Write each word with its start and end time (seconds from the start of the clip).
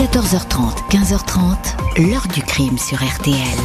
14h30, 0.00 0.88
15h30, 0.88 2.00
l'heure 2.00 2.24
du 2.32 2.40
crime 2.40 2.78
sur 2.78 2.96
RTL. 2.96 3.60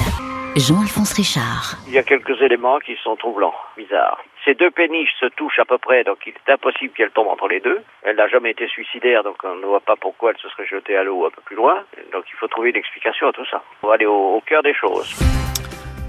Jean-Alphonse 0.57 1.13
Richard. 1.13 1.77
Il 1.87 1.93
y 1.93 1.97
a 1.97 2.03
quelques 2.03 2.41
éléments 2.41 2.79
qui 2.79 2.97
sont 3.01 3.15
troublants, 3.15 3.53
bizarres. 3.77 4.19
Ces 4.43 4.53
deux 4.53 4.69
péniches 4.69 5.15
se 5.17 5.27
touchent 5.27 5.59
à 5.59 5.63
peu 5.63 5.77
près, 5.77 6.03
donc 6.03 6.17
il 6.27 6.33
est 6.33 6.51
impossible 6.51 6.91
qu'elle 6.93 7.11
tombe 7.11 7.29
entre 7.29 7.47
les 7.47 7.61
deux. 7.61 7.81
Elle 8.03 8.17
n'a 8.17 8.27
jamais 8.27 8.51
été 8.51 8.67
suicidaire, 8.67 9.23
donc 9.23 9.37
on 9.45 9.55
ne 9.55 9.65
voit 9.65 9.79
pas 9.79 9.95
pourquoi 9.95 10.31
elle 10.31 10.37
se 10.41 10.49
serait 10.49 10.67
jetée 10.67 10.97
à 10.97 11.05
l'eau 11.05 11.25
un 11.25 11.29
peu 11.29 11.41
plus 11.45 11.55
loin. 11.55 11.75
Donc 12.11 12.25
il 12.27 12.35
faut 12.37 12.47
trouver 12.47 12.71
une 12.71 12.75
explication 12.75 13.29
à 13.29 13.31
tout 13.31 13.45
ça. 13.49 13.63
On 13.81 13.87
va 13.87 13.93
aller 13.93 14.05
au, 14.05 14.35
au 14.35 14.41
cœur 14.41 14.61
des 14.61 14.73
choses. 14.73 15.15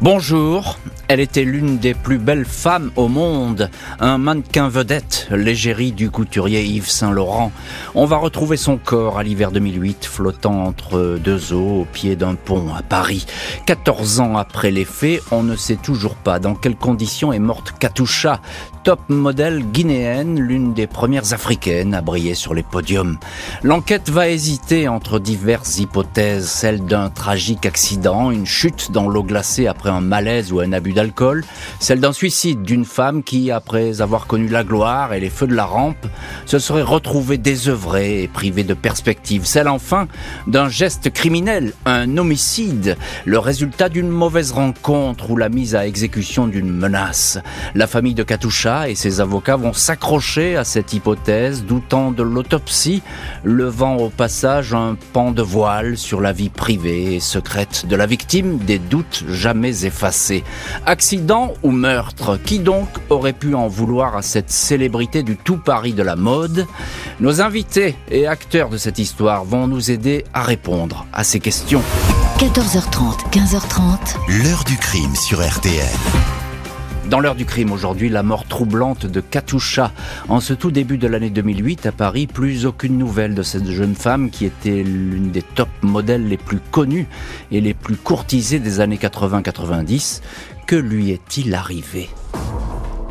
Bonjour, 0.02 0.74
elle 1.08 1.20
était 1.20 1.44
l'une 1.44 1.78
des 1.78 1.94
plus 1.94 2.18
belles 2.18 2.44
femmes 2.44 2.90
au 2.96 3.08
monde, 3.08 3.70
un 4.00 4.18
mannequin 4.18 4.68
vedette, 4.68 5.28
l'égérie 5.30 5.92
du 5.92 6.10
couturier 6.10 6.64
Yves 6.64 6.88
Saint-Laurent. 6.88 7.52
On 7.94 8.06
va 8.06 8.16
retrouver 8.16 8.56
son 8.56 8.76
corps 8.76 9.18
à 9.18 9.22
l'hiver 9.22 9.52
2008, 9.52 10.04
flottant 10.04 10.64
entre 10.64 11.18
deux 11.22 11.52
eaux 11.52 11.82
au 11.82 11.84
pied 11.84 12.16
d'un 12.16 12.34
pont 12.34 12.74
à 12.74 12.82
Paris. 12.82 13.26
14 13.66 14.20
ans 14.20 14.36
après 14.36 14.70
les 14.70 14.84
faits, 14.84 15.22
on 15.30 15.42
ne 15.42 15.56
sait 15.56 15.76
toujours 15.76 16.16
pas 16.16 16.38
dans 16.38 16.54
quelles 16.54 16.76
conditions 16.76 17.32
est 17.32 17.38
morte 17.38 17.74
Katusha, 17.78 18.40
top 18.82 19.00
modèle 19.08 19.64
guinéenne, 19.72 20.38
l'une 20.40 20.74
des 20.74 20.86
premières 20.86 21.32
africaines 21.32 21.94
à 21.94 22.00
briller 22.00 22.34
sur 22.34 22.54
les 22.54 22.62
podiums. 22.62 23.18
L'enquête 23.62 24.10
va 24.10 24.28
hésiter 24.28 24.88
entre 24.88 25.18
diverses 25.18 25.78
hypothèses, 25.78 26.48
celle 26.48 26.84
d'un 26.84 27.10
tragique 27.10 27.66
accident, 27.66 28.30
une 28.30 28.46
chute 28.46 28.92
dans 28.92 29.08
l'eau 29.08 29.24
glacée 29.24 29.66
après 29.66 29.90
un 29.90 30.00
malaise 30.00 30.52
ou 30.52 30.60
un 30.60 30.72
abus 30.72 30.95
d'alcool, 30.96 31.44
celle 31.78 32.00
d'un 32.00 32.12
suicide 32.12 32.62
d'une 32.62 32.84
femme 32.84 33.22
qui, 33.22 33.52
après 33.52 34.00
avoir 34.00 34.26
connu 34.26 34.48
la 34.48 34.64
gloire 34.64 35.12
et 35.12 35.20
les 35.20 35.30
feux 35.30 35.46
de 35.46 35.54
la 35.54 35.66
rampe, 35.66 36.06
se 36.46 36.58
serait 36.58 36.82
retrouvée 36.82 37.38
désœuvrée 37.38 38.22
et 38.22 38.28
privée 38.28 38.64
de 38.64 38.74
perspective, 38.74 39.44
celle 39.44 39.68
enfin 39.68 40.08
d'un 40.46 40.68
geste 40.68 41.12
criminel, 41.12 41.72
un 41.84 42.16
homicide, 42.16 42.96
le 43.24 43.38
résultat 43.38 43.88
d'une 43.88 44.08
mauvaise 44.08 44.52
rencontre 44.52 45.30
ou 45.30 45.36
la 45.36 45.50
mise 45.50 45.74
à 45.74 45.86
exécution 45.86 46.46
d'une 46.48 46.72
menace. 46.72 47.38
La 47.74 47.86
famille 47.86 48.14
de 48.14 48.22
Katusha 48.22 48.88
et 48.88 48.94
ses 48.94 49.20
avocats 49.20 49.56
vont 49.56 49.74
s'accrocher 49.74 50.56
à 50.56 50.64
cette 50.64 50.94
hypothèse, 50.94 51.64
doutant 51.64 52.10
de 52.10 52.22
l'autopsie, 52.22 53.02
levant 53.44 53.96
au 53.96 54.08
passage 54.08 54.72
un 54.72 54.96
pan 55.12 55.30
de 55.30 55.42
voile 55.42 55.98
sur 55.98 56.22
la 56.22 56.32
vie 56.32 56.48
privée 56.48 57.16
et 57.16 57.20
secrète 57.20 57.86
de 57.86 57.96
la 57.96 58.06
victime, 58.06 58.58
des 58.58 58.78
doutes 58.78 59.24
jamais 59.28 59.84
effacés. 59.84 60.42
Accident 60.88 61.52
ou 61.64 61.72
meurtre 61.72 62.38
Qui 62.44 62.60
donc 62.60 62.88
aurait 63.10 63.32
pu 63.32 63.54
en 63.54 63.66
vouloir 63.66 64.16
à 64.16 64.22
cette 64.22 64.50
célébrité 64.50 65.24
du 65.24 65.36
tout 65.36 65.56
Paris 65.56 65.94
de 65.94 66.02
la 66.04 66.14
mode? 66.14 66.64
Nos 67.18 67.40
invités 67.40 67.96
et 68.08 68.28
acteurs 68.28 68.68
de 68.68 68.76
cette 68.76 69.00
histoire 69.00 69.44
vont 69.44 69.66
nous 69.66 69.90
aider 69.90 70.24
à 70.32 70.44
répondre 70.44 71.04
à 71.12 71.24
ces 71.24 71.40
questions. 71.40 71.82
14h30, 72.38 73.32
15h30. 73.32 74.44
L'heure 74.44 74.62
du 74.62 74.76
crime 74.76 75.16
sur 75.16 75.44
RTL. 75.44 75.84
Dans 77.10 77.20
l'heure 77.20 77.36
du 77.36 77.44
crime 77.44 77.70
aujourd'hui, 77.70 78.08
la 78.08 78.24
mort 78.24 78.46
troublante 78.46 79.06
de 79.06 79.20
Katusha. 79.20 79.92
En 80.28 80.40
ce 80.40 80.54
tout 80.54 80.72
début 80.72 80.98
de 80.98 81.06
l'année 81.06 81.30
2008 81.30 81.86
à 81.86 81.92
Paris, 81.92 82.26
plus 82.26 82.66
aucune 82.66 82.98
nouvelle 82.98 83.36
de 83.36 83.44
cette 83.44 83.70
jeune 83.70 83.94
femme 83.94 84.28
qui 84.28 84.44
était 84.44 84.82
l'une 84.82 85.30
des 85.30 85.42
top 85.42 85.68
modèles 85.82 86.26
les 86.26 86.36
plus 86.36 86.58
connues 86.72 87.06
et 87.52 87.60
les 87.60 87.74
plus 87.74 87.94
courtisées 87.94 88.58
des 88.58 88.80
années 88.80 88.96
80-90. 88.96 90.20
Que 90.66 90.74
lui 90.74 91.12
est-il 91.12 91.54
arrivé? 91.54 92.10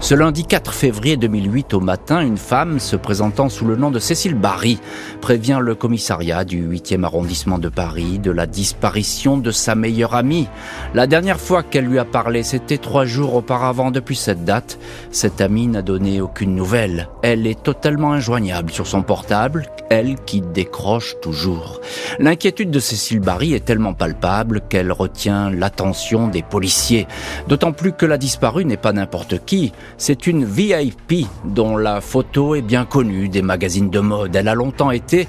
Ce 0.05 0.13
lundi 0.13 0.45
4 0.45 0.71
février 0.71 1.17
2008 1.17 1.73
au 1.73 1.79
matin, 1.79 2.21
une 2.21 2.37
femme 2.37 2.79
se 2.79 2.95
présentant 2.95 3.49
sous 3.49 3.65
le 3.65 3.75
nom 3.75 3.89
de 3.89 3.97
Cécile 3.97 4.35
Barry 4.35 4.77
prévient 5.19 5.57
le 5.59 5.73
commissariat 5.73 6.45
du 6.45 6.63
8e 6.63 7.03
arrondissement 7.03 7.57
de 7.57 7.69
Paris 7.69 8.19
de 8.19 8.29
la 8.29 8.45
disparition 8.45 9.39
de 9.39 9.49
sa 9.49 9.73
meilleure 9.73 10.13
amie. 10.13 10.47
La 10.93 11.07
dernière 11.07 11.39
fois 11.39 11.63
qu'elle 11.63 11.85
lui 11.85 11.97
a 11.97 12.05
parlé, 12.05 12.43
c'était 12.43 12.77
trois 12.77 13.05
jours 13.05 13.33
auparavant. 13.33 13.89
Depuis 13.89 14.15
cette 14.15 14.45
date, 14.45 14.77
cette 15.09 15.41
amie 15.41 15.65
n'a 15.65 15.81
donné 15.81 16.21
aucune 16.21 16.53
nouvelle. 16.53 17.09
Elle 17.23 17.47
est 17.47 17.63
totalement 17.63 18.13
injoignable 18.13 18.69
sur 18.69 18.85
son 18.85 19.01
portable, 19.01 19.65
elle 19.89 20.17
qui 20.23 20.41
décroche 20.41 21.15
toujours. 21.19 21.81
L'inquiétude 22.19 22.69
de 22.69 22.79
Cécile 22.79 23.21
Barry 23.21 23.55
est 23.55 23.65
tellement 23.65 23.95
palpable 23.95 24.61
qu'elle 24.69 24.91
retient 24.91 25.49
l'attention 25.49 26.27
des 26.27 26.43
policiers. 26.43 27.07
D'autant 27.47 27.71
plus 27.71 27.93
que 27.93 28.05
la 28.05 28.19
disparue 28.19 28.65
n'est 28.65 28.77
pas 28.77 28.93
n'importe 28.93 29.43
qui. 29.45 29.73
C'est 29.97 30.27
une 30.27 30.43
VIP 30.43 31.27
dont 31.45 31.77
la 31.77 32.01
photo 32.01 32.55
est 32.55 32.61
bien 32.61 32.85
connue 32.85 33.29
des 33.29 33.41
magazines 33.41 33.89
de 33.89 33.99
mode. 33.99 34.35
Elle 34.35 34.49
a 34.49 34.53
longtemps 34.55 34.91
été 34.91 35.27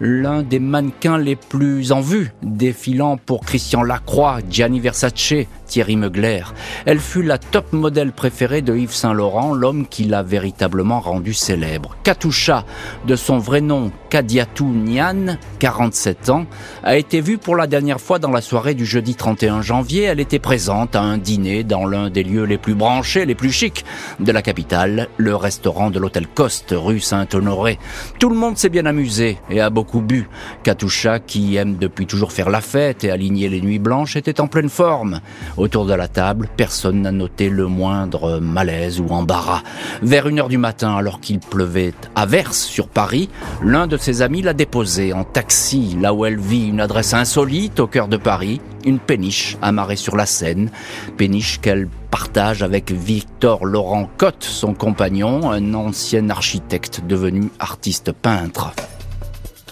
l'un 0.00 0.42
des 0.42 0.60
mannequins 0.60 1.18
les 1.18 1.36
plus 1.36 1.90
en 1.90 2.00
vue, 2.00 2.32
défilant 2.42 3.16
pour 3.16 3.40
Christian 3.40 3.82
Lacroix, 3.82 4.38
Gianni 4.48 4.78
Versace, 4.78 5.34
Thierry 5.66 5.96
Mugler. 5.96 6.42
Elle 6.86 7.00
fut 7.00 7.22
la 7.22 7.38
top 7.38 7.72
modèle 7.72 8.12
préférée 8.12 8.62
de 8.62 8.76
Yves 8.76 8.92
Saint-Laurent, 8.94 9.52
l'homme 9.52 9.86
qui 9.86 10.04
l'a 10.04 10.22
véritablement 10.22 11.00
rendu 11.00 11.34
célèbre. 11.34 11.96
Katusha, 12.02 12.64
de 13.06 13.16
son 13.16 13.38
vrai 13.38 13.60
nom 13.60 13.90
Kadiatou 14.10 14.68
Nian, 14.68 15.38
47 15.58 16.30
ans, 16.30 16.46
a 16.82 16.96
été 16.96 17.20
vue 17.20 17.38
pour 17.38 17.56
la 17.56 17.66
dernière 17.66 18.00
fois 18.00 18.18
dans 18.18 18.30
la 18.30 18.40
soirée 18.40 18.74
du 18.74 18.86
jeudi 18.86 19.14
31 19.14 19.62
janvier. 19.62 20.02
Elle 20.02 20.20
était 20.20 20.38
présente 20.38 20.94
à 20.94 21.00
un 21.00 21.18
dîner 21.18 21.64
dans 21.64 21.86
l'un 21.86 22.10
des 22.10 22.22
lieux 22.22 22.44
les 22.44 22.58
plus 22.58 22.74
branchés, 22.74 23.26
les 23.26 23.34
plus 23.34 23.50
chics 23.50 23.84
de 24.20 24.30
la 24.30 24.42
capitale, 24.42 25.08
le 25.16 25.34
restaurant 25.34 25.90
de 25.90 25.98
l'hôtel 25.98 26.26
Coste, 26.26 26.74
rue 26.76 27.00
Saint-Honoré. 27.00 27.78
Tout 28.18 28.28
le 28.28 28.36
monde 28.36 28.56
s'est 28.56 28.68
bien 28.68 28.86
amusé 28.86 29.38
et 29.50 29.60
a 29.60 29.70
beaucoup 29.70 30.00
bu. 30.00 30.28
Katusha, 30.62 31.18
qui 31.18 31.56
aime 31.56 31.76
depuis 31.76 32.06
toujours 32.06 32.32
faire 32.32 32.50
la 32.50 32.60
fête 32.60 33.04
et 33.04 33.10
aligner 33.10 33.48
les 33.48 33.60
nuits 33.60 33.78
blanches, 33.78 34.16
était 34.16 34.40
en 34.40 34.46
pleine 34.46 34.68
forme. 34.68 35.20
Autour 35.56 35.86
de 35.86 35.94
la 35.94 36.08
table, 36.08 36.48
personne 36.56 37.02
n'a 37.02 37.12
noté 37.12 37.48
le 37.48 37.68
moindre 37.68 38.40
malaise 38.40 39.00
ou 39.00 39.06
embarras. 39.10 39.62
Vers 40.02 40.26
une 40.26 40.40
heure 40.40 40.48
du 40.48 40.58
matin, 40.58 40.96
alors 40.96 41.20
qu'il 41.20 41.38
pleuvait 41.38 41.94
à 42.16 42.26
verse 42.26 42.58
sur 42.58 42.88
Paris, 42.88 43.28
l'un 43.62 43.86
de 43.86 43.96
ses 43.96 44.20
amis 44.22 44.42
l'a 44.42 44.52
déposée 44.52 45.12
en 45.12 45.22
taxi, 45.22 45.96
là 46.00 46.12
où 46.12 46.24
elle 46.24 46.40
vit, 46.40 46.68
une 46.68 46.80
adresse 46.80 47.14
insolite 47.14 47.78
au 47.78 47.86
cœur 47.86 48.08
de 48.08 48.16
Paris, 48.16 48.60
une 48.84 48.98
péniche 48.98 49.56
amarrée 49.62 49.96
sur 49.96 50.16
la 50.16 50.26
Seine, 50.26 50.70
péniche 51.16 51.60
qu'elle 51.60 51.88
partage 52.10 52.62
avec 52.62 52.90
Victor 52.90 53.64
Laurent 53.64 54.08
Cotte, 54.18 54.44
son 54.44 54.74
compagnon, 54.74 55.50
un 55.50 55.74
ancien 55.74 56.30
architecte 56.30 57.02
devenu 57.06 57.50
artiste 57.60 58.12
peintre. 58.12 58.72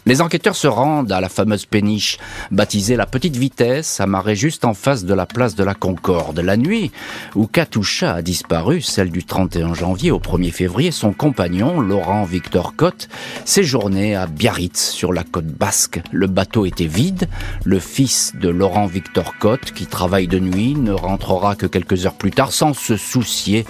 Les 0.04 0.20
enquêteurs 0.20 0.56
se 0.56 0.66
rendent 0.66 1.12
à 1.12 1.20
la 1.20 1.28
fameuse 1.28 1.64
péniche, 1.64 2.18
baptisée 2.50 2.96
la 2.96 3.06
Petite 3.06 3.36
Vitesse, 3.36 4.00
amarrée 4.00 4.34
juste 4.34 4.64
en 4.64 4.74
face 4.74 5.04
de 5.04 5.14
la 5.14 5.26
place 5.26 5.54
de 5.54 5.62
la 5.62 5.74
Concorde. 5.74 6.40
La 6.40 6.56
nuit 6.56 6.90
où 7.36 7.46
Katusha 7.46 8.14
a 8.14 8.20
disparu, 8.20 8.82
celle 8.82 9.12
du 9.12 9.22
31 9.22 9.74
janvier 9.74 10.10
au 10.10 10.18
1er 10.18 10.50
février, 10.50 10.90
son 10.90 11.12
compagnon, 11.12 11.80
Laurent 11.80 12.24
Victor 12.24 12.74
Cotte, 12.74 13.08
séjournait 13.44 14.16
à 14.16 14.26
Biarritz, 14.26 14.90
sur 14.90 15.12
la 15.12 15.22
côte 15.22 15.46
basque. 15.46 16.00
Le 16.10 16.26
bateau 16.26 16.66
était 16.66 16.86
vide. 16.86 17.28
Le 17.64 17.78
fils 17.78 18.32
de 18.34 18.48
Laurent 18.48 18.86
Victor 18.86 19.38
Cotte, 19.38 19.70
qui 19.70 19.86
travaille 19.86 20.26
de 20.26 20.40
nuit, 20.40 20.74
ne 20.74 20.90
rentrera 20.92 21.54
que 21.54 21.66
quelques 21.66 22.06
heures 22.06 22.14
plus 22.14 22.32
tard 22.32 22.52
sans 22.52 22.74
se 22.74 22.96
soucier 22.96 23.64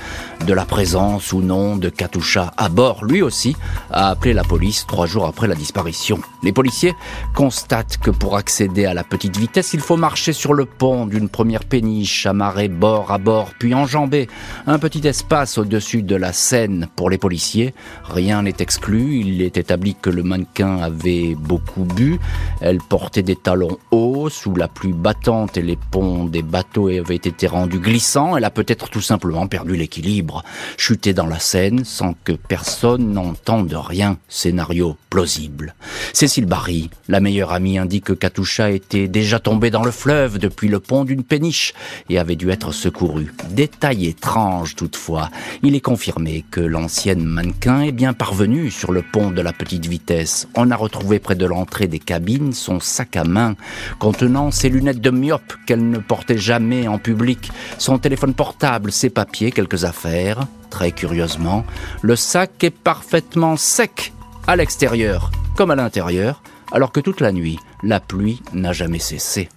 de 0.47 0.55
la 0.55 0.65
présence 0.65 1.35
ou 1.35 1.43
non 1.43 1.77
de 1.77 1.91
Katusha 1.91 2.55
à 2.57 2.71
bord. 2.71 3.05
Lui 3.05 3.21
aussi 3.21 3.55
a 3.91 4.09
appelé 4.09 4.33
la 4.33 4.45
police 4.45 4.87
trois 4.87 5.07
jours 5.07 5.27
après 5.27 5.47
la 5.47 5.55
disparition. 5.55 6.22
Les 6.43 6.53
policiers 6.53 6.95
constatent 7.35 7.99
que 7.99 8.11
pour 8.11 8.37
accéder 8.37 8.85
à 8.87 8.95
la 8.95 9.05
petite 9.05 9.37
vitesse, 9.37 9.75
il 9.75 9.81
faut 9.81 9.97
marcher 9.97 10.33
sur 10.33 10.55
le 10.55 10.65
pont 10.65 11.07
d'une 11.07 11.29
première 11.29 11.65
péniche, 11.65 12.27
amarrée 12.27 12.69
bord 12.69 13.13
à 13.13 13.19
bord, 13.19 13.53
puis 13.59 13.75
enjamber 13.75 14.29
un 14.67 14.79
petit 14.79 15.07
espace 15.07 15.59
au-dessus 15.59 16.03
de 16.03 16.17
la 16.17 16.33
Seine. 16.33 16.89
Pour 16.97 17.11
les 17.11 17.19
policiers, 17.19 17.75
rien 18.05 18.43
n'est 18.43 18.57
exclu. 18.59 19.21
Il 19.21 19.43
est 19.43 19.57
établi 19.57 19.95
que 19.95 20.11
le 20.11 20.23
mannequin 20.23 20.79
avait 20.79 21.35
beaucoup 21.35 21.85
bu. 21.85 22.19
Elle 22.61 22.79
portait 22.79 23.23
des 23.23 23.37
talons 23.37 23.79
hauts 23.91 24.29
sous 24.29 24.55
la 24.55 24.69
pluie 24.69 24.93
battante 24.93 25.57
et 25.57 25.63
les 25.63 25.79
ponts 25.91 26.25
des 26.25 26.43
bateaux 26.43 26.89
avaient 26.89 27.17
été 27.17 27.47
rendus 27.47 27.79
glissants. 27.79 28.37
Elle 28.37 28.45
a 28.45 28.51
peut-être 28.51 28.89
tout 28.89 29.01
simplement 29.01 29.47
perdu 29.47 29.77
l'équilibre, 29.77 30.43
chuté 30.77 31.13
dans 31.15 31.27
la 31.27 31.39
Seine 31.39 31.85
sans 31.85 32.15
que 32.25 32.33
personne 32.33 33.13
n'entende 33.13 33.73
rien. 33.73 34.19
Scénario 34.29 34.97
plausible. 35.11 35.75
Cécile 36.13 36.45
Barry, 36.45 36.91
la 37.09 37.21
meilleure 37.21 37.53
amie, 37.53 37.79
indique 37.79 38.05
que 38.05 38.13
Katusha 38.13 38.71
était 38.71 39.09
déjà 39.09 39.39
tombée 39.39 39.71
dans 39.71 39.83
le 39.83 39.91
fleuve 39.91 40.39
depuis 40.39 40.69
le 40.69 40.79
pont 40.79 41.05
d'une 41.05 41.25
péniche 41.25 41.73
et 42.11 42.19
avait 42.19 42.37
dû 42.37 42.51
être 42.51 42.73
secourue. 42.73 43.33
Détail 43.51 44.07
étrange 44.07 44.77
toutefois, 44.77 45.31
il 45.63 45.75
est 45.75 45.81
confirmé 45.81 46.45
que 46.51 46.61
l'ancienne 46.61 47.25
mannequin 47.25 47.81
est 47.81 47.93
bien 47.93 48.13
parvenue 48.13 48.71
sur 48.71 48.93
le 48.93 49.03
pont 49.03 49.31
de 49.31 49.41
la 49.41 49.55
petite 49.55 49.87
vitesse. 49.87 50.49
On 50.55 50.71
a 50.71 50.77
retrouvé 50.77 51.19
près 51.19 51.35
de 51.35 51.47
l'entrée 51.47 51.87
des 51.87 51.99
cabines 51.99 52.53
son 52.53 52.79
sac 52.79 53.17
à 53.17 53.25
main 53.25 53.57
contenant 53.99 54.51
ses 54.51 54.69
lunettes 54.69 55.01
de 55.01 55.11
myope 55.11 55.55
qu'elle 55.67 55.89
ne 55.89 55.99
portait 55.99 56.39
jamais 56.39 56.89
en 56.89 56.99
public, 56.99 57.51
son 57.79 57.99
téléphone 57.99 58.35
portable, 58.35 58.93
ses 58.93 59.11
papiers, 59.11 59.51
quelques 59.51 59.85
affaires. 59.85 60.47
Très 60.69 60.93
curieusement, 60.93 61.65
le 62.03 62.17
sac 62.17 62.63
est 62.63 62.71
parfaitement 62.71 63.57
sec 63.57 64.13
à 64.47 64.57
l'extérieur 64.57 65.31
comme 65.57 65.71
à 65.71 65.77
l'intérieur, 65.77 66.43
alors 66.73 66.93
que 66.93 67.01
toute 67.01 67.21
la 67.21 67.33
nuit, 67.33 67.59
la 67.83 68.01
pluie 68.01 68.43
n'a 68.53 68.73
jamais 68.73 68.99
cessé. 68.99 69.49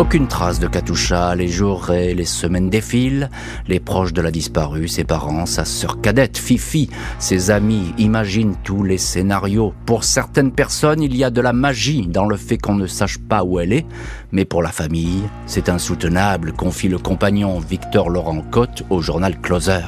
Aucune 0.00 0.28
trace 0.28 0.58
de 0.58 0.66
Katusha, 0.66 1.34
les 1.34 1.48
jours 1.48 1.90
et 1.90 2.14
les 2.14 2.24
semaines 2.24 2.70
défilent, 2.70 3.28
les 3.68 3.80
proches 3.80 4.14
de 4.14 4.22
la 4.22 4.30
disparue, 4.30 4.88
ses 4.88 5.04
parents, 5.04 5.44
sa 5.44 5.66
sœur 5.66 6.00
cadette, 6.00 6.38
Fifi, 6.38 6.88
ses 7.18 7.50
amis 7.50 7.92
imaginent 7.98 8.56
tous 8.64 8.82
les 8.82 8.96
scénarios. 8.96 9.74
Pour 9.84 10.04
certaines 10.04 10.52
personnes, 10.52 11.02
il 11.02 11.14
y 11.14 11.22
a 11.22 11.28
de 11.28 11.42
la 11.42 11.52
magie 11.52 12.06
dans 12.06 12.24
le 12.24 12.38
fait 12.38 12.56
qu'on 12.56 12.76
ne 12.76 12.86
sache 12.86 13.18
pas 13.18 13.44
où 13.44 13.60
elle 13.60 13.74
est, 13.74 13.84
mais 14.32 14.46
pour 14.46 14.62
la 14.62 14.72
famille, 14.72 15.20
c'est 15.44 15.68
insoutenable, 15.68 16.54
confie 16.54 16.88
le 16.88 16.98
compagnon 16.98 17.58
Victor 17.58 18.08
Laurent 18.08 18.40
Cotte 18.40 18.84
au 18.88 19.02
journal 19.02 19.38
Closer. 19.38 19.84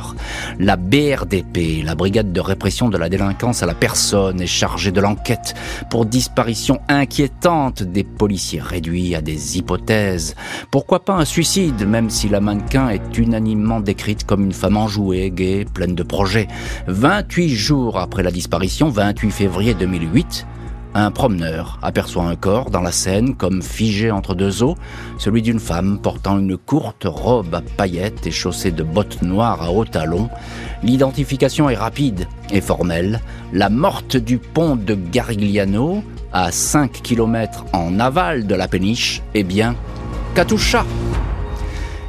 La 0.59 0.77
BRDP, 0.77 1.83
la 1.83 1.95
brigade 1.95 2.35
de 2.35 2.41
répression 2.41 2.91
de 2.91 2.99
la 2.99 3.09
délinquance 3.09 3.63
à 3.63 3.67
la 3.67 3.75
personne, 3.75 4.43
est 4.43 4.47
chargée 4.47 4.93
de 4.93 5.01
l'enquête 5.01 5.55
pour 5.89 6.05
disparition 6.05 6.81
inquiétante 6.89 7.83
des 7.83 8.05
policiers 8.05 8.61
réduits 8.61 9.15
à 9.15 9.23
des 9.23 9.57
hypothèses. 9.57 10.02
Pourquoi 10.71 11.05
pas 11.05 11.15
un 11.15 11.25
suicide, 11.25 11.87
même 11.87 12.11
si 12.11 12.29
la 12.29 12.41
mannequin 12.41 12.89
est 12.89 13.19
unanimement 13.19 13.81
décrite 13.81 14.25
comme 14.25 14.45
une 14.45 14.53
femme 14.53 14.77
enjouée, 14.77 15.31
gaie, 15.31 15.65
pleine 15.65 15.95
de 15.95 16.03
projets. 16.03 16.49
28 16.87 17.49
jours 17.51 17.99
après 17.99 18.23
la 18.23 18.31
disparition, 18.31 18.89
28 18.89 19.31
février 19.31 19.75
2008, 19.75 20.47
un 20.95 21.11
promeneur 21.11 21.79
aperçoit 21.83 22.25
un 22.25 22.37
corps 22.37 22.71
dans 22.71 22.81
la 22.81 22.93
Seine 22.93 23.35
comme 23.35 23.63
figé 23.63 24.11
entre 24.11 24.35
deux 24.35 24.63
eaux, 24.63 24.77
celui 25.19 25.43
d'une 25.43 25.61
femme 25.61 25.99
portant 25.99 26.39
une 26.39 26.57
courte 26.57 27.05
robe 27.07 27.55
à 27.55 27.63
paillettes 27.63 28.27
et 28.27 28.31
chaussée 28.31 28.71
de 28.71 28.83
bottes 28.83 29.23
noires 29.23 29.63
à 29.63 29.71
hauts 29.71 29.85
talons. 29.85 30.29
L'identification 30.83 31.71
est 31.71 31.77
rapide 31.77 32.27
et 32.51 32.61
formelle. 32.61 33.21
La 33.53 33.69
morte 33.69 34.17
du 34.17 34.39
pont 34.39 34.77
de 34.77 34.95
Garigliano, 34.95 36.03
à 36.33 36.51
5 36.51 37.03
km 37.03 37.65
en 37.73 37.99
aval 38.01 38.47
de 38.47 38.55
la 38.55 38.69
péniche, 38.69 39.23
est 39.35 39.45
bien 39.45 39.75
Katusha. 40.35 40.85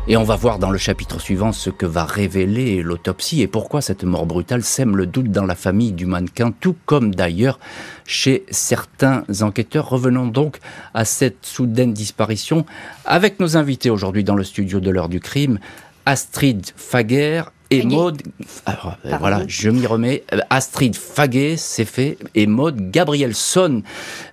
Et 0.06 0.18
on 0.18 0.24
va 0.24 0.36
voir 0.36 0.60
dans 0.60 0.70
le 0.70 0.78
chapitre 0.78 1.22
suivant 1.22 1.54
ce 1.54 1.70
que 1.70 1.86
va 1.86 2.04
révéler 2.04 2.84
l'autopsie 2.84 3.42
et 3.42 3.48
pourquoi 3.48 3.82
cette 3.82 4.04
mort 4.04 4.26
brutale 4.26 4.62
sème 4.62 4.98
le 4.98 5.06
doute 5.06 5.32
dans 5.32 5.46
la 5.46 5.56
famille 5.56 5.94
du 5.94 6.06
mannequin, 6.06 6.52
tout 6.52 6.76
comme 6.86 7.16
d'ailleurs 7.16 7.58
chez 8.06 8.44
certains 8.52 9.24
enquêteurs. 9.40 9.88
Revenons 9.88 10.28
donc 10.28 10.58
à 10.94 11.06
cette 11.06 11.46
soudaine 11.46 11.94
disparition 11.94 12.66
avec 13.06 13.40
nos 13.40 13.56
invités 13.56 13.90
aujourd'hui 13.90 14.26
dans 14.26 14.36
le 14.36 14.44
studio 14.44 14.82
de 14.82 14.90
l'heure 14.90 15.08
du 15.08 15.22
crime. 15.22 15.58
Astrid 16.06 16.72
Faguer 16.76 17.44
et 17.70 17.84
Maud, 17.84 18.22
alors, 18.66 18.98
euh, 19.06 19.18
voilà, 19.18 19.44
je 19.48 19.70
m'y 19.70 19.88
remets. 19.88 20.24
Euh, 20.32 20.40
Astrid 20.50 20.96
Faguet, 20.96 21.56
c'est 21.58 21.86
fait, 21.86 22.18
et 22.36 22.46
Maud 22.46 22.92
Gabrielson. 22.92 23.82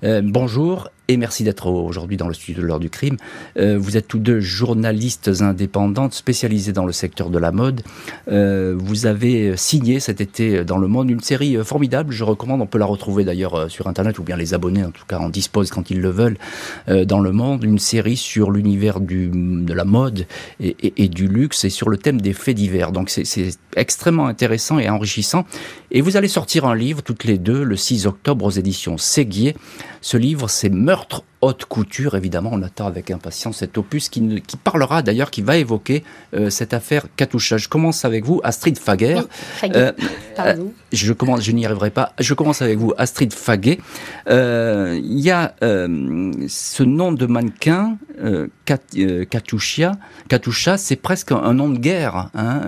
Euh, 0.05 0.21
bonjour 0.23 0.91
et 1.11 1.17
merci 1.17 1.43
d'être 1.43 1.67
aujourd'hui 1.67 2.17
dans 2.17 2.29
le 2.29 2.35
studio 2.35 2.63
de 2.63 2.67
l'heure 2.69 2.79
du 2.79 2.89
crime. 2.89 3.17
Euh, 3.57 3.77
vous 3.77 3.97
êtes 3.97 4.07
tous 4.07 4.21
deux 4.21 4.39
journalistes 4.39 5.29
indépendantes 5.41 6.15
spécialisées 6.15 6.73
dans 6.73 6.87
le 6.87 6.93
secteur 6.93 7.31
de 7.31 7.39
la 7.39 7.51
mode. 7.51 7.81
Euh, 8.31 8.77
vous 8.79 9.07
avez 9.07 9.57
signé 9.57 9.99
cet 9.99 10.21
été 10.21 10.65
dans 10.65 10.79
Le 10.79 10.87
Monde 10.87 11.11
une 11.11 11.21
série 11.21 11.57
formidable, 11.65 12.13
je 12.13 12.23
recommande, 12.23 12.61
on 12.61 12.67
peut 12.67 12.79
la 12.79 12.87
retrouver 12.87 13.25
d'ailleurs 13.25 13.69
sur 13.69 13.89
Internet 13.89 14.21
ou 14.21 14.23
bien 14.23 14.37
les 14.37 14.55
abonnés 14.55 14.85
en 14.85 14.93
tout 14.93 15.05
cas 15.05 15.19
en 15.19 15.31
disposent 15.31 15.71
quand 15.71 15.91
ils 15.91 16.01
le 16.01 16.11
veulent 16.11 16.39
dans 16.87 17.21
Le 17.21 17.33
Monde, 17.33 17.65
une 17.65 17.81
série 17.81 18.17
sur 18.17 18.53
l'univers 18.53 19.01
de 19.01 19.73
la 19.73 19.85
mode 19.85 20.27
et, 20.61 21.09
du 21.09 21.27
luxe 21.27 21.65
et 21.65 21.71
sur 21.71 21.89
le 21.89 21.97
thème 21.97 22.21
des 22.21 22.33
faits 22.33 22.57
divers. 22.57 22.93
Donc 22.93 23.11
c'est 23.11 23.51
extrêmement 23.77 24.27
intéressant 24.27 24.79
et 24.79 24.89
enrichissant. 24.89 25.45
Et 25.91 26.01
vous 26.01 26.17
allez 26.17 26.29
sortir 26.29 26.67
un 26.67 26.75
livre 26.75 27.03
toutes 27.03 27.25
les 27.25 27.39
deux 27.39 27.65
le 27.65 27.77
6 27.77 28.07
octobre 28.07 28.45
aux 28.45 28.51
éditions 28.51 28.97
Séguier. 28.97 29.57
Ce 30.01 30.17
livre, 30.17 30.49
c'est 30.49 30.71
Meurtre 30.71 31.25
haute 31.41 31.65
couture. 31.65 32.15
Évidemment, 32.15 32.51
on 32.53 32.63
attend 32.63 32.87
avec 32.87 33.11
impatience 33.11 33.59
cet 33.59 33.79
opus 33.79 34.09
qui, 34.09 34.43
qui 34.47 34.57
parlera 34.57 35.03
d'ailleurs, 35.03 35.31
qui 35.31 35.43
va 35.43 35.57
évoquer 35.57 36.05
euh, 36.35 36.51
cette 36.51 36.75
affaire 36.75 37.07
Katusha. 37.17 37.57
Je 37.57 37.69
commence 37.69 38.05
avec 38.05 38.25
vous, 38.25 38.41
Astrid 38.45 38.79
Faguer. 38.79 39.21
Euh, 39.65 39.93
euh, 40.39 40.57
je 40.93 41.13
commence, 41.13 41.43
je 41.43 41.53
n'y 41.53 41.65
arriverai 41.65 41.91
pas. 41.91 42.13
Je 42.19 42.35
commence 42.35 42.63
avec 42.63 42.79
vous, 42.79 42.93
Astrid 42.99 43.33
Faguet. 43.33 43.79
Il 44.29 45.21
y 45.21 45.31
a 45.31 45.55
ce 45.61 46.83
nom 46.83 47.13
de 47.13 47.27
mannequin, 47.27 47.97
Katusha. 49.31 49.93
Katusha, 50.29 50.77
c'est 50.77 50.97
presque 50.97 51.33
un, 51.33 51.55
nom 51.55 51.69
de 51.69 51.79
guerre. 51.79 52.31
Hein. 52.35 52.61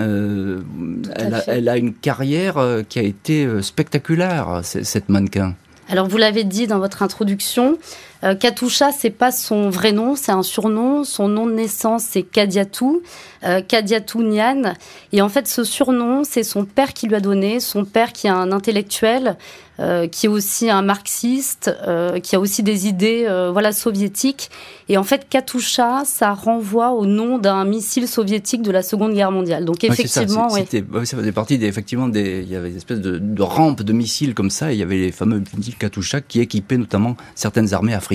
Elle 1.16 1.34
a, 1.34 1.44
elle, 1.46 1.68
a, 1.68 1.76
une 1.76 1.92
carrière 1.94 2.58
qui 2.88 2.98
a 2.98 3.02
été 3.02 3.48
spectaculaire, 3.62 4.60
cette 4.62 5.08
mannequin. 5.08 5.54
Alors 5.88 6.08
vous 6.08 6.16
l'avez 6.16 6.44
dit 6.44 6.66
dans 6.66 6.78
votre 6.78 7.02
introduction, 7.02 7.76
euh, 8.24 8.34
Katusha, 8.34 8.92
c'est 8.92 9.10
pas 9.10 9.32
son 9.32 9.70
vrai 9.70 9.92
nom, 9.92 10.14
c'est 10.16 10.32
un 10.32 10.42
surnom. 10.42 11.04
Son 11.04 11.28
nom 11.28 11.46
de 11.46 11.52
naissance, 11.52 12.04
c'est 12.08 12.22
Kadiatou, 12.22 13.02
euh, 13.44 13.60
Kadiatou 13.60 14.22
Nian. 14.22 14.74
Et 15.12 15.22
en 15.22 15.28
fait, 15.28 15.48
ce 15.48 15.64
surnom, 15.64 16.22
c'est 16.24 16.44
son 16.44 16.64
père 16.64 16.92
qui 16.92 17.08
lui 17.08 17.16
a 17.16 17.20
donné. 17.20 17.60
Son 17.60 17.84
père 17.84 18.12
qui 18.12 18.28
est 18.28 18.30
un 18.30 18.52
intellectuel, 18.52 19.36
euh, 19.80 20.06
qui 20.06 20.26
est 20.26 20.28
aussi 20.28 20.70
un 20.70 20.82
marxiste, 20.82 21.74
euh, 21.88 22.20
qui 22.20 22.36
a 22.36 22.40
aussi 22.40 22.62
des 22.62 22.86
idées 22.86 23.24
euh, 23.26 23.50
voilà 23.50 23.72
soviétiques. 23.72 24.50
Et 24.88 24.96
en 24.98 25.02
fait, 25.02 25.26
Katusha, 25.28 26.02
ça 26.04 26.34
renvoie 26.34 26.90
au 26.90 27.06
nom 27.06 27.38
d'un 27.38 27.64
missile 27.64 28.06
soviétique 28.06 28.62
de 28.62 28.70
la 28.70 28.82
Seconde 28.82 29.14
Guerre 29.14 29.32
mondiale. 29.32 29.64
Donc 29.64 29.82
effectivement, 29.82 30.48
oui. 30.52 30.60
Ça 31.06 31.16
faisait 31.16 31.32
partie 31.32 31.58
des, 31.58 31.66
effectivement 31.66 32.08
des, 32.08 32.42
il 32.42 32.50
y 32.50 32.54
avait 32.54 32.70
des 32.70 32.76
espèces 32.76 33.00
de, 33.00 33.18
de 33.18 33.42
rampes 33.42 33.82
de 33.82 33.92
missiles 33.92 34.34
comme 34.34 34.50
ça. 34.50 34.70
Et 34.70 34.74
il 34.76 34.78
y 34.78 34.82
avait 34.82 34.98
les 34.98 35.10
fameux 35.10 35.42
missiles 35.56 35.76
Katusha 35.76 36.20
qui 36.20 36.40
équipaient 36.40 36.76
notamment 36.76 37.16
certaines 37.34 37.72
armées 37.72 37.94
africaines. 37.94 38.11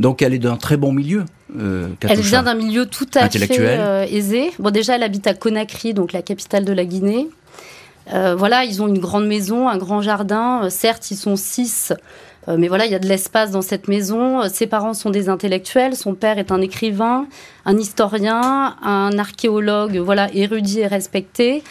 Donc 0.00 0.22
elle 0.22 0.34
est 0.34 0.38
d'un 0.38 0.56
très 0.56 0.76
bon 0.76 0.92
milieu. 0.92 1.24
Euh, 1.58 1.88
elle 2.08 2.20
vient 2.20 2.42
d'un 2.42 2.54
milieu 2.54 2.86
tout 2.86 3.08
à 3.14 3.28
fait 3.28 3.58
euh, 3.58 4.06
aisé. 4.08 4.50
Bon, 4.58 4.70
déjà, 4.70 4.96
elle 4.96 5.02
habite 5.02 5.26
à 5.26 5.34
Conakry, 5.34 5.94
donc 5.94 6.12
la 6.12 6.22
capitale 6.22 6.64
de 6.64 6.72
la 6.72 6.84
Guinée. 6.84 7.28
Euh, 8.12 8.34
voilà, 8.34 8.64
ils 8.64 8.82
ont 8.82 8.88
une 8.88 8.98
grande 8.98 9.26
maison, 9.26 9.68
un 9.68 9.76
grand 9.76 10.02
jardin. 10.02 10.68
certes, 10.70 11.10
ils 11.10 11.16
sont 11.16 11.36
six, 11.36 11.92
mais 12.48 12.66
voilà, 12.66 12.86
il 12.86 12.92
y 12.92 12.96
a 12.96 12.98
de 12.98 13.06
l'espace 13.06 13.52
dans 13.52 13.62
cette 13.62 13.86
maison. 13.86 14.48
Ses 14.48 14.66
parents 14.66 14.94
sont 14.94 15.10
des 15.10 15.28
intellectuels. 15.28 15.94
Son 15.94 16.14
père 16.14 16.38
est 16.38 16.50
un 16.50 16.60
écrivain, 16.60 17.26
un 17.64 17.78
historien, 17.78 18.76
un 18.82 19.16
archéologue, 19.18 19.98
voilà, 19.98 20.28
érudit 20.34 20.80
et 20.80 20.86
respecté. 20.88 21.62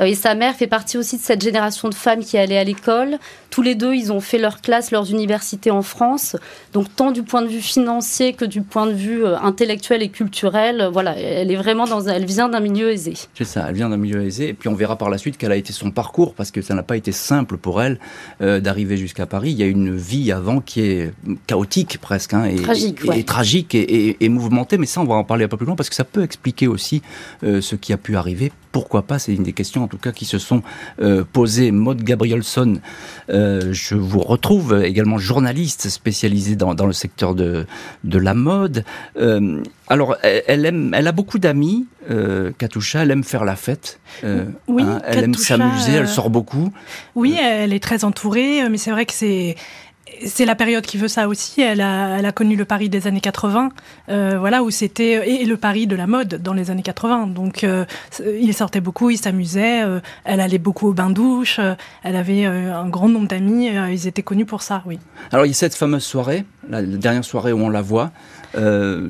Euh, 0.00 0.04
et 0.04 0.14
sa 0.14 0.34
mère 0.34 0.54
fait 0.54 0.66
partie 0.66 0.98
aussi 0.98 1.16
de 1.16 1.22
cette 1.22 1.42
génération 1.42 1.88
de 1.88 1.94
femmes 1.94 2.20
qui 2.20 2.38
allaient 2.38 2.58
à 2.58 2.64
l'école. 2.64 3.18
Tous 3.50 3.62
les 3.62 3.74
deux, 3.74 3.94
ils 3.94 4.12
ont 4.12 4.20
fait 4.20 4.38
leur 4.38 4.60
classe, 4.60 4.90
leurs 4.90 5.10
universités 5.10 5.70
en 5.70 5.82
France. 5.82 6.36
Donc, 6.72 6.86
tant 6.94 7.10
du 7.10 7.22
point 7.22 7.42
de 7.42 7.48
vue 7.48 7.60
financier 7.60 8.32
que 8.32 8.44
du 8.44 8.62
point 8.62 8.86
de 8.86 8.92
vue 8.92 9.24
euh, 9.24 9.38
intellectuel 9.38 10.02
et 10.02 10.08
culturel, 10.08 10.80
euh, 10.80 10.90
voilà, 10.90 11.16
elle 11.18 11.50
est 11.50 11.56
vraiment 11.56 11.86
dans, 11.86 12.06
elle 12.06 12.26
vient 12.26 12.48
d'un 12.48 12.60
milieu 12.60 12.90
aisé. 12.90 13.14
C'est 13.34 13.44
ça, 13.44 13.66
elle 13.68 13.74
vient 13.74 13.88
d'un 13.88 13.96
milieu 13.96 14.22
aisé. 14.22 14.48
Et 14.48 14.54
puis, 14.54 14.68
on 14.68 14.74
verra 14.74 14.96
par 14.96 15.10
la 15.10 15.18
suite 15.18 15.36
quel 15.36 15.52
a 15.52 15.56
été 15.56 15.72
son 15.72 15.90
parcours, 15.90 16.34
parce 16.34 16.50
que 16.50 16.62
ça 16.62 16.74
n'a 16.74 16.82
pas 16.82 16.96
été 16.96 17.12
simple 17.12 17.56
pour 17.56 17.82
elle 17.82 17.98
d'arriver 18.40 18.96
jusqu'à 18.96 19.26
Paris. 19.26 19.50
Il 19.50 19.58
y 19.58 19.62
a 19.62 19.66
une 19.66 19.96
vie 19.96 20.32
avant 20.32 20.60
qui 20.60 20.80
est 20.82 21.12
chaotique 21.46 21.98
presque, 21.98 22.34
hein, 22.34 22.44
et 22.44 22.56
tragique, 22.56 23.00
et, 23.12 23.24
tragique 23.24 23.74
et, 23.74 24.16
et, 24.20 24.28
mouvementée. 24.28 24.78
Mais 24.78 24.86
ça, 24.86 25.00
on 25.00 25.04
va 25.04 25.14
en 25.14 25.24
parler 25.24 25.44
un 25.44 25.48
peu 25.48 25.56
plus 25.56 25.66
loin, 25.66 25.76
parce 25.76 25.88
que 25.88 25.94
ça 25.94 26.04
peut 26.04 26.22
expliquer 26.22 26.68
aussi 26.68 27.02
ce 27.42 27.74
qui 27.74 27.92
a 27.92 27.96
pu 27.96 28.16
arriver 28.16 28.52
pourquoi 28.72 29.02
pas 29.02 29.18
C'est 29.18 29.34
une 29.34 29.42
des 29.42 29.52
questions 29.52 29.84
en 29.84 29.88
tout 29.88 29.98
cas 29.98 30.12
qui 30.12 30.24
se 30.24 30.38
sont 30.38 30.62
euh, 31.00 31.24
posées. 31.30 31.70
Maud 31.70 32.02
Gabrielson, 32.02 32.80
euh, 33.30 33.72
je 33.72 33.94
vous 33.94 34.20
retrouve 34.20 34.82
également 34.84 35.18
journaliste 35.18 35.88
spécialisée 35.88 36.56
dans, 36.56 36.74
dans 36.74 36.86
le 36.86 36.92
secteur 36.92 37.34
de, 37.34 37.66
de 38.04 38.18
la 38.18 38.34
mode. 38.34 38.84
Euh, 39.16 39.62
alors, 39.88 40.16
elle, 40.22 40.66
aime, 40.66 40.94
elle 40.94 41.08
a 41.08 41.12
beaucoup 41.12 41.38
d'amis, 41.40 41.86
euh, 42.10 42.52
Katusha, 42.56 43.02
elle 43.02 43.10
aime 43.10 43.24
faire 43.24 43.44
la 43.44 43.56
fête. 43.56 43.98
Euh, 44.22 44.44
oui, 44.68 44.84
hein, 44.84 45.02
elle 45.04 45.24
aime 45.24 45.34
s'amuser, 45.34 45.92
elle 45.92 46.08
sort 46.08 46.30
beaucoup. 46.30 46.72
Oui, 47.16 47.36
elle 47.40 47.72
est 47.72 47.82
très 47.82 48.04
entourée, 48.04 48.68
mais 48.68 48.78
c'est 48.78 48.92
vrai 48.92 49.04
que 49.04 49.12
c'est 49.12 49.56
c'est 50.26 50.44
la 50.44 50.54
période 50.54 50.84
qui 50.84 50.98
veut 50.98 51.08
ça 51.08 51.28
aussi. 51.28 51.60
Elle 51.60 51.80
a, 51.80 52.32
connu 52.32 52.56
le 52.56 52.64
Paris 52.64 52.88
des 52.88 53.06
années 53.06 53.20
80, 53.20 53.70
euh, 54.08 54.38
voilà 54.38 54.62
où 54.62 54.70
c'était 54.70 55.28
et 55.28 55.44
le 55.44 55.56
Paris 55.56 55.86
de 55.86 55.96
la 55.96 56.06
mode 56.06 56.40
dans 56.42 56.52
les 56.52 56.70
années 56.70 56.82
80. 56.82 57.28
Donc 57.28 57.64
euh, 57.64 57.84
il 58.20 58.52
sortait 58.54 58.80
beaucoup, 58.80 59.10
il 59.10 59.18
s'amusait. 59.18 59.82
Euh, 59.82 60.00
elle 60.24 60.40
allait 60.40 60.58
beaucoup 60.58 60.88
au 60.88 60.92
bain 60.92 61.10
douche. 61.10 61.58
Euh, 61.58 61.74
elle 62.02 62.16
avait 62.16 62.44
un 62.44 62.88
grand 62.88 63.08
nombre 63.08 63.28
d'amis. 63.28 63.66
ils 63.66 64.06
étaient 64.06 64.22
connus 64.22 64.46
pour 64.46 64.62
ça, 64.62 64.82
oui. 64.86 64.98
Alors 65.32 65.46
il 65.46 65.48
y 65.48 65.52
a 65.52 65.54
cette 65.54 65.74
fameuse 65.74 66.04
soirée, 66.04 66.44
la 66.68 66.82
dernière 66.82 67.24
soirée 67.24 67.52
où 67.52 67.58
on 67.58 67.70
la 67.70 67.82
voit. 67.82 68.10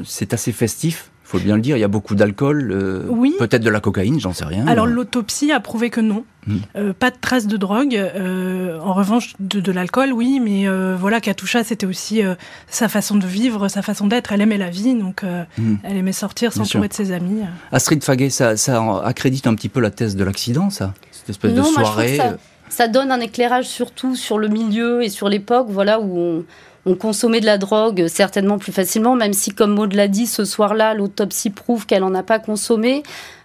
c'est 0.04 0.32
assez 0.32 0.52
festif 0.52 1.10
faut 1.30 1.38
bien 1.38 1.54
le 1.54 1.62
dire, 1.62 1.76
il 1.76 1.80
y 1.80 1.84
a 1.84 1.88
beaucoup 1.88 2.16
d'alcool, 2.16 2.72
euh, 2.72 3.04
oui. 3.08 3.36
peut-être 3.38 3.62
de 3.62 3.70
la 3.70 3.78
cocaïne, 3.78 4.18
j'en 4.18 4.32
sais 4.32 4.44
rien. 4.44 4.66
Alors 4.66 4.86
l'autopsie 4.86 5.52
a 5.52 5.60
prouvé 5.60 5.88
que 5.88 6.00
non, 6.00 6.24
hmm. 6.48 6.56
euh, 6.76 6.92
pas 6.92 7.10
de 7.10 7.16
traces 7.20 7.46
de 7.46 7.56
drogue. 7.56 7.94
Euh, 7.94 8.80
en 8.80 8.92
revanche, 8.94 9.34
de, 9.38 9.60
de 9.60 9.70
l'alcool, 9.70 10.12
oui, 10.12 10.40
mais 10.42 10.66
euh, 10.66 10.96
voilà, 10.98 11.20
Katusha, 11.20 11.62
c'était 11.62 11.86
aussi 11.86 12.24
euh, 12.24 12.34
sa 12.68 12.88
façon 12.88 13.16
de 13.16 13.26
vivre, 13.28 13.68
sa 13.68 13.80
façon 13.80 14.08
d'être. 14.08 14.32
Elle 14.32 14.40
aimait 14.40 14.58
la 14.58 14.70
vie, 14.70 14.96
donc 14.96 15.22
euh, 15.22 15.44
hmm. 15.56 15.76
elle 15.84 15.98
aimait 15.98 16.10
sortir, 16.10 16.52
s'entourer 16.52 16.88
de 16.88 16.94
ses 16.94 17.12
amis. 17.12 17.42
Astrid 17.70 18.02
Faguet, 18.02 18.30
ça, 18.30 18.56
ça 18.56 18.82
accrédite 19.04 19.46
un 19.46 19.54
petit 19.54 19.68
peu 19.68 19.78
la 19.78 19.92
thèse 19.92 20.16
de 20.16 20.24
l'accident, 20.24 20.68
ça 20.68 20.94
Cette 21.12 21.30
espèce 21.30 21.54
non, 21.54 21.62
de 21.62 21.68
soirée 21.68 22.16
moi, 22.16 22.38
ça, 22.70 22.88
donne 22.88 23.12
un 23.12 23.20
éclairage 23.20 23.66
surtout 23.66 24.16
sur 24.16 24.38
le 24.38 24.48
milieu 24.48 25.02
et 25.02 25.08
sur 25.08 25.28
l'époque, 25.28 25.66
voilà, 25.68 26.00
où 26.00 26.44
on 26.86 26.94
consommé 26.94 27.40
de 27.40 27.46
la 27.46 27.58
drogue 27.58 28.06
certainement 28.06 28.58
plus 28.58 28.72
facilement, 28.72 29.14
même 29.14 29.32
si, 29.32 29.50
comme 29.50 29.74
Maud 29.74 29.92
l'a 29.92 30.08
dit, 30.08 30.26
ce 30.26 30.44
soir-là, 30.44 30.94
l'autopsie 30.94 31.50
prouve 31.50 31.86
qu'elle 31.86 32.00
n'en 32.00 32.14
a 32.14 32.22
pas 32.22 32.38
consommé. 32.38 33.02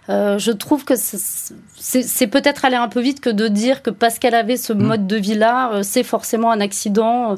Euh, 0.08 0.38
je 0.38 0.52
trouve 0.52 0.84
que 0.84 0.94
c'est 0.96 2.26
peut-être 2.28 2.64
aller 2.64 2.76
un 2.76 2.88
peu 2.88 3.00
vite 3.00 3.20
que 3.20 3.30
de 3.30 3.48
dire 3.48 3.82
que 3.82 3.90
parce 3.90 4.18
qu'elle 4.18 4.36
avait 4.36 4.56
ce 4.56 4.72
mmh. 4.72 4.82
mode 4.82 5.06
de 5.06 5.16
vie-là, 5.16 5.72
euh, 5.72 5.82
c'est 5.82 6.04
forcément 6.04 6.52
un 6.52 6.60
accident 6.60 7.36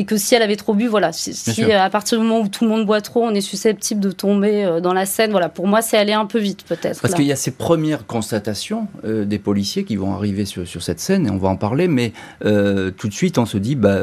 et 0.00 0.04
que 0.06 0.16
si 0.16 0.34
elle 0.34 0.40
avait 0.40 0.56
trop 0.56 0.72
bu, 0.72 0.86
voilà, 0.86 1.12
si, 1.12 1.62
à 1.62 1.90
partir 1.90 2.18
du 2.18 2.24
moment 2.24 2.40
où 2.40 2.48
tout 2.48 2.64
le 2.64 2.70
monde 2.70 2.86
boit 2.86 3.02
trop, 3.02 3.22
on 3.22 3.34
est 3.34 3.42
susceptible 3.42 4.00
de 4.00 4.10
tomber 4.10 4.64
euh, 4.64 4.80
dans 4.80 4.94
la 4.94 5.04
scène, 5.04 5.30
voilà, 5.30 5.50
pour 5.50 5.66
moi, 5.66 5.82
c'est 5.82 5.98
aller 5.98 6.14
un 6.14 6.24
peu 6.24 6.38
vite 6.38 6.64
peut-être. 6.66 7.02
Parce 7.02 7.12
qu'il 7.12 7.26
y 7.26 7.32
a 7.32 7.36
ces 7.36 7.50
premières 7.50 8.06
constatations 8.06 8.88
euh, 9.04 9.26
des 9.26 9.38
policiers 9.38 9.84
qui 9.84 9.96
vont 9.96 10.14
arriver 10.14 10.46
sur, 10.46 10.66
sur, 10.66 10.82
cette 10.82 11.00
scène, 11.00 11.26
et 11.26 11.30
on 11.30 11.36
va 11.36 11.50
en 11.50 11.56
parler, 11.56 11.86
mais 11.86 12.14
euh, 12.46 12.90
tout 12.90 13.08
de 13.08 13.12
suite, 13.12 13.36
on 13.36 13.44
se 13.44 13.58
dit, 13.58 13.74
bah 13.74 13.98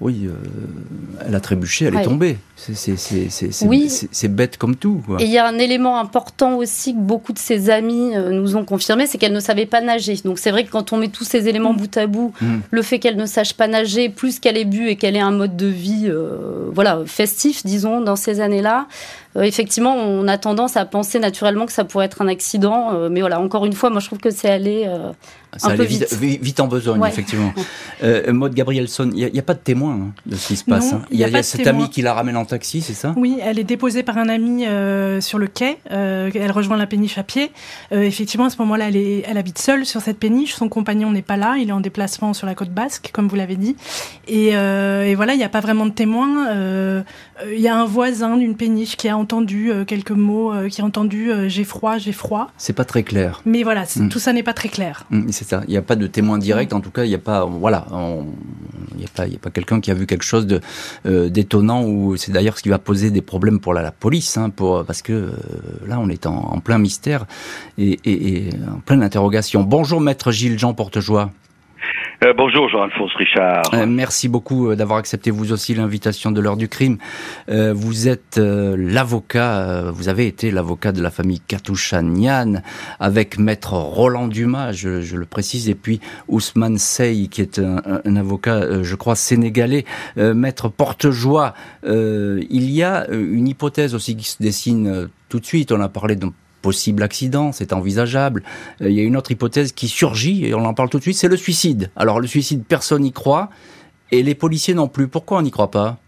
oui, 0.00 0.30
elle 1.26 1.34
a 1.34 1.40
trébuché, 1.40 1.84
elle 1.84 1.96
est 1.96 2.04
tombée. 2.04 2.38
C'est 2.58 4.28
bête 4.28 4.56
comme 4.56 4.76
tout. 4.76 5.02
Et 5.18 5.24
il 5.24 5.30
y 5.30 5.38
a 5.38 5.46
un 5.46 5.58
élément 5.58 5.98
important 5.98 6.56
aussi 6.56 6.94
que 6.94 6.98
beaucoup 6.98 7.32
de 7.32 7.38
ses 7.38 7.70
amis 7.70 8.12
nous 8.16 8.56
ont 8.56 8.64
confirmé, 8.64 9.06
c'est 9.06 9.18
qu'elle 9.18 9.32
ne 9.32 9.40
savait 9.40 9.66
pas 9.66 9.80
nager. 9.80 10.16
Donc 10.24 10.38
c'est 10.38 10.50
vrai 10.50 10.64
que 10.64 10.70
quand 10.70 10.92
on 10.92 10.96
met 10.96 11.08
tous 11.08 11.24
ces 11.24 11.48
éléments 11.48 11.72
mm. 11.72 11.76
bout 11.76 11.96
à 11.96 12.06
bout, 12.06 12.32
mm. 12.40 12.56
le 12.70 12.82
fait 12.82 12.98
qu'elle 12.98 13.16
ne 13.16 13.26
sache 13.26 13.54
pas 13.54 13.68
nager, 13.68 14.08
plus 14.08 14.40
qu'elle 14.40 14.56
ait 14.56 14.64
bu 14.64 14.88
et 14.88 14.96
qu'elle 14.96 15.16
un 15.20 15.30
mode 15.30 15.56
de 15.56 15.66
vie 15.66 16.06
euh, 16.06 16.68
voilà, 16.72 17.02
festif, 17.06 17.64
disons, 17.64 18.00
dans 18.00 18.16
ces 18.16 18.40
années-là. 18.40 18.86
Euh, 19.36 19.42
effectivement, 19.42 19.94
on 19.94 20.26
a 20.26 20.38
tendance 20.38 20.76
à 20.76 20.84
penser 20.84 21.18
naturellement 21.18 21.66
que 21.66 21.72
ça 21.72 21.84
pourrait 21.84 22.06
être 22.06 22.22
un 22.22 22.28
accident. 22.28 22.94
Euh, 22.94 23.08
mais 23.10 23.20
voilà, 23.20 23.40
encore 23.40 23.66
une 23.66 23.72
fois, 23.72 23.90
moi 23.90 24.00
je 24.00 24.06
trouve 24.06 24.18
que 24.18 24.30
c'est 24.30 24.48
aller 24.48 24.84
euh, 24.86 25.12
un 25.62 25.76
peu 25.76 25.84
vite. 25.84 26.12
vite. 26.14 26.60
en 26.60 26.66
besogne, 26.66 27.02
effectivement. 27.06 27.52
Maud 28.28 28.54
Gabrielson, 28.54 29.10
il 29.14 29.30
n'y 29.30 29.38
a, 29.38 29.42
pas 29.42 29.54
de 29.54 29.60
témoin 29.60 29.92
hein, 29.92 30.12
de 30.26 30.36
ce 30.36 30.48
qui 30.48 30.56
se 30.56 30.64
passe. 30.64 30.92
Hein. 30.92 31.02
Il 31.10 31.18
y 31.18 31.24
a, 31.24 31.28
y 31.28 31.36
a, 31.36 31.42
cet 31.42 31.66
ami 31.66 31.90
qui 31.90 32.02
la 32.02 32.14
ramène 32.14 32.36
en 32.36 32.44
taxi, 32.44 32.80
c'est 32.80 32.94
ça? 32.94 33.14
Oui, 33.16 33.38
elle 33.42 33.58
est 33.58 33.64
déposée 33.64 34.02
par 34.02 34.18
un 34.18 34.28
ami 34.28 34.64
sur 35.22 35.38
le 35.38 35.46
quai. 35.46 35.78
elle 35.90 36.52
rejoint 36.52 36.76
la 36.76 36.86
péniche 36.86 37.18
à 37.18 37.22
pied. 37.22 37.50
effectivement, 37.90 38.46
à 38.46 38.50
ce 38.50 38.58
moment-là, 38.58 38.88
elle, 38.88 38.96
elle 38.96 39.38
habite 39.38 39.58
seule 39.58 39.84
sur 39.84 40.00
cette 40.00 40.18
péniche. 40.18 40.54
Son 40.54 40.68
compagnon 40.68 41.10
n'est 41.10 41.22
pas 41.22 41.36
là. 41.36 41.56
Il 41.58 41.68
est 41.68 41.72
en 41.72 41.80
déplacement 41.80 42.32
sur 42.32 42.46
la 42.46 42.54
côte 42.54 42.70
basque, 42.70 43.10
comme 43.12 43.28
vous 43.28 43.36
l'avez 43.36 43.56
dit. 43.56 43.76
Et, 44.26 44.48
et 44.48 45.14
voilà, 45.14 45.34
il 45.34 45.38
n'y 45.38 45.44
a 45.44 45.50
pas 45.50 45.60
vraiment 45.60 45.86
de 45.86 45.92
témoin. 45.92 47.02
Il 47.50 47.60
y 47.60 47.68
a 47.68 47.76
un 47.76 47.84
voisin 47.84 48.36
d'une 48.36 48.56
péniche 48.56 48.96
qui 48.96 49.08
a 49.08 49.17
entendu 49.18 49.70
euh, 49.70 49.84
quelques 49.84 50.10
mots, 50.10 50.52
euh, 50.52 50.68
qui 50.68 50.80
a 50.80 50.84
entendu 50.84 51.30
euh, 51.30 51.48
j'ai 51.48 51.64
froid, 51.64 51.98
j'ai 51.98 52.12
froid. 52.12 52.50
C'est 52.56 52.72
pas 52.72 52.84
très 52.84 53.02
clair. 53.02 53.42
Mais 53.44 53.62
voilà, 53.62 53.84
mm. 53.84 54.08
tout 54.08 54.18
ça 54.18 54.32
n'est 54.32 54.42
pas 54.42 54.54
très 54.54 54.68
clair. 54.68 55.04
Mm, 55.10 55.30
c'est 55.30 55.46
ça. 55.46 55.62
Il 55.66 55.70
n'y 55.70 55.76
a 55.76 55.82
pas 55.82 55.96
de 55.96 56.06
témoin 56.06 56.38
direct. 56.38 56.72
En 56.72 56.80
tout 56.80 56.90
cas, 56.90 57.04
il 57.04 57.08
n'y 57.08 57.14
a 57.14 57.18
pas, 57.18 57.44
voilà, 57.44 57.86
il 57.90 58.98
n'y 58.98 59.04
a 59.04 59.08
pas, 59.14 59.24
a 59.24 59.38
pas 59.40 59.50
quelqu'un 59.50 59.80
qui 59.80 59.90
a 59.90 59.94
vu 59.94 60.06
quelque 60.06 60.24
chose 60.24 60.46
de 60.46 60.60
d'étonnant 61.28 61.84
ou 61.84 62.16
c'est 62.16 62.32
d'ailleurs 62.32 62.58
ce 62.58 62.62
qui 62.62 62.68
va 62.68 62.78
poser 62.78 63.10
des 63.10 63.22
problèmes 63.22 63.60
pour 63.60 63.74
la, 63.74 63.90
police, 63.92 64.36
hein, 64.36 64.50
pour 64.50 64.84
parce 64.84 65.02
que 65.02 65.32
là, 65.86 65.98
on 66.00 66.08
est 66.08 66.26
en, 66.26 66.60
plein 66.60 66.78
mystère 66.78 67.26
et, 67.78 67.98
et 68.04 68.50
en 68.70 68.80
pleine 68.80 69.02
interrogation. 69.02 69.62
Bonjour, 69.62 70.00
maître 70.00 70.30
Gilles 70.30 70.58
Jean 70.58 70.74
Portejoie. 70.74 71.30
Euh, 72.24 72.32
bonjour 72.36 72.68
Jean-Alphonse 72.68 73.14
Richard. 73.14 73.62
Euh, 73.74 73.86
merci 73.86 74.28
beaucoup 74.28 74.70
euh, 74.70 74.76
d'avoir 74.76 74.98
accepté 74.98 75.30
vous 75.30 75.52
aussi 75.52 75.74
l'invitation 75.74 76.32
de 76.32 76.40
l'heure 76.40 76.56
du 76.56 76.68
crime. 76.68 76.98
vous 77.48 78.08
êtes 78.08 78.38
l'avocat, 78.38 79.90
vous 79.92 80.08
avez 80.08 80.26
été 80.26 80.50
l'avocat 80.50 80.92
de 80.92 81.02
la 81.02 81.10
famille 81.10 81.40
Nian 82.02 82.62
avec 83.00 83.38
maître 83.38 83.74
Roland 83.74 84.28
Dumas, 84.28 84.72
je, 84.72 85.16
le 85.16 85.26
précise, 85.26 85.68
et 85.68 85.74
puis 85.74 86.00
Ousmane 86.28 86.78
Sey 86.78 87.28
qui 87.28 87.40
est 87.40 87.58
un, 87.58 88.16
avocat, 88.16 88.82
je 88.82 88.94
crois, 88.94 89.16
sénégalais. 89.16 89.84
maître 90.16 90.68
Portejoie, 90.68 91.54
il 91.84 92.70
y 92.70 92.82
a 92.82 93.06
une 93.10 93.48
hypothèse 93.48 93.94
aussi 93.94 94.16
qui 94.16 94.24
se 94.24 94.42
dessine 94.42 95.08
tout 95.28 95.40
de 95.40 95.46
suite, 95.46 95.72
on 95.72 95.80
a 95.80 95.88
parlé 95.88 96.16
de 96.16 96.26
possible 96.62 97.02
accident, 97.02 97.52
c'est 97.52 97.72
envisageable. 97.72 98.42
Euh, 98.80 98.90
il 98.90 98.96
y 98.96 99.00
a 99.00 99.04
une 99.04 99.16
autre 99.16 99.30
hypothèse 99.30 99.72
qui 99.72 99.88
surgit, 99.88 100.46
et 100.46 100.54
on 100.54 100.64
en 100.64 100.74
parle 100.74 100.90
tout 100.90 100.98
de 100.98 101.02
suite, 101.02 101.16
c'est 101.16 101.28
le 101.28 101.36
suicide. 101.36 101.90
Alors 101.96 102.20
le 102.20 102.26
suicide, 102.26 102.64
personne 102.68 103.02
n'y 103.02 103.12
croit, 103.12 103.50
et 104.10 104.22
les 104.22 104.34
policiers 104.34 104.74
non 104.74 104.88
plus. 104.88 105.08
Pourquoi 105.08 105.38
on 105.38 105.42
n'y 105.42 105.50
croit 105.50 105.70
pas? 105.70 105.98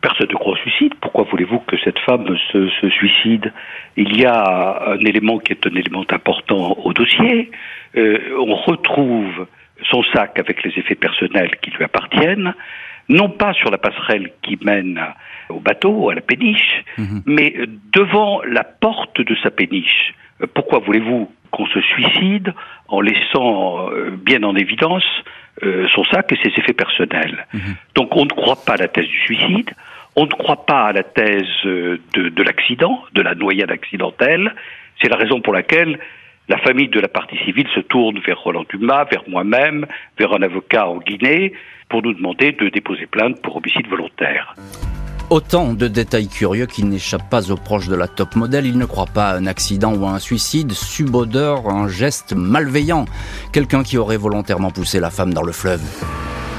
Personne 0.00 0.28
ne 0.30 0.34
croit 0.34 0.52
au 0.52 0.56
suicide. 0.56 0.92
Pourquoi 1.00 1.24
voulez-vous 1.30 1.58
que 1.60 1.76
cette 1.82 1.98
femme 2.00 2.26
se, 2.52 2.88
suicide? 2.90 3.52
Il 3.96 4.16
y 4.16 4.24
a 4.24 4.92
un 4.92 5.00
élément 5.00 5.38
qui 5.38 5.52
est 5.52 5.66
un 5.66 5.74
élément 5.74 6.04
important 6.10 6.78
au 6.84 6.92
dossier. 6.92 7.50
Euh, 7.96 8.18
on 8.38 8.54
retrouve 8.54 9.46
son 9.90 10.02
sac 10.12 10.38
avec 10.38 10.62
les 10.62 10.78
effets 10.78 10.94
personnels 10.94 11.50
qui 11.62 11.70
lui 11.70 11.84
appartiennent, 11.84 12.54
non 13.08 13.30
pas 13.30 13.52
sur 13.54 13.70
la 13.70 13.78
passerelle 13.78 14.32
qui 14.42 14.58
mène 14.62 15.00
au 15.48 15.60
bateau, 15.60 16.10
à 16.10 16.14
la 16.14 16.20
péniche, 16.20 16.84
mhm. 16.98 17.22
mais 17.26 17.54
devant 17.92 18.42
la 18.42 18.64
porte 18.64 19.20
de 19.20 19.34
sa 19.42 19.50
péniche. 19.50 20.14
Euh, 20.42 20.46
pourquoi 20.52 20.80
voulez-vous 20.80 21.30
qu'on 21.50 21.66
se 21.66 21.80
suicide 21.80 22.52
en 22.88 23.00
laissant 23.00 23.90
euh, 23.90 24.10
bien 24.10 24.42
en 24.42 24.54
évidence 24.54 25.06
euh, 25.62 25.88
son 25.94 26.04
sac 26.04 26.30
et 26.32 26.36
ses 26.42 26.50
effets 26.58 26.74
personnels? 26.74 27.46
Mhm. 27.54 27.76
Donc 27.94 28.16
on 28.16 28.24
ne 28.24 28.30
croit 28.30 28.62
pas 28.64 28.74
à 28.74 28.76
la 28.76 28.88
thèse 28.88 29.06
du 29.06 29.20
suicide, 29.20 29.70
on 30.16 30.24
ne 30.24 30.30
croit 30.30 30.66
pas 30.66 30.86
à 30.86 30.92
la 30.92 31.02
thèse 31.02 31.46
de, 31.64 32.00
de 32.14 32.42
l'accident, 32.42 33.02
de 33.14 33.22
la 33.22 33.34
noyade 33.34 33.70
accidentelle. 33.70 34.52
C'est 35.00 35.08
la 35.08 35.16
raison 35.16 35.40
pour 35.40 35.52
laquelle 35.52 35.98
la 36.48 36.58
famille 36.58 36.88
de 36.88 37.00
la 37.00 37.08
partie 37.08 37.36
civile 37.44 37.68
se 37.74 37.80
tourne 37.80 38.18
vers 38.26 38.40
Roland 38.40 38.64
Dumas, 38.68 39.04
vers 39.04 39.22
moi-même, 39.28 39.86
vers 40.18 40.32
un 40.32 40.42
avocat 40.42 40.88
en 40.88 40.98
Guinée, 40.98 41.52
pour 41.88 42.02
nous 42.02 42.14
demander 42.14 42.52
de 42.52 42.68
déposer 42.68 43.06
plainte 43.06 43.40
pour 43.42 43.56
homicide 43.56 43.86
volontaire. 43.88 44.54
Autant 45.30 45.74
de 45.74 45.88
détails 45.88 46.28
curieux 46.28 46.64
qui 46.64 46.84
n'échappent 46.84 47.28
pas 47.28 47.50
aux 47.50 47.56
proches 47.56 47.88
de 47.88 47.94
la 47.94 48.08
top 48.08 48.34
modèle. 48.34 48.64
Ils 48.64 48.78
ne 48.78 48.86
croient 48.86 49.04
pas 49.12 49.28
à 49.28 49.36
un 49.36 49.46
accident 49.46 49.94
ou 49.94 50.06
à 50.06 50.12
un 50.12 50.18
suicide, 50.18 50.72
subodeur, 50.72 51.68
un 51.68 51.86
geste 51.86 52.32
malveillant. 52.32 53.04
Quelqu'un 53.52 53.82
qui 53.82 53.98
aurait 53.98 54.16
volontairement 54.16 54.70
poussé 54.70 55.00
la 55.00 55.10
femme 55.10 55.34
dans 55.34 55.42
le 55.42 55.52
fleuve. 55.52 55.82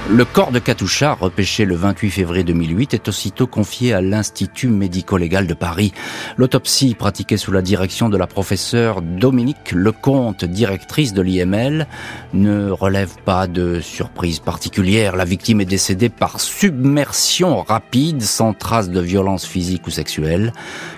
Le 0.08 0.26
corps 0.26 0.52
de 0.52 0.58
Katoucha, 0.58 1.14
repêché 1.14 1.66
le 1.66 1.76
28 1.76 2.10
février 2.10 2.44
2008, 2.44 2.96
est 2.96 3.08
aussitôt 3.08 3.46
confié 3.46 3.94
à 3.94 4.02
l'Institut 4.02 4.70
médico-légal 4.70 5.46
de 5.46 5.54
Paris. 5.54 5.94
L'autopsie, 6.36 6.96
pratiquée 6.96 7.38
sous 7.38 7.52
la 7.52 7.62
direction 7.62 8.10
de 8.10 8.18
la 8.18 8.26
professeure 8.26 9.04
Dominique 9.04 9.72
Lecomte, 9.72 10.46
directrice 10.46 11.14
de 11.14 11.22
l'IML, 11.22 11.88
ne 12.34 12.72
relève 12.72 13.18
pas 13.24 13.46
de 13.46 13.82
surprise 13.82 14.40
particulière. 14.40 15.16
La 15.16 15.26
victime 15.26 15.62
est 15.62 15.66
décédée 15.66 16.10
par 16.10 16.40
submersion 16.40 17.62
rapide, 17.62 18.24
sans 18.24 18.54
trace 18.54 18.90
de 18.90 19.02
violence 19.02 19.46
physique 19.46 19.86
ou 19.86 19.92
sexuelle. 19.92 20.54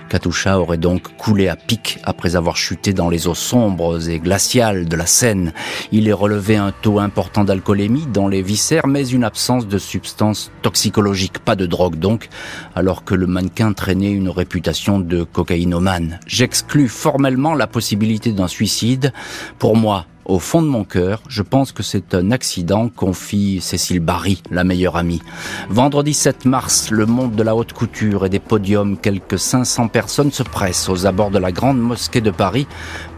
Katoucha 0.08 0.58
aurait 0.58 0.76
donc 0.76 1.16
coulé 1.16 1.48
à 1.48 1.56
pic 1.56 1.98
après 2.04 2.36
avoir 2.36 2.56
chuté 2.56 2.92
dans 2.92 3.08
les 3.08 3.28
eaux 3.28 3.34
sombres 3.34 4.10
et 4.10 4.18
glaciales 4.18 4.86
de 4.86 4.96
la 4.96 5.06
Seine. 5.06 5.52
Il 5.90 6.08
est 6.08 6.12
relevé 6.12 6.56
un 6.56 6.70
taux 6.70 6.98
important 6.98 7.44
d'alcoolémie 7.44 8.06
dans 8.12 8.28
les 8.28 8.42
viscères, 8.42 8.86
mais 8.92 9.08
une 9.08 9.24
absence 9.24 9.66
de 9.66 9.78
substances 9.78 10.52
toxicologiques, 10.60 11.38
pas 11.38 11.56
de 11.56 11.66
drogue 11.66 11.96
donc, 11.98 12.28
alors 12.76 13.04
que 13.04 13.14
le 13.14 13.26
mannequin 13.26 13.72
traînait 13.72 14.12
une 14.12 14.28
réputation 14.28 15.00
de 15.00 15.24
cocaïnomane. 15.24 16.20
J'exclus 16.26 16.88
formellement 16.88 17.54
la 17.54 17.66
possibilité 17.66 18.32
d'un 18.32 18.48
suicide. 18.48 19.12
Pour 19.58 19.76
moi, 19.76 20.06
au 20.24 20.38
fond 20.38 20.62
de 20.62 20.68
mon 20.68 20.84
cœur, 20.84 21.22
je 21.28 21.42
pense 21.42 21.72
que 21.72 21.82
c'est 21.82 22.14
un 22.14 22.30
accident, 22.30 22.88
confie 22.88 23.60
Cécile 23.60 24.00
Barry, 24.00 24.42
la 24.50 24.64
meilleure 24.64 24.96
amie. 24.96 25.22
Vendredi 25.68 26.14
7 26.14 26.44
mars, 26.44 26.90
le 26.90 27.06
monde 27.06 27.34
de 27.34 27.42
la 27.42 27.56
haute 27.56 27.72
couture 27.72 28.26
et 28.26 28.28
des 28.28 28.38
podiums, 28.38 28.96
quelques 28.96 29.38
500 29.38 29.88
personnes 29.88 30.32
se 30.32 30.42
pressent 30.42 30.88
aux 30.88 31.06
abords 31.06 31.30
de 31.30 31.38
la 31.38 31.52
grande 31.52 31.80
mosquée 31.80 32.20
de 32.20 32.30
Paris 32.30 32.66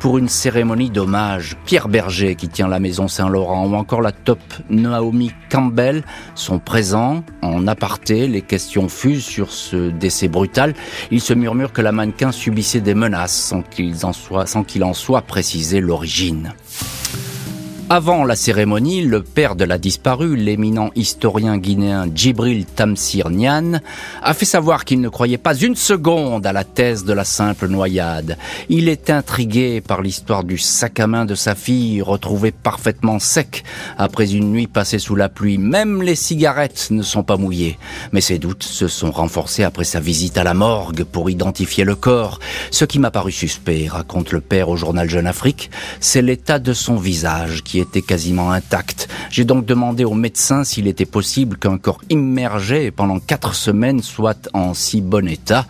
pour 0.00 0.18
une 0.18 0.28
cérémonie 0.28 0.90
d'hommage. 0.90 1.56
Pierre 1.64 1.88
Berger, 1.88 2.34
qui 2.37 2.49
tient 2.49 2.68
la 2.68 2.80
maison 2.80 3.08
Saint-Laurent, 3.08 3.66
ou 3.66 3.75
encore 3.75 4.00
la 4.00 4.12
top 4.12 4.40
Naomi 4.70 5.32
Campbell 5.50 6.04
sont 6.34 6.58
présents 6.58 7.23
en 7.42 7.66
aparté. 7.66 8.26
Les 8.26 8.42
questions 8.42 8.88
fusent 8.88 9.25
sur 9.25 9.50
ce 9.50 9.90
décès 9.90 10.28
brutal. 10.28 10.75
Il 11.11 11.20
se 11.20 11.34
murmure 11.34 11.73
que 11.73 11.82
la 11.82 11.92
mannequin 11.92 12.32
subissait 12.32 12.80
des 12.80 12.94
menaces 12.94 13.34
sans 13.34 13.62
qu'il 13.62 13.94
en 14.04 14.12
soit, 14.12 14.46
sans 14.46 14.64
qu'il 14.64 14.84
en 14.84 14.94
soit 14.94 15.23
précisé 15.23 15.80
l'origine. 15.80 16.54
Avant 17.91 18.25
la 18.25 18.35
cérémonie, 18.35 19.03
le 19.03 19.23
père 19.23 19.57
de 19.57 19.64
la 19.64 19.76
disparue, 19.76 20.37
l'éminent 20.37 20.88
historien 20.97 21.59
guinéen 21.59 22.07
Djibril 22.12 22.64
Tamsir 22.64 23.29
Nian, 23.29 23.81
a 24.23 24.33
fait 24.33 24.47
savoir 24.47 24.87
qu'il 24.87 25.03
ne 25.03 25.11
croyait 25.11 25.37
pas 25.37 25.55
une 25.55 25.76
seconde 25.76 26.47
à 26.47 26.55
la 26.55 26.64
thèse 26.64 27.05
de 27.05 27.12
la 27.12 27.25
simple 27.25 27.69
noyade. 27.69 28.38
Il 28.71 28.88
est 28.88 29.11
intrigué 29.11 29.83
par 29.83 30.00
l'histoire 30.00 30.45
du 30.45 30.57
sac 30.57 30.99
à 30.99 31.07
main 31.07 31.26
de 31.26 31.35
sa 31.35 31.55
fille, 31.55 32.00
retrouvé 32.00 32.53
parfaitement 32.53 33.19
sec 33.19 33.64
après 33.99 34.33
une 34.33 34.50
nuit 34.50 34.67
passée 34.67 34.99
sous 34.99 35.14
la 35.14 35.29
pluie. 35.29 35.59
Même 35.59 36.00
les 36.00 36.17
cigarettes 36.17 36.88
ne 36.91 37.03
sont 37.03 37.23
pas 37.23 37.37
mouillées. 37.37 37.79
Mais 38.12 38.23
ses 38.23 38.38
doutes 38.38 38.62
se 38.62 38.88
sont 38.88 39.11
renforcés 39.11 39.62
après 39.62 39.85
sa 39.85 40.00
visite 40.00 40.38
à 40.38 40.45
la 40.45 40.55
morgue 40.55 41.05
pour 41.05 41.29
identifier 41.29 41.85
le 41.85 41.97
corps. 41.97 42.41
Ce 42.71 42.87
qui 42.87 42.99
m'a 42.99 43.11
paru 43.11 43.31
suspect, 43.31 43.88
raconte 43.91 44.33
le 44.33 44.41
père 44.41 44.71
au 44.71 44.76
journal 44.76 45.11
Jeune 45.11 45.26
Afrique, 45.26 45.71
c'est 46.00 46.23
l'état 46.23 46.59
de 46.59 46.73
son 46.73 46.97
visage 46.97 47.62
était 47.78 48.02
quasiment 48.02 48.50
intacte. 48.52 49.09
J'ai 49.31 49.45
donc 49.45 49.66
demandé 49.66 50.04
au 50.04 50.14
médecin 50.14 50.64
s'il 50.64 50.87
était 50.88 51.04
possible 51.04 51.57
qu'un 51.57 51.78
corps 51.78 52.02
immergé 52.11 52.90
pendant 52.90 53.19
quatre 53.19 53.54
semaines 53.54 54.02
soit 54.02 54.49
en 54.52 54.75
si 54.75 55.00
bon 55.00 55.28
état. 55.28 55.66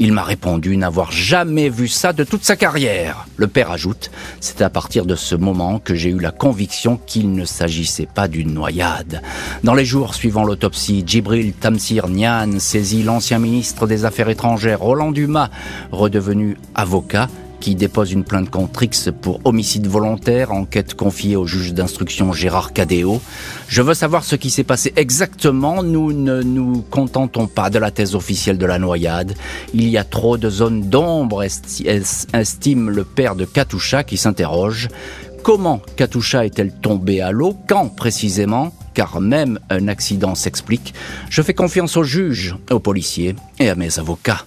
Il 0.00 0.12
m'a 0.12 0.22
répondu 0.22 0.76
n'avoir 0.76 1.10
jamais 1.10 1.68
vu 1.68 1.88
ça 1.88 2.12
de 2.12 2.22
toute 2.22 2.44
sa 2.44 2.54
carrière. 2.54 3.26
Le 3.36 3.48
père 3.48 3.72
ajoute, 3.72 4.12
c'est 4.38 4.62
à 4.62 4.70
partir 4.70 5.04
de 5.04 5.16
ce 5.16 5.34
moment 5.34 5.80
que 5.80 5.96
j'ai 5.96 6.10
eu 6.10 6.20
la 6.20 6.30
conviction 6.30 7.00
qu'il 7.04 7.32
ne 7.32 7.44
s'agissait 7.44 8.06
pas 8.06 8.28
d'une 8.28 8.54
noyade. 8.54 9.22
Dans 9.64 9.74
les 9.74 9.84
jours 9.84 10.14
suivant 10.14 10.44
l'autopsie, 10.44 11.02
Djibril 11.04 11.52
Tamsir 11.52 12.06
Nian 12.08 12.60
saisit 12.60 13.02
l'ancien 13.02 13.40
ministre 13.40 13.88
des 13.88 14.04
Affaires 14.04 14.28
étrangères 14.28 14.78
Roland 14.78 15.10
Dumas, 15.10 15.50
redevenu 15.90 16.56
avocat, 16.76 17.28
qui 17.60 17.74
dépose 17.74 18.12
une 18.12 18.24
plainte 18.24 18.50
contre 18.50 18.82
X 18.82 19.10
pour 19.20 19.40
homicide 19.44 19.86
volontaire, 19.86 20.52
enquête 20.52 20.94
confiée 20.94 21.36
au 21.36 21.46
juge 21.46 21.74
d'instruction 21.74 22.32
Gérard 22.32 22.72
Cadéo. 22.72 23.20
Je 23.68 23.82
veux 23.82 23.94
savoir 23.94 24.24
ce 24.24 24.36
qui 24.36 24.50
s'est 24.50 24.64
passé 24.64 24.92
exactement. 24.96 25.82
Nous 25.82 26.12
ne 26.12 26.42
nous 26.42 26.82
contentons 26.90 27.46
pas 27.46 27.70
de 27.70 27.78
la 27.78 27.90
thèse 27.90 28.14
officielle 28.14 28.58
de 28.58 28.66
la 28.66 28.78
noyade. 28.78 29.34
Il 29.74 29.88
y 29.88 29.98
a 29.98 30.04
trop 30.04 30.36
de 30.36 30.50
zones 30.50 30.88
d'ombre, 30.88 31.44
estime 31.44 32.90
le 32.90 33.04
père 33.04 33.34
de 33.34 33.44
Katusha 33.44 34.04
qui 34.04 34.16
s'interroge. 34.16 34.88
Comment 35.42 35.80
Katusha 35.96 36.44
est-elle 36.44 36.72
tombée 36.72 37.20
à 37.20 37.30
l'eau? 37.30 37.56
Quand 37.68 37.88
précisément? 37.88 38.72
Car 38.94 39.20
même 39.20 39.60
un 39.70 39.86
accident 39.86 40.34
s'explique. 40.34 40.92
Je 41.30 41.42
fais 41.42 41.54
confiance 41.54 41.96
aux 41.96 42.02
juges, 42.02 42.56
aux 42.70 42.80
policiers 42.80 43.36
et 43.60 43.68
à 43.68 43.76
mes 43.76 43.98
avocats. 43.98 44.44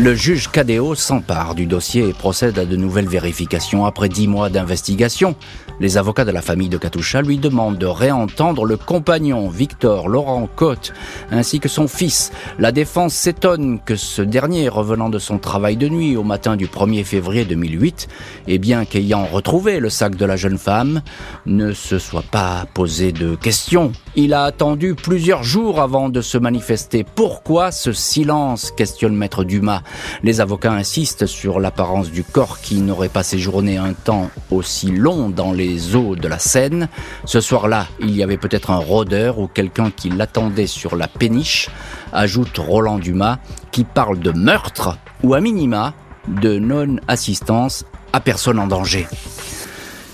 Le 0.00 0.14
juge 0.14 0.50
Cadéo 0.50 0.94
s'empare 0.94 1.54
du 1.54 1.66
dossier 1.66 2.08
et 2.08 2.14
procède 2.14 2.58
à 2.58 2.64
de 2.64 2.74
nouvelles 2.74 3.06
vérifications. 3.06 3.84
Après 3.84 4.08
dix 4.08 4.28
mois 4.28 4.48
d'investigation, 4.48 5.36
les 5.78 5.98
avocats 5.98 6.24
de 6.24 6.30
la 6.30 6.40
famille 6.40 6.70
de 6.70 6.78
Katusha 6.78 7.20
lui 7.20 7.36
demandent 7.36 7.76
de 7.76 7.84
réentendre 7.84 8.64
le 8.64 8.78
compagnon 8.78 9.50
Victor 9.50 10.08
Laurent 10.08 10.48
Cotte 10.56 10.94
ainsi 11.30 11.60
que 11.60 11.68
son 11.68 11.86
fils. 11.86 12.32
La 12.58 12.72
défense 12.72 13.12
s'étonne 13.12 13.78
que 13.84 13.94
ce 13.94 14.22
dernier, 14.22 14.70
revenant 14.70 15.10
de 15.10 15.18
son 15.18 15.36
travail 15.36 15.76
de 15.76 15.90
nuit 15.90 16.16
au 16.16 16.22
matin 16.22 16.56
du 16.56 16.66
1er 16.66 17.04
février 17.04 17.44
2008, 17.44 18.08
et 18.48 18.56
bien 18.56 18.86
qu'ayant 18.86 19.26
retrouvé 19.26 19.80
le 19.80 19.90
sac 19.90 20.16
de 20.16 20.24
la 20.24 20.36
jeune 20.36 20.58
femme, 20.58 21.02
ne 21.44 21.74
se 21.74 21.98
soit 21.98 22.24
pas 22.30 22.64
posé 22.72 23.12
de 23.12 23.34
questions. 23.34 23.92
Il 24.16 24.32
a 24.32 24.44
attendu 24.44 24.94
plusieurs 24.94 25.42
jours 25.42 25.78
avant 25.78 26.08
de 26.08 26.22
se 26.22 26.38
manifester. 26.38 27.04
Pourquoi 27.04 27.70
ce 27.70 27.92
silence? 27.92 28.72
Questionne 28.74 29.14
maître 29.14 29.44
Dumas. 29.44 29.82
Les 30.22 30.40
avocats 30.40 30.72
insistent 30.72 31.26
sur 31.26 31.60
l'apparence 31.60 32.10
du 32.10 32.24
corps 32.24 32.60
qui 32.60 32.80
n'aurait 32.80 33.08
pas 33.08 33.22
séjourné 33.22 33.76
un 33.76 33.92
temps 33.92 34.30
aussi 34.50 34.90
long 34.90 35.30
dans 35.30 35.52
les 35.52 35.96
eaux 35.96 36.16
de 36.16 36.28
la 36.28 36.38
Seine. 36.38 36.88
Ce 37.24 37.40
soir-là, 37.40 37.86
il 38.00 38.16
y 38.16 38.22
avait 38.22 38.36
peut-être 38.36 38.70
un 38.70 38.78
rôdeur 38.78 39.38
ou 39.38 39.46
quelqu'un 39.46 39.90
qui 39.90 40.10
l'attendait 40.10 40.66
sur 40.66 40.96
la 40.96 41.08
péniche, 41.08 41.68
ajoute 42.12 42.58
Roland 42.58 42.98
Dumas, 42.98 43.38
qui 43.72 43.84
parle 43.84 44.18
de 44.18 44.32
meurtre 44.32 44.98
ou 45.22 45.34
à 45.34 45.40
minima 45.40 45.94
de 46.28 46.58
non-assistance 46.58 47.84
à 48.12 48.20
personne 48.20 48.58
en 48.58 48.66
danger. 48.66 49.06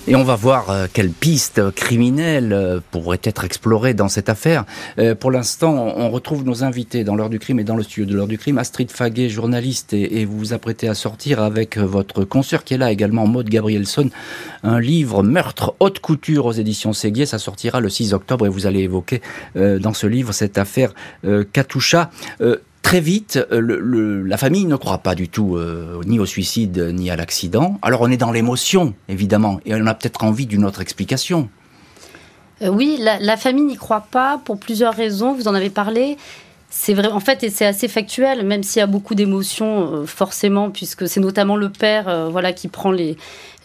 Et 0.09 0.15
on 0.15 0.23
va 0.23 0.37
voir 0.37 0.69
euh, 0.69 0.87
quelles 0.91 1.11
pistes 1.11 1.69
criminelles 1.71 2.53
euh, 2.53 2.79
pourraient 2.91 3.19
être 3.23 3.43
explorées 3.43 3.93
dans 3.93 4.07
cette 4.07 4.29
affaire. 4.29 4.63
Euh, 4.99 5.15
pour 5.15 5.31
l'instant, 5.31 5.73
on 5.73 6.09
retrouve 6.09 6.45
nos 6.45 6.63
invités 6.63 7.03
dans 7.03 7.13
l'heure 7.13 7.29
du 7.29 7.39
crime 7.39 7.59
et 7.59 7.65
dans 7.65 7.75
le 7.75 7.83
studio 7.83 8.05
de 8.05 8.15
l'heure 8.15 8.27
du 8.27 8.37
crime. 8.37 8.57
Astrid 8.57 8.89
Faguet, 8.89 9.27
journaliste, 9.27 9.91
et, 9.91 10.23
vous 10.23 10.37
vous 10.37 10.53
apprêtez 10.53 10.87
à 10.87 10.93
sortir 10.93 11.41
avec 11.41 11.77
votre 11.77 12.23
consoeur 12.23 12.63
qui 12.63 12.73
est 12.73 12.77
là 12.77 12.89
également, 12.89 13.27
Maud 13.27 13.49
Gabrielson, 13.49 14.09
un 14.63 14.79
livre 14.79 15.23
Meurtre 15.23 15.75
haute 15.81 15.99
couture 15.99 16.45
aux 16.45 16.53
éditions 16.53 16.93
Séguier. 16.93 17.25
Ça 17.25 17.37
sortira 17.37 17.81
le 17.81 17.89
6 17.89 18.13
octobre 18.13 18.45
et 18.45 18.49
vous 18.49 18.65
allez 18.65 18.79
évoquer 18.79 19.21
dans 19.55 19.93
ce 19.93 20.07
livre 20.07 20.31
cette 20.31 20.57
affaire 20.57 20.93
Katusha 21.51 22.11
très 22.87 23.01
vite, 23.01 23.37
euh, 23.51 24.23
la 24.25 24.37
famille 24.37 24.63
ne 24.63 24.77
croit 24.77 24.99
pas 24.99 25.13
du 25.13 25.27
tout 25.27 25.57
euh, 25.57 26.01
ni 26.05 26.19
au 26.19 26.25
suicide 26.25 26.79
ni 26.93 27.11
à 27.11 27.17
l'accident. 27.17 27.77
Alors 27.81 27.99
on 27.99 28.09
est 28.09 28.15
dans 28.15 28.31
l'émotion, 28.31 28.93
évidemment, 29.09 29.59
et 29.65 29.75
on 29.75 29.85
a 29.87 29.93
peut-être 29.93 30.23
envie 30.23 30.45
d'une 30.45 30.63
autre 30.63 30.79
explication. 30.79 31.49
Euh, 32.61 32.69
oui, 32.69 32.97
la, 32.97 33.35
famille 33.35 33.65
n'y 33.65 33.75
croit 33.75 34.07
pas 34.09 34.39
pour 34.45 34.57
plusieurs 34.57 34.93
raisons. 34.93 35.33
Vous 35.33 35.49
en 35.49 35.53
avez 35.53 35.69
parlé. 35.69 36.15
C'est 36.69 36.93
vrai, 36.93 37.09
en 37.09 37.19
fait, 37.19 37.43
et 37.43 37.49
c'est 37.49 37.65
assez 37.65 37.89
factuel, 37.89 38.45
même 38.45 38.63
s'il 38.63 38.79
y 38.79 38.83
a 38.83 38.87
beaucoup 38.87 39.15
d'émotions, 39.15 40.05
forcément, 40.05 40.69
puisque 40.69 41.09
c'est 41.09 41.19
notamment 41.19 41.57
le 41.57 41.69
père, 41.69 42.29
voilà, 42.29 42.53
qui 42.53 42.67
prend 42.69 42.91
les, 42.91 43.17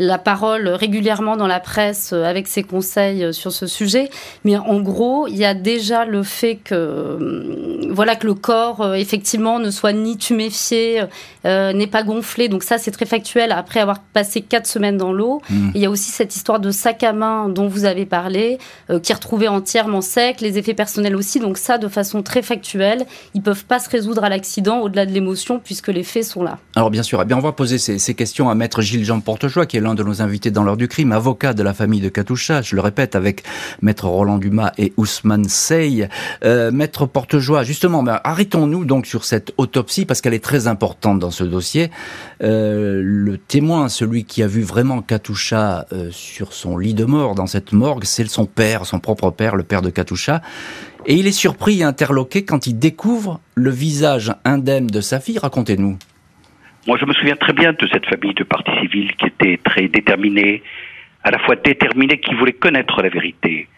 la 0.03 0.19
parole 0.19 0.69
régulièrement 0.69 1.37
dans 1.37 1.47
la 1.47 1.61
presse 1.61 2.11
euh, 2.13 2.25
avec 2.25 2.49
ses 2.49 2.63
conseils 2.63 3.25
euh, 3.25 3.33
sur 3.33 3.53
ce 3.53 3.67
sujet. 3.67 4.11
Mais 4.45 4.57
en 4.57 4.81
gros, 4.81 5.29
il 5.29 5.37
y 5.37 5.45
a 5.45 5.55
déjà 5.55 6.05
le 6.05 6.23
fait 6.23 6.57
que, 6.57 6.75
euh, 6.75 7.87
voilà, 7.91 8.17
que 8.17 8.27
le 8.27 8.35
corps, 8.35 8.95
effectivement, 8.95 9.59
ne 9.59 9.71
soit 9.71 9.93
ni 9.93 10.17
tuméfié, 10.17 11.05
n'est 11.45 11.87
pas 11.87 12.03
gonflé. 12.03 12.49
Donc 12.49 12.63
ça, 12.63 12.79
c'est 12.79 12.91
très 12.91 13.07
factuel 13.07 13.53
après 13.53 13.81
avoir 13.81 14.01
passé 14.01 14.41
quatre 14.41 14.67
semaines 14.67 14.97
dans 14.97 15.13
l'eau. 15.13 15.43
Mmh. 15.51 15.71
Il 15.75 15.81
y 15.81 15.87
a 15.87 15.91
aussi 15.91 16.11
cette 16.11 16.35
histoire 16.35 16.61
de 16.61 16.71
sac 16.71 17.03
à 17.03 17.13
main 17.13 17.49
dont 17.49 17.69
vous 17.69 17.85
avez 17.85 18.07
parlé, 18.07 18.59
qui 19.03 19.13
est 19.13 19.15
retrouvé 19.15 19.49
entièrement 19.49 20.01
sec, 20.01 20.41
les 20.41 20.59
effets 20.59 20.75
personnels 20.75 21.17
aussi. 21.17 21.41
Donc 21.41 21.59
ça, 21.59 21.79
de 21.79 21.89
façon 21.89 22.23
très 22.23 22.43
factuelle, 22.43 23.05
ils 23.35 23.43
peuvent 23.43 23.65
pas 23.65 23.79
se 23.79 23.91
résoudre 23.91 24.25
à 24.25 24.29
l'accident 24.29 24.81
au-delà 24.81 25.07
de 25.07 25.13
l'émotion 25.13 25.61
puisque 25.63 25.89
les 25.89 26.05
faits 26.05 26.25
sont 26.25 26.43
là. 26.43 26.59
Alors 26.77 26.91
bien 26.91 27.03
sûr, 27.03 27.21
eh 27.21 27.25
bien 27.25 27.37
on 27.37 27.41
va 27.41 27.53
poser 27.53 27.79
ces, 27.79 27.99
ces 27.99 28.15
questions 28.15 28.49
à 28.49 28.55
maître 28.55 28.81
Gilles 28.81 29.05
Jean 29.05 29.21
Portejoie, 29.21 29.67
qui 29.67 29.77
est 29.77 29.81
l'un 29.81 29.92
de 29.95 30.03
nos 30.03 30.23
invités 30.23 30.51
dans 30.51 30.65
l'heure 30.65 30.77
du 30.77 30.89
crime, 30.89 31.13
avocat 31.13 31.55
de 31.55 31.63
la 31.63 31.75
famille 31.75 32.01
de 32.01 32.09
Katusha, 32.09 32.63
je 32.63 32.75
le 32.75 32.81
répète, 32.81 33.15
avec 33.15 33.43
maître 33.81 34.07
Roland 34.07 34.39
Dumas 34.39 34.73
et 34.79 34.93
Ousmane 34.97 35.49
Sey. 35.49 36.09
Euh, 36.45 36.71
maître 36.71 37.07
Portejoie, 37.07 37.63
justement, 37.63 38.03
ben, 38.03 38.21
arrêtons-nous 38.25 38.85
donc 38.85 39.07
sur 39.07 39.25
cette 39.25 39.53
autopsie 39.57 40.05
parce 40.05 40.21
qu'elle 40.21 40.35
est 40.35 40.45
très 40.45 40.67
importante 40.67 41.19
dans 41.19 41.31
ce 41.31 41.45
dossier. 41.45 41.91
Euh, 42.43 43.01
le 43.05 43.39
témoin, 43.39 43.89
celui 43.89 44.25
qui 44.25 44.43
a 44.43 44.47
vu 44.47 44.63
vraiment 44.63 45.03
Katusha 45.03 45.87
euh, 45.93 46.09
sur 46.11 46.53
son 46.53 46.79
lit 46.79 46.95
de 46.95 47.05
mort, 47.05 47.35
dans 47.35 47.47
cette 47.47 47.73
morgue, 47.73 48.05
c'est 48.05 48.29
son 48.29 48.47
père, 48.47 48.87
son 48.87 49.01
propre 49.01 49.31
père, 49.31 49.57
le 49.57 49.63
père 49.63 49.83
de 49.83 49.91
Katusha. 49.91 50.43
Et 51.07 51.15
il 51.15 51.27
est 51.27 51.33
surpris 51.33 51.81
et 51.81 51.85
interloqué 51.85 52.45
quand 52.45 52.67
il 52.67 52.79
découvre 52.79 53.41
le 53.55 53.71
visage 53.71 54.33
indemne 54.45 54.87
de 54.87 55.01
sa 55.01 55.19
fille. 55.19 55.39
Racontez-nous. 55.39 55.97
Moi, 56.87 56.99
je 57.01 57.05
me 57.05 57.13
souviens 57.13 57.37
très 57.37 57.53
bien 57.53 57.73
de 57.73 57.89
cette 57.93 58.07
famille 58.07 58.35
de 58.35 58.43
partis 58.43 58.73
civils 58.81 59.15
qui 59.17 59.27
était 59.27 59.59
très 59.63 59.87
déterminée, 59.89 60.63
à 61.23 61.31
la 61.31 61.39
fois 61.39 61.55
déterminée, 61.55 62.19
qui 62.19 62.35
voulait 62.35 62.55
connaître 62.55 63.01
la 63.03 63.09
vérité, 63.09 63.69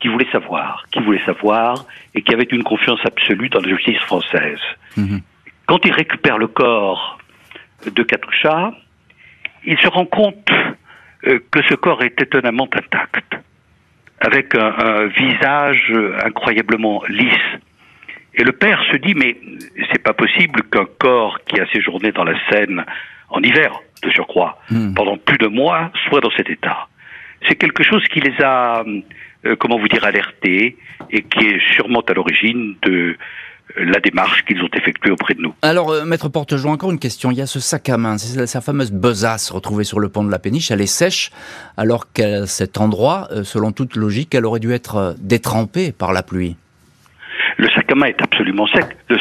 qui 0.00 0.08
voulait 0.08 0.30
savoir, 0.32 0.84
qui 0.90 1.00
voulait 1.00 1.24
savoir, 1.24 1.86
et 2.14 2.22
qui 2.22 2.34
avait 2.34 2.48
une 2.50 2.64
confiance 2.64 3.00
absolue 3.04 3.48
dans 3.48 3.60
la 3.60 3.68
justice 3.68 3.98
française. 3.98 4.60
Mhm. 4.96 5.20
Quand 5.66 5.84
il 5.84 5.92
récupère 5.92 6.38
le 6.38 6.48
corps 6.48 7.18
de 7.86 8.02
Katusha, 8.02 8.72
il 9.64 9.78
se 9.78 9.86
rend 9.86 10.06
compte 10.06 10.50
euh, 11.26 11.38
que 11.52 11.60
ce 11.68 11.74
corps 11.74 12.02
est 12.02 12.20
étonnamment 12.20 12.68
intact, 12.72 13.36
avec 14.20 14.56
un 14.56 15.06
visage 15.06 15.92
incroyablement 16.24 17.04
lisse, 17.08 17.60
et 18.38 18.44
le 18.44 18.52
père 18.52 18.80
se 18.92 18.96
dit, 18.96 19.14
mais 19.14 19.36
c'est 19.92 20.02
pas 20.02 20.12
possible 20.12 20.62
qu'un 20.70 20.86
corps 20.98 21.40
qui 21.46 21.60
a 21.60 21.66
séjourné 21.72 22.12
dans 22.12 22.24
la 22.24 22.34
Seine 22.48 22.84
en 23.30 23.42
hiver, 23.42 23.80
de 24.02 24.10
surcroît, 24.10 24.58
hmm. 24.70 24.94
pendant 24.94 25.16
plus 25.16 25.38
de 25.38 25.48
mois, 25.48 25.90
soit 26.08 26.20
dans 26.20 26.30
cet 26.36 26.48
état. 26.48 26.86
C'est 27.48 27.56
quelque 27.56 27.82
chose 27.82 28.02
qui 28.12 28.20
les 28.20 28.34
a, 28.40 28.84
euh, 29.44 29.56
comment 29.58 29.78
vous 29.78 29.88
dire, 29.88 30.04
alertés 30.04 30.76
et 31.10 31.22
qui 31.22 31.46
est 31.46 31.60
sûrement 31.74 32.00
à 32.00 32.12
l'origine 32.12 32.76
de 32.82 32.90
euh, 32.90 33.16
la 33.76 33.98
démarche 33.98 34.44
qu'ils 34.44 34.62
ont 34.62 34.70
effectuée 34.72 35.10
auprès 35.10 35.34
de 35.34 35.42
nous. 35.42 35.54
Alors, 35.62 35.90
euh, 35.90 36.04
Maître 36.04 36.28
Portejoie, 36.28 36.70
encore 36.70 36.92
une 36.92 37.00
question. 37.00 37.32
Il 37.32 37.38
y 37.38 37.42
a 37.42 37.46
ce 37.46 37.58
sac 37.58 37.88
à 37.88 37.98
main, 37.98 38.18
c'est 38.18 38.46
sa 38.46 38.60
fameuse 38.60 38.92
besace 38.92 39.50
retrouvée 39.50 39.84
sur 39.84 39.98
le 39.98 40.08
pont 40.08 40.22
de 40.22 40.30
la 40.30 40.38
péniche. 40.38 40.70
Elle 40.70 40.80
est 40.80 40.86
sèche, 40.86 41.32
alors 41.76 42.12
qu'à 42.12 42.46
cet 42.46 42.78
endroit, 42.78 43.28
selon 43.42 43.72
toute 43.72 43.96
logique, 43.96 44.32
elle 44.34 44.46
aurait 44.46 44.60
dû 44.60 44.72
être 44.72 45.16
détrempée 45.18 45.90
par 45.90 46.12
la 46.12 46.22
pluie. 46.22 46.56
Le 47.58 47.68
main 47.96 48.06
est 48.06 48.22
absolument 48.22 48.68
sec. 48.68 48.86
Le 49.08 49.18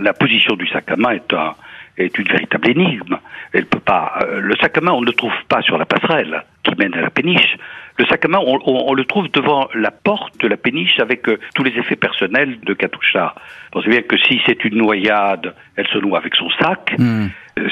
la 0.00 0.12
position 0.12 0.54
du 0.54 0.68
main 0.96 1.12
est 1.12 1.32
un, 1.32 1.54
est 1.96 2.16
une 2.18 2.28
véritable 2.28 2.70
énigme. 2.70 3.18
Elle 3.54 3.64
peut 3.64 3.80
pas. 3.80 4.18
Euh, 4.22 4.40
le 4.40 4.54
main, 4.82 4.92
on 4.92 5.00
ne 5.00 5.06
le 5.06 5.12
trouve 5.12 5.32
pas 5.48 5.62
sur 5.62 5.78
la 5.78 5.86
passerelle 5.86 6.44
qui 6.62 6.74
mène 6.76 6.94
à 6.94 7.00
la 7.00 7.10
péniche. 7.10 7.56
Le 8.00 8.06
sac 8.06 8.24
à 8.24 8.28
main, 8.28 8.38
on, 8.42 8.94
le 8.94 9.04
trouve 9.04 9.28
devant 9.30 9.68
la 9.74 9.90
porte 9.90 10.40
de 10.40 10.48
la 10.48 10.56
péniche 10.56 10.98
avec 11.00 11.28
euh, 11.28 11.38
tous 11.54 11.62
les 11.62 11.72
effets 11.72 11.96
personnels 11.96 12.58
de 12.64 12.72
Katusha. 12.72 13.34
Pensez 13.72 13.90
bien 13.90 14.00
que 14.00 14.16
si 14.16 14.40
c'est 14.46 14.64
une 14.64 14.78
noyade, 14.78 15.54
elle 15.76 15.86
se 15.86 15.98
noie 15.98 16.16
avec 16.16 16.34
son 16.34 16.48
sac. 16.58 16.94
Hmm. 16.98 17.28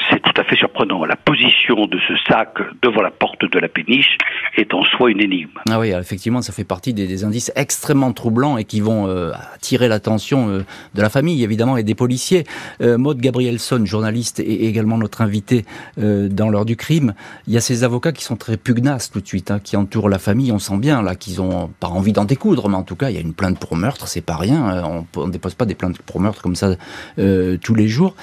c'est 0.09 0.21
tout 0.21 0.39
à 0.39 0.43
fait 0.43 0.55
surprenant. 0.55 1.03
La 1.05 1.15
position 1.15 1.85
de 1.87 1.97
ce 2.07 2.13
sac 2.27 2.57
devant 2.81 3.01
la 3.01 3.11
porte 3.11 3.43
de 3.49 3.59
la 3.59 3.67
péniche 3.67 4.17
est 4.55 4.73
en 4.73 4.83
soi 4.83 5.11
une 5.11 5.21
énigme. 5.21 5.59
Ah 5.69 5.79
oui, 5.79 5.89
effectivement, 5.91 6.41
ça 6.41 6.53
fait 6.53 6.63
partie 6.63 6.93
des, 6.93 7.23
indices 7.23 7.51
extrêmement 7.55 8.13
troublants 8.13 8.57
et 8.57 8.65
qui 8.65 8.81
vont 8.81 9.07
euh, 9.07 9.31
attirer 9.55 9.87
l'attention 9.87 10.49
euh, 10.49 10.65
de 10.93 11.01
la 11.01 11.09
famille, 11.09 11.43
évidemment, 11.43 11.77
et 11.77 11.83
des 11.83 11.95
policiers. 11.95 12.43
Euh, 12.81 12.97
Maud 12.97 13.19
Gabrielson, 13.19 13.85
journaliste 13.85 14.39
et 14.39 14.67
également 14.67 14.97
notre 14.97 15.21
invité 15.21 15.65
dans 15.97 16.49
l'heure 16.49 16.65
du 16.65 16.75
crime, 16.75 17.13
il 17.47 17.53
y 17.53 17.57
a 17.57 17.61
ces 17.61 17.83
avocats 17.83 18.11
qui 18.11 18.23
sont 18.23 18.35
très 18.35 18.57
pugnaces 18.57 19.11
tout 19.11 19.21
de 19.21 19.27
suite, 19.27 19.51
hein, 19.51 19.59
qui 19.59 19.75
entourent 19.75 20.09
la 20.09 20.18
famille. 20.19 20.51
On 20.51 20.59
sent 20.59 20.77
bien 20.77 21.01
là 21.01 21.15
qu'ils 21.15 21.41
ont 21.41 21.69
pas 21.79 21.87
envie 21.87 22.13
d'en 22.13 22.25
découdre, 22.25 22.69
mais 22.69 22.75
en 22.75 22.83
tout 22.83 22.95
cas, 22.95 23.09
il 23.09 23.15
y 23.15 23.17
a 23.17 23.21
une 23.21 23.33
plainte 23.33 23.59
pour 23.59 23.75
meurtre, 23.75 24.07
c'est 24.07 24.21
pas 24.21 24.35
rien. 24.35 25.05
On 25.15 25.25
ne 25.25 25.31
dépose 25.31 25.55
pas 25.55 25.65
des 25.65 25.75
plaintes 25.75 25.99
pour 25.99 26.19
meurtre 26.19 26.41
comme 26.41 26.55
ça 26.55 26.75
tous 27.17 27.75
les 27.75 27.87
jours 27.87 28.15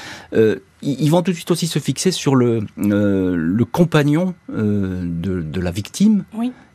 ils 0.82 1.10
vont 1.10 1.22
tout 1.22 1.30
de 1.30 1.36
suite 1.36 1.50
aussi 1.50 1.66
se 1.66 1.78
fixer 1.78 2.10
sur 2.10 2.34
le, 2.34 2.66
euh, 2.78 3.34
le 3.36 3.64
compagnon 3.64 4.34
euh, 4.50 5.02
de, 5.02 5.40
de, 5.42 5.60
la 5.60 5.70
victime 5.70 6.24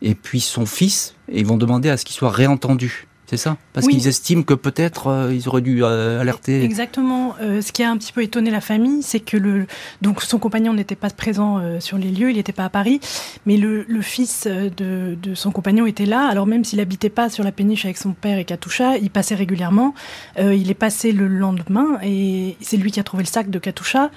et 0.02 0.16
puis 0.16 0.42
son 0.42 0.66
fils, 0.66 1.16
et 1.30 1.40
ils 1.40 1.46
vont 1.46 1.58
demander 1.58 1.90
à 1.90 1.98
ce 1.98 2.06
qu'il 2.06 2.16
soit 2.16 2.32
réentendu. 2.32 3.08
C'est 3.32 3.38
ça 3.38 3.56
Parce 3.72 3.88
qu'ils 3.88 4.10
estiment 4.10 4.44
que 4.44 4.54
peut-être 4.54 5.08
euh, 5.08 5.34
ils 5.34 5.48
auraient 5.48 5.62
dû 5.62 5.86
euh, 5.86 6.20
alerter. 6.20 6.66
Exactement. 6.66 7.34
Euh, 7.40 7.62
ce 7.62 7.72
qui 7.72 7.82
a 7.82 7.90
un 7.90 7.96
petit 7.96 8.12
peu 8.12 8.22
étonné 8.22 8.52
la 8.52 8.60
famille, 8.60 9.02
c'est 9.04 9.22
que 9.22 9.38
le 9.38 9.68
donc 10.02 10.22
son 10.22 10.38
compagnon 10.38 10.74
n'était 10.74 10.98
pas 10.98 11.10
présent 11.10 11.62
sur 11.80 11.98
les 11.98 12.10
lieux, 12.10 12.30
il 12.30 12.36
n'était 12.36 12.52
pas 12.52 12.66
à 12.66 12.70
Paris, 12.70 13.00
mais 13.46 13.56
le, 13.56 13.86
le 13.88 14.02
fils 14.02 14.48
de, 14.48 15.16
de, 15.16 15.34
son 15.34 15.52
compagnon 15.52 15.86
était 15.86 16.06
là. 16.06 16.28
Alors 16.28 16.46
même 16.46 16.66
s'il 16.66 16.82
habitait 16.82 17.10
pas 17.10 17.30
sur 17.30 17.46
la 17.46 17.54
péniche 17.54 17.86
avec 17.86 17.98
son 17.98 18.12
père 18.12 18.38
et 18.38 18.44
Katusha, 18.44 18.98
il 18.98 19.10
passait 19.10 19.36
régulièrement. 19.36 19.94
il 20.38 20.70
est 20.70 20.74
passé 20.74 21.14
le 21.14 21.30
lendemain 21.30 22.00
et 22.04 22.58
c'est 22.60 22.76
lui 22.76 22.92
qui 22.92 23.00
a 23.00 23.04
trouvé 23.04 23.24
le 23.24 23.30
sac 23.30 23.50
de 23.50 23.60
Katusha. 23.60 24.12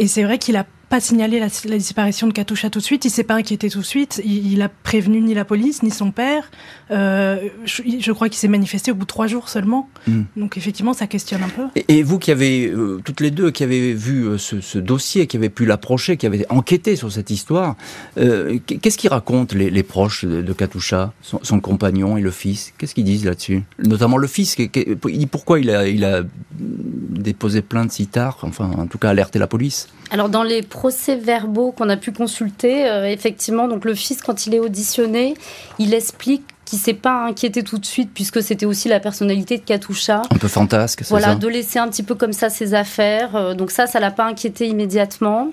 Et 0.00 0.08
c'est 0.08 0.22
vrai 0.22 0.38
qu'il 0.38 0.56
a 0.56 0.64
pas 0.90 0.98
signalé 0.98 1.38
la, 1.38 1.48
disparition 1.76 2.26
de 2.26 2.32
Katusha 2.32 2.68
tout 2.68 2.80
de 2.80 2.84
suite, 2.84 3.04
il 3.04 3.10
s'est 3.10 3.22
pas 3.22 3.36
inquiété 3.36 3.70
tout 3.70 3.78
de 3.78 3.84
suite, 3.84 4.20
il, 4.24 4.54
il 4.54 4.60
a 4.60 4.68
prévenu 4.68 5.20
ni 5.20 5.34
la 5.34 5.44
police 5.44 5.84
ni 5.84 5.92
son 5.92 6.10
père. 6.10 6.50
Euh, 6.90 7.48
je, 7.64 8.10
crois 8.10 8.28
qu'il 8.28 8.38
s'est 8.38 8.48
manifesté 8.48 8.90
au 8.90 8.96
bout 8.96 9.04
de 9.04 9.06
trois 9.06 9.28
jours 9.28 9.48
seulement. 9.48 9.88
Hmm. 10.08 10.22
Donc 10.36 10.56
effectivement, 10.56 10.92
ça 10.92 11.06
questionne 11.06 11.44
un 11.44 11.48
peu. 11.48 11.66
Et, 11.86 12.02
vous 12.02 12.18
qui 12.18 12.32
avez, 12.32 12.66
euh, 12.66 13.00
toutes 13.04 13.20
les 13.20 13.30
deux, 13.30 13.52
qui 13.52 13.62
avez 13.62 13.94
vu 13.94 14.24
euh, 14.24 14.36
ce, 14.36 14.78
dossier, 14.78 15.28
qui 15.28 15.36
avez 15.36 15.48
pu 15.48 15.64
l'approcher, 15.64 16.16
qui 16.16 16.26
avez 16.26 16.44
enquêté 16.48 16.96
sur 16.96 17.12
cette 17.12 17.30
histoire, 17.30 17.76
qu'est-ce 18.16 18.98
qu'ils 18.98 19.10
racontent 19.10 19.54
les, 19.56 19.82
proches 19.84 20.24
de, 20.24 20.52
Katusha, 20.52 21.12
son, 21.22 21.60
compagnon 21.60 22.16
et 22.16 22.20
le 22.20 22.32
fils? 22.32 22.72
Qu'est-ce 22.78 22.96
qu'ils 22.96 23.04
disent 23.04 23.24
là-dessus? 23.24 23.62
Notamment 23.78 24.16
le 24.16 24.26
fils, 24.26 24.56
pourquoi 25.30 25.60
il 25.60 25.70
a, 25.70 25.86
il 25.86 26.04
a 26.04 26.22
déposé 26.58 27.62
plainte 27.62 27.92
si 27.92 28.08
tard, 28.08 28.38
enfin 28.42 28.68
en 28.76 28.86
tout 28.86 28.98
cas 28.98 29.10
alerté 29.10 29.38
la 29.38 29.46
police 29.46 29.88
alors 30.10 30.28
dans 30.28 30.42
les 30.42 30.62
procès-verbaux 30.62 31.72
qu'on 31.72 31.88
a 31.88 31.96
pu 31.96 32.12
consulter, 32.12 32.88
euh, 32.88 33.06
effectivement, 33.06 33.68
donc 33.68 33.84
le 33.84 33.94
fils 33.94 34.22
quand 34.22 34.46
il 34.46 34.54
est 34.54 34.58
auditionné, 34.58 35.34
il 35.78 35.94
explique 35.94 36.42
qu'il 36.64 36.78
s'est 36.78 36.94
pas 36.94 37.24
inquiété 37.26 37.62
tout 37.62 37.78
de 37.78 37.86
suite 37.86 38.10
puisque 38.12 38.42
c'était 38.42 38.66
aussi 38.66 38.88
la 38.88 39.00
personnalité 39.00 39.58
de 39.58 39.62
Katusha. 39.62 40.22
Un 40.30 40.36
peu 40.36 40.48
fantasque, 40.48 41.00
c'est 41.02 41.10
voilà, 41.10 41.26
ça? 41.26 41.32
Voilà, 41.32 41.40
de 41.40 41.48
laisser 41.48 41.78
un 41.78 41.88
petit 41.88 42.02
peu 42.02 42.14
comme 42.14 42.32
ça 42.32 42.50
ses 42.50 42.74
affaires. 42.74 43.36
Euh, 43.36 43.54
donc 43.54 43.70
ça, 43.70 43.86
ça 43.86 44.00
l'a 44.00 44.10
pas 44.10 44.26
inquiété 44.26 44.66
immédiatement. 44.66 45.50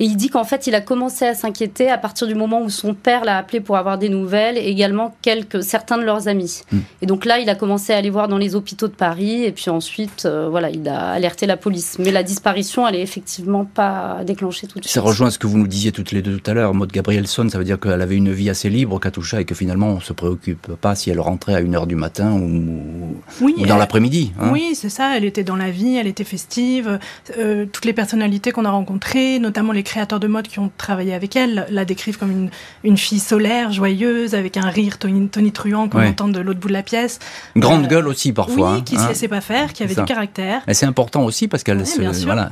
Et 0.00 0.04
il 0.04 0.16
dit 0.16 0.30
qu'en 0.30 0.44
fait, 0.44 0.66
il 0.66 0.74
a 0.74 0.80
commencé 0.80 1.26
à 1.26 1.34
s'inquiéter 1.34 1.90
à 1.90 1.98
partir 1.98 2.26
du 2.26 2.34
moment 2.34 2.62
où 2.62 2.70
son 2.70 2.94
père 2.94 3.22
l'a 3.22 3.36
appelé 3.36 3.60
pour 3.60 3.76
avoir 3.76 3.98
des 3.98 4.08
nouvelles 4.08 4.56
et 4.56 4.66
également 4.66 5.14
quelques, 5.20 5.62
certains 5.62 5.98
de 5.98 6.04
leurs 6.04 6.26
amis. 6.26 6.62
Hmm. 6.72 6.78
Et 7.02 7.06
donc 7.06 7.26
là, 7.26 7.38
il 7.38 7.50
a 7.50 7.54
commencé 7.54 7.92
à 7.92 7.98
aller 7.98 8.08
voir 8.08 8.26
dans 8.26 8.38
les 8.38 8.54
hôpitaux 8.54 8.88
de 8.88 8.94
Paris 8.94 9.44
et 9.44 9.52
puis 9.52 9.68
ensuite, 9.68 10.24
euh, 10.24 10.48
voilà, 10.48 10.70
il 10.70 10.88
a 10.88 11.10
alerté 11.10 11.44
la 11.44 11.58
police. 11.58 11.98
Mais 11.98 12.12
la 12.12 12.22
disparition, 12.22 12.88
elle 12.88 12.94
est 12.94 13.02
effectivement 13.02 13.66
pas 13.66 14.24
déclenchée 14.24 14.66
tout 14.66 14.78
de 14.78 14.84
suite. 14.84 14.94
Ça 14.94 15.02
rejoint 15.02 15.30
ce 15.30 15.38
que 15.38 15.46
vous 15.46 15.58
nous 15.58 15.66
disiez 15.66 15.92
toutes 15.92 16.12
les 16.12 16.22
deux 16.22 16.38
tout 16.38 16.50
à 16.50 16.54
l'heure. 16.54 16.72
Maud 16.72 16.90
Gabrielson, 16.90 17.46
ça 17.50 17.58
veut 17.58 17.64
dire 17.64 17.78
qu'elle 17.78 18.00
avait 18.00 18.16
une 18.16 18.32
vie 18.32 18.48
assez 18.48 18.70
libre, 18.70 18.98
Katusha, 18.98 19.42
et 19.42 19.44
que 19.44 19.54
finalement, 19.54 19.88
on 19.88 20.00
se 20.00 20.14
préoccupe 20.14 20.74
pas 20.76 20.94
si 20.94 21.10
elle 21.10 21.20
rentrait 21.20 21.54
à 21.54 21.60
1h 21.60 21.86
du 21.86 21.96
matin 21.96 22.32
ou, 22.32 23.66
dans 23.66 23.76
l'après-midi. 23.76 24.32
Hein. 24.40 24.48
Oui, 24.50 24.70
c'est 24.74 24.88
ça. 24.88 25.14
Elle 25.14 25.26
était 25.26 25.44
dans 25.44 25.56
la 25.56 25.70
vie, 25.70 25.96
elle 25.96 26.06
était 26.06 26.24
festive. 26.24 26.98
Euh, 27.38 27.66
toutes 27.70 27.84
les 27.84 27.92
personnalités 27.92 28.50
qu'on 28.50 28.64
a 28.64 28.70
rencontrées, 28.70 29.38
notamment 29.38 29.72
les 29.72 29.82
créateurs 29.90 30.20
de 30.20 30.28
mode 30.28 30.46
qui 30.46 30.60
ont 30.60 30.70
travaillé 30.78 31.14
avec 31.14 31.34
elle 31.34 31.66
la 31.68 31.84
décrivent 31.84 32.16
comme 32.16 32.30
une, 32.30 32.50
une 32.84 32.96
fille 32.96 33.18
solaire, 33.18 33.72
joyeuse, 33.72 34.36
avec 34.36 34.56
un 34.56 34.68
rire 34.68 34.98
tonitruant 34.98 35.88
qu'on 35.88 36.06
entend 36.06 36.28
de 36.28 36.38
l'autre 36.38 36.60
bout 36.60 36.68
de 36.68 36.72
la 36.72 36.84
pièce. 36.84 37.18
Grande 37.56 37.86
euh, 37.86 37.88
gueule 37.88 38.06
aussi 38.06 38.32
parfois. 38.32 38.72
Oui, 38.72 38.78
hein, 38.78 38.82
qui 38.84 38.94
ne 38.94 39.00
se 39.00 39.08
laissait 39.08 39.28
pas 39.28 39.40
faire, 39.40 39.72
qui 39.72 39.82
avait 39.82 39.96
du 39.96 40.04
caractère. 40.04 40.62
Et 40.68 40.74
c'est 40.74 40.86
important 40.86 41.24
aussi 41.24 41.48
parce 41.48 41.64
qu'elle 41.64 41.84
se, 41.84 42.00
voilà, 42.24 42.50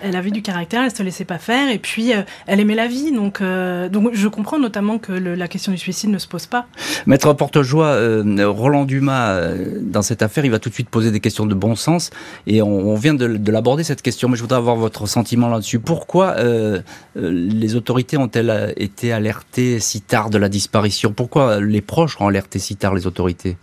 elle 0.00 0.14
avait 0.14 0.30
du 0.30 0.42
caractère, 0.42 0.82
elle 0.84 0.94
se 0.94 1.02
laissait 1.02 1.24
pas 1.24 1.38
faire 1.38 1.70
et 1.70 1.78
puis 1.78 2.14
euh, 2.14 2.22
elle 2.46 2.60
aimait 2.60 2.76
la 2.76 2.86
vie. 2.86 3.10
Donc, 3.10 3.40
euh, 3.40 3.88
donc 3.88 4.10
je 4.12 4.28
comprends 4.28 4.60
notamment 4.60 4.98
que 4.98 5.12
la 5.12 5.48
question 5.48 5.72
du 5.72 5.78
suicide 5.78 6.10
ne 6.10 6.18
se 6.18 6.28
pose 6.28 6.46
pas. 6.46 6.66
Maître 7.06 7.32
Portejoie, 7.32 7.98
Roland 8.44 8.84
Dumas, 8.84 9.40
dans 9.80 10.02
cette 10.02 10.22
affaire, 10.22 10.44
il 10.44 10.52
va 10.52 10.60
tout 10.60 10.68
de 10.68 10.74
suite 10.74 10.88
poser 10.88 11.10
des 11.10 11.20
questions 11.20 11.46
de 11.46 11.54
bon 11.54 11.74
sens 11.74 12.10
et 12.46 12.62
on, 12.62 12.94
vient 12.94 13.14
de, 13.14 13.26
de 13.26 13.52
l'aborder 13.52 13.82
cette 13.82 14.02
question, 14.02 14.28
mais 14.28 14.36
je 14.36 14.42
voudrais 14.42 14.58
avoir 14.58 14.76
votre 14.76 15.06
sentiment 15.06 15.48
là-dessus. 15.48 15.80
Pourquoi 15.80 16.36
euh, 16.38 16.75
les 17.14 17.76
autorités 17.76 18.16
ont-elles 18.16 18.74
été 18.76 19.12
alertées 19.12 19.80
si 19.80 20.02
tard 20.02 20.30
de 20.30 20.38
la 20.38 20.48
disparition? 20.48 21.12
Pourquoi 21.12 21.60
les 21.60 21.82
proches 21.82 22.20
ont 22.20 22.28
alerté 22.28 22.58
si 22.58 22.76
tard 22.76 22.94
les 22.94 23.06
autorités? 23.06 23.56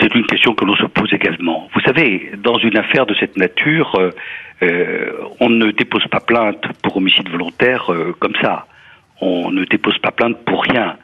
C'est 0.00 0.14
une 0.14 0.26
question 0.26 0.54
que 0.54 0.64
l'on 0.64 0.76
se 0.76 0.86
pose 0.86 1.12
également. 1.12 1.68
Vous 1.74 1.80
savez, 1.80 2.32
dans 2.42 2.58
une 2.58 2.76
affaire 2.76 3.04
de 3.04 3.14
cette 3.14 3.36
nature, 3.36 3.94
euh, 3.96 4.10
euh, 4.62 5.12
on 5.40 5.50
ne 5.50 5.70
dépose 5.72 6.06
pas 6.10 6.20
plainte 6.20 6.64
pour 6.82 6.96
homicide 6.96 7.28
volontaire 7.28 7.90
comme 8.18 8.34
ça. 8.40 8.66
On 9.20 9.50
ne 9.50 9.64
dépose 9.64 9.98
pas 9.98 10.10
plainte 10.10 10.42
pour 10.44 10.62
rien. 10.62 10.96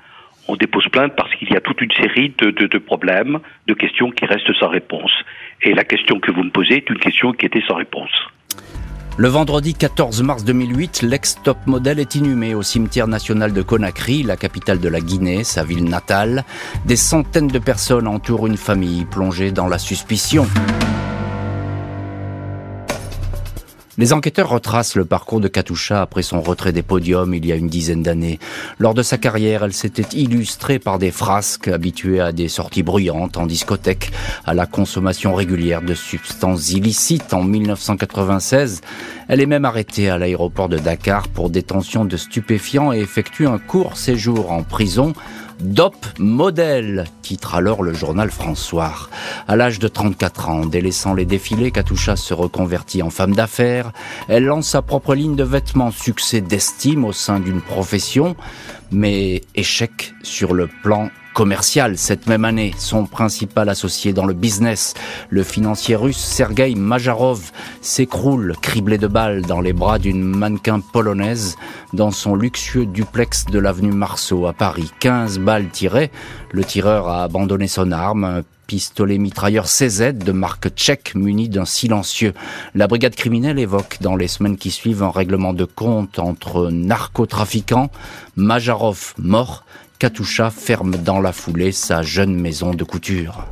On 0.48 0.56
dépose 0.56 0.88
plainte 0.88 1.14
parce 1.16 1.34
qu'il 1.34 1.50
y 1.50 1.56
a 1.56 1.60
toute 1.60 1.80
une 1.80 1.90
série 1.92 2.32
de, 2.38 2.78
problèmes, 2.78 3.40
de 3.66 3.74
questions 3.74 4.10
qui 4.10 4.24
restent 4.26 4.52
sans 4.54 4.68
réponse. 4.68 5.12
Et 5.62 5.74
la 5.74 5.84
question 5.84 6.20
que 6.20 6.30
vous 6.30 6.44
me 6.44 6.50
posez 6.50 6.76
est 6.76 6.90
une 6.90 6.98
question 6.98 7.32
qui 7.32 7.46
était 7.46 7.62
sans 7.66 7.74
réponse. 7.74 8.10
Le 9.18 9.28
vendredi 9.28 9.72
14 9.72 10.22
mars 10.22 10.44
2008, 10.44 11.00
l'ex-top 11.00 11.56
modèle 11.64 12.00
est 12.00 12.16
inhumé 12.16 12.54
au 12.54 12.62
cimetière 12.62 13.08
national 13.08 13.54
de 13.54 13.62
Conakry, 13.62 14.22
la 14.22 14.36
capitale 14.36 14.78
de 14.78 14.90
la 14.90 15.00
Guinée, 15.00 15.42
sa 15.42 15.64
ville 15.64 15.84
natale. 15.84 16.44
Des 16.84 16.96
centaines 16.96 17.46
de 17.46 17.58
personnes 17.58 18.08
entourent 18.08 18.46
une 18.46 18.58
famille 18.58 19.06
plongée 19.06 19.52
dans 19.52 19.68
la 19.68 19.78
suspicion. 19.78 20.46
Les 23.98 24.12
enquêteurs 24.12 24.50
retracent 24.50 24.94
le 24.94 25.06
parcours 25.06 25.40
de 25.40 25.48
Katusha 25.48 26.02
après 26.02 26.22
son 26.22 26.42
retrait 26.42 26.74
des 26.74 26.82
podiums 26.82 27.32
il 27.32 27.46
y 27.46 27.52
a 27.52 27.56
une 27.56 27.68
dizaine 27.68 28.02
d'années. 28.02 28.38
Lors 28.78 28.92
de 28.92 29.02
sa 29.02 29.16
carrière, 29.16 29.64
elle 29.64 29.72
s'était 29.72 30.18
illustrée 30.18 30.78
par 30.78 30.98
des 30.98 31.10
frasques 31.10 31.68
habituées 31.68 32.20
à 32.20 32.32
des 32.32 32.48
sorties 32.48 32.82
bruyantes 32.82 33.38
en 33.38 33.46
discothèque, 33.46 34.12
à 34.44 34.52
la 34.52 34.66
consommation 34.66 35.34
régulière 35.34 35.80
de 35.80 35.94
substances 35.94 36.72
illicites. 36.72 37.32
En 37.32 37.42
1996, 37.42 38.82
elle 39.28 39.40
est 39.40 39.46
même 39.46 39.64
arrêtée 39.64 40.10
à 40.10 40.18
l'aéroport 40.18 40.68
de 40.68 40.76
Dakar 40.76 41.28
pour 41.28 41.48
détention 41.48 42.04
de 42.04 42.18
stupéfiants 42.18 42.92
et 42.92 43.00
effectue 43.00 43.46
un 43.46 43.58
court 43.58 43.96
séjour 43.96 44.52
en 44.52 44.62
prison 44.62 45.14
Dop 45.60 45.96
modèle, 46.18 47.04
titre 47.22 47.54
alors 47.54 47.82
le 47.82 47.94
journal 47.94 48.30
François. 48.30 49.08
À 49.48 49.56
l'âge 49.56 49.78
de 49.78 49.88
34 49.88 50.48
ans, 50.50 50.66
délaissant 50.66 51.14
les 51.14 51.24
défilés, 51.24 51.70
Katusha 51.70 52.16
se 52.16 52.34
reconvertit 52.34 53.02
en 53.02 53.08
femme 53.08 53.34
d'affaires. 53.34 53.92
Elle 54.28 54.44
lance 54.44 54.68
sa 54.68 54.82
propre 54.82 55.14
ligne 55.14 55.34
de 55.34 55.44
vêtements, 55.44 55.90
succès 55.90 56.42
d'estime 56.42 57.06
au 57.06 57.12
sein 57.12 57.40
d'une 57.40 57.62
profession, 57.62 58.36
mais 58.90 59.42
échec 59.54 60.14
sur 60.22 60.54
le 60.54 60.68
plan 60.82 61.10
commercial 61.36 61.98
cette 61.98 62.26
même 62.28 62.46
année. 62.46 62.74
Son 62.78 63.04
principal 63.04 63.68
associé 63.68 64.14
dans 64.14 64.24
le 64.24 64.32
business, 64.32 64.94
le 65.28 65.42
financier 65.42 65.94
russe 65.94 66.16
Sergei 66.16 66.74
Majarov, 66.74 67.52
s'écroule 67.82 68.54
criblé 68.62 68.96
de 68.96 69.06
balles 69.06 69.42
dans 69.42 69.60
les 69.60 69.74
bras 69.74 69.98
d'une 69.98 70.22
mannequin 70.22 70.80
polonaise 70.80 71.56
dans 71.92 72.10
son 72.10 72.34
luxueux 72.34 72.86
duplex 72.86 73.44
de 73.44 73.58
l'avenue 73.58 73.92
Marceau 73.92 74.46
à 74.46 74.54
Paris. 74.54 74.90
15 75.00 75.38
balles 75.40 75.68
tirées, 75.68 76.10
le 76.52 76.64
tireur 76.64 77.08
a 77.08 77.24
abandonné 77.24 77.68
son 77.68 77.92
arme, 77.92 78.42
pistolet 78.66 79.18
mitrailleur 79.18 79.66
CZ 79.66 80.12
de 80.12 80.32
marque 80.32 80.68
tchèque 80.70 81.14
muni 81.14 81.48
d'un 81.48 81.64
silencieux. 81.64 82.34
La 82.74 82.86
brigade 82.86 83.14
criminelle 83.14 83.58
évoque 83.58 83.98
dans 84.00 84.16
les 84.16 84.28
semaines 84.28 84.56
qui 84.56 84.70
suivent 84.70 85.02
un 85.02 85.10
règlement 85.10 85.52
de 85.52 85.64
compte 85.64 86.18
entre 86.18 86.70
narcotrafiquants, 86.70 87.90
Majarov 88.36 89.14
mort 89.18 89.64
Katusha 89.98 90.50
ferme 90.50 90.96
dans 90.96 91.20
la 91.20 91.32
foulée 91.32 91.72
sa 91.72 92.02
jeune 92.02 92.34
maison 92.34 92.74
de 92.74 92.84
couture. 92.84 93.46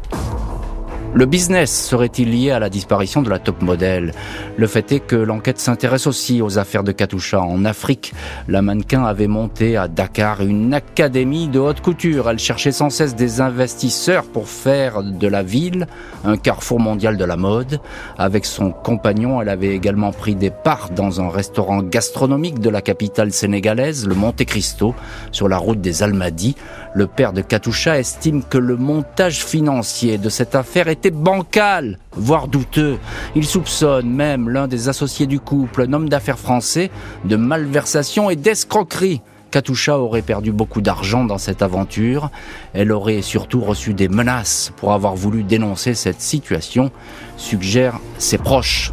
Le 1.16 1.27
business 1.27 1.87
serait-il 1.87 2.33
lié 2.33 2.50
à 2.50 2.59
la 2.59 2.68
disparition 2.68 3.22
de 3.22 3.31
la 3.31 3.38
top 3.38 3.62
modèle? 3.62 4.12
Le 4.57 4.66
fait 4.66 4.90
est 4.90 4.98
que 4.98 5.14
l'enquête 5.14 5.61
s'intéresse 5.61 6.09
aussi 6.09 6.42
aux 6.42 6.59
affaires 6.59 6.83
de 6.83 6.90
Katusha 6.90 7.40
en 7.40 7.64
Afrique. 7.64 8.12
La 8.48 8.62
mannequin 8.62 9.05
avait 9.05 9.29
monté 9.29 9.77
à 9.77 9.87
Dakar 9.87 10.40
une 10.42 10.74
académie 10.74 11.46
de 11.46 11.61
haute 11.61 11.81
couture. 11.83 12.29
Elle 12.29 12.40
cherchait 12.40 12.72
sans 12.72 12.90
cesse 12.90 13.14
des 13.14 13.40
investisseurs 13.40 14.24
pour 14.24 14.48
faire 14.48 15.05
de 15.05 15.29
la 15.29 15.44
ville 15.44 15.87
un 16.24 16.37
carrefour 16.37 16.81
mondial 16.81 17.16
de 17.16 17.24
la 17.24 17.37
mode. 17.37 17.79
Avec 18.18 18.44
son 18.44 18.72
compagnon, 18.72 19.40
elle 19.40 19.50
avait 19.50 19.72
également 19.77 20.11
pris 20.11 20.35
des 20.35 20.50
parts 20.50 20.90
dans 20.90 21.20
un 21.20 21.31
restaurant 21.31 21.81
gastronomique 21.81 22.59
de 22.59 22.70
la 22.70 22.83
capitale 22.83 23.31
sénégalaise, 23.31 24.09
le 24.09 24.16
Monte 24.16 24.44
Cristo, 24.46 24.96
sur 25.31 25.48
la 25.48 25.59
route 25.59 25.81
des 25.81 26.03
Almadies. 26.03 26.57
Le 26.92 27.07
père 27.07 27.33
de 27.33 27.40
Katusha 27.40 28.00
estime 28.00 28.42
que 28.42 28.59
le 28.59 28.77
montage 28.77 29.44
financier 29.44 30.18
de 30.18 30.29
cette 30.29 30.57
affaire 30.57 30.88
est 30.88 31.03
bancal, 31.10 31.98
voire 32.12 32.48
douteux. 32.48 32.98
Il 33.34 33.46
soupçonne 33.46 34.10
même 34.10 34.48
l'un 34.48 34.68
des 34.68 34.88
associés 34.88 35.26
du 35.26 35.40
couple, 35.40 35.82
un 35.82 35.92
homme 35.92 36.08
d'affaires 36.08 36.38
français, 36.38 36.90
de 37.24 37.36
malversation 37.36 38.30
et 38.30 38.36
d'escroquerie. 38.36 39.20
Katusha 39.50 40.00
aurait 40.00 40.22
perdu 40.22 40.50
beaucoup 40.50 40.80
d'argent 40.80 41.24
dans 41.24 41.38
cette 41.38 41.62
aventure. 41.62 42.30
Elle 42.72 42.90
aurait 42.90 43.22
surtout 43.22 43.60
reçu 43.60 43.94
des 43.94 44.08
menaces 44.08 44.72
pour 44.76 44.92
avoir 44.92 45.14
voulu 45.14 45.44
dénoncer 45.44 45.94
cette 45.94 46.20
situation, 46.20 46.90
suggèrent 47.36 48.00
ses 48.18 48.38
proches. 48.38 48.92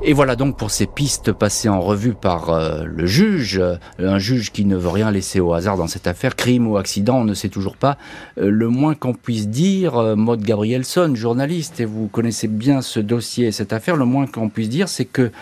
Et 0.00 0.12
voilà 0.12 0.36
donc 0.36 0.56
pour 0.56 0.70
ces 0.70 0.86
pistes 0.86 1.32
passées 1.32 1.68
en 1.68 1.80
revue 1.80 2.14
par 2.14 2.50
euh, 2.50 2.84
le 2.84 3.04
juge, 3.06 3.58
euh, 3.58 3.76
un 3.98 4.20
juge 4.20 4.52
qui 4.52 4.64
ne 4.64 4.76
veut 4.76 4.88
rien 4.88 5.10
laisser 5.10 5.40
au 5.40 5.52
hasard 5.54 5.76
dans 5.76 5.88
cette 5.88 6.06
affaire, 6.06 6.36
crime 6.36 6.68
ou 6.68 6.76
accident, 6.76 7.18
on 7.18 7.24
ne 7.24 7.34
sait 7.34 7.48
toujours 7.48 7.76
pas. 7.76 7.98
Euh, 8.40 8.48
le 8.48 8.68
moins 8.68 8.94
qu'on 8.94 9.12
puisse 9.12 9.48
dire, 9.48 10.16
Maud 10.16 10.40
Gabrielson, 10.40 11.16
journaliste, 11.16 11.80
et 11.80 11.84
vous 11.84 12.06
connaissez 12.06 12.46
bien 12.46 12.80
ce 12.80 13.00
dossier 13.00 13.48
et 13.48 13.52
cette 13.52 13.72
affaire, 13.72 13.96
le 13.96 14.04
moins 14.04 14.26
qu'on 14.26 14.48
puisse 14.48 14.68
dire, 14.68 14.88
c'est 14.88 15.04
que 15.04 15.32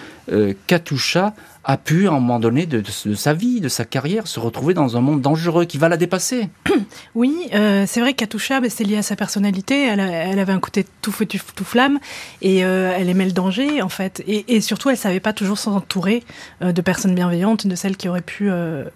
Katusha 0.67 1.35
a 1.69 1.77
pu, 1.77 2.07
à 2.07 2.13
un 2.13 2.15
moment 2.15 2.39
donné 2.39 2.65
de, 2.65 2.81
sa 3.15 3.35
vie, 3.35 3.61
de 3.61 3.69
sa 3.69 3.85
carrière, 3.85 4.29
se 4.29 4.39
retrouver 4.39 4.73
dans 4.73 4.97
un 4.97 5.01
monde 5.01 5.21
dangereux 5.21 5.65
qui 5.65 5.79
va 5.79 5.89
la 5.89 5.97
dépasser. 5.97 6.49
Oui, 7.15 7.49
euh, 7.55 7.85
c'est 7.87 8.01
vrai 8.01 8.13
qu'Atoucha, 8.13 8.61
bah, 8.61 8.69
c'est 8.71 8.85
lié 8.85 8.99
à 8.99 9.03
sa 9.03 9.17
personnalité. 9.17 9.87
Elle, 9.87 10.39
avait 10.39 10.53
un 10.53 10.61
côté 10.61 10.87
tout 11.03 11.11
feu, 11.11 11.27
tout, 11.27 11.65
flamme, 11.65 11.99
et 12.43 12.65
euh, 12.65 12.95
elle 12.97 13.09
aimait 13.09 13.25
le 13.25 13.33
danger, 13.33 13.83
en 13.83 13.89
fait. 13.89 14.23
Et, 14.27 14.61
surtout, 14.61 14.91
elle 14.91 14.97
savait 14.97 15.19
pas 15.19 15.33
toujours 15.33 15.59
s'entourer 15.59 16.23
euh, 16.63 16.73
de 16.73 16.81
personnes 16.83 17.15
bienveillantes, 17.15 17.67
de 17.67 17.75
celles 17.75 17.97
qui 17.97 18.09
auraient 18.09 18.21
pu 18.21 18.51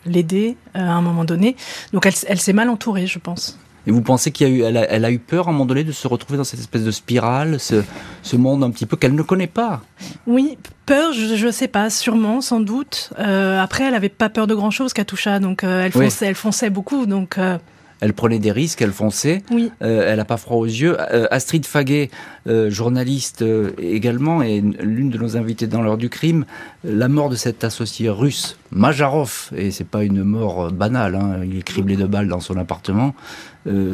l'aider 0.06 0.56
à 0.74 0.92
un 0.92 1.02
moment 1.02 1.24
donné. 1.24 1.56
Donc, 1.92 2.06
elle 2.06 2.40
s'est 2.40 2.52
mal 2.52 2.68
entourée, 2.68 3.06
je 3.06 3.18
pense. 3.18 3.58
Et 3.86 3.90
vous 3.90 4.02
pensez 4.02 4.30
qu'elle 4.30 4.48
a, 4.48 4.50
eu, 4.50 4.86
elle 4.88 5.04
a, 5.04 5.10
eu 5.10 5.18
peur 5.18 5.46
à 5.46 5.50
un 5.50 5.52
moment 5.52 5.66
donné 5.66 5.84
de 5.84 5.92
se 5.92 6.06
retrouver 6.06 6.36
dans 6.36 6.44
cette 6.44 6.60
espèce 6.60 6.84
de 6.84 6.90
spirale, 6.90 7.58
ce, 7.58 7.82
ce 8.22 8.36
monde 8.36 8.62
un 8.62 8.70
petit 8.70 8.86
peu 8.86 8.96
qu'elle 8.96 9.14
ne 9.14 9.22
connaît 9.22 9.46
pas? 9.46 9.80
Oui, 10.26 10.58
peur, 10.86 11.12
je 11.12 11.46
ne 11.46 11.50
sais 11.50 11.68
pas, 11.68 11.88
sûrement, 11.88 12.40
sans 12.40 12.60
doute. 12.60 13.10
Euh, 13.18 13.60
après, 13.60 13.84
elle 13.84 13.92
n'avait 13.92 14.08
pas 14.08 14.28
peur 14.28 14.46
de 14.46 14.54
grand-chose, 14.54 14.92
Katusha, 14.92 15.38
donc 15.38 15.64
euh, 15.64 15.84
elle, 15.84 15.92
fonçait, 15.92 16.26
elle 16.26 16.34
fonçait 16.34 16.70
beaucoup. 16.70 17.06
Donc, 17.06 17.38
euh, 17.38 17.58
elle 18.00 18.12
prenait 18.12 18.38
des 18.38 18.52
risques, 18.52 18.82
elle 18.82 18.92
fonçait. 18.92 19.42
Oui. 19.50 19.70
elle 19.80 20.16
n'a 20.16 20.24
pas 20.24 20.36
froid 20.36 20.56
aux 20.56 20.66
yeux. 20.66 20.96
Astrid 21.32 21.66
Faguet, 21.66 22.10
journaliste 22.68 23.44
également, 23.78 24.42
et 24.42 24.60
l'une 24.60 25.10
de 25.10 25.18
nos 25.18 25.36
invitées 25.36 25.66
dans 25.66 25.82
l'heure 25.82 25.98
du 25.98 26.08
crime, 26.08 26.44
la 26.84 27.08
mort 27.08 27.28
de 27.28 27.36
cet 27.36 27.64
associé 27.64 28.08
russe, 28.08 28.58
Majarov, 28.72 29.50
et 29.56 29.70
c'est 29.70 29.86
pas 29.86 30.02
une 30.04 30.22
mort 30.22 30.70
banale, 30.72 31.14
hein, 31.14 31.40
il 31.44 31.58
est 31.58 31.62
criblé 31.62 31.96
de 31.96 32.06
balles 32.06 32.28
dans 32.28 32.40
son 32.40 32.56
appartement, 32.56 33.14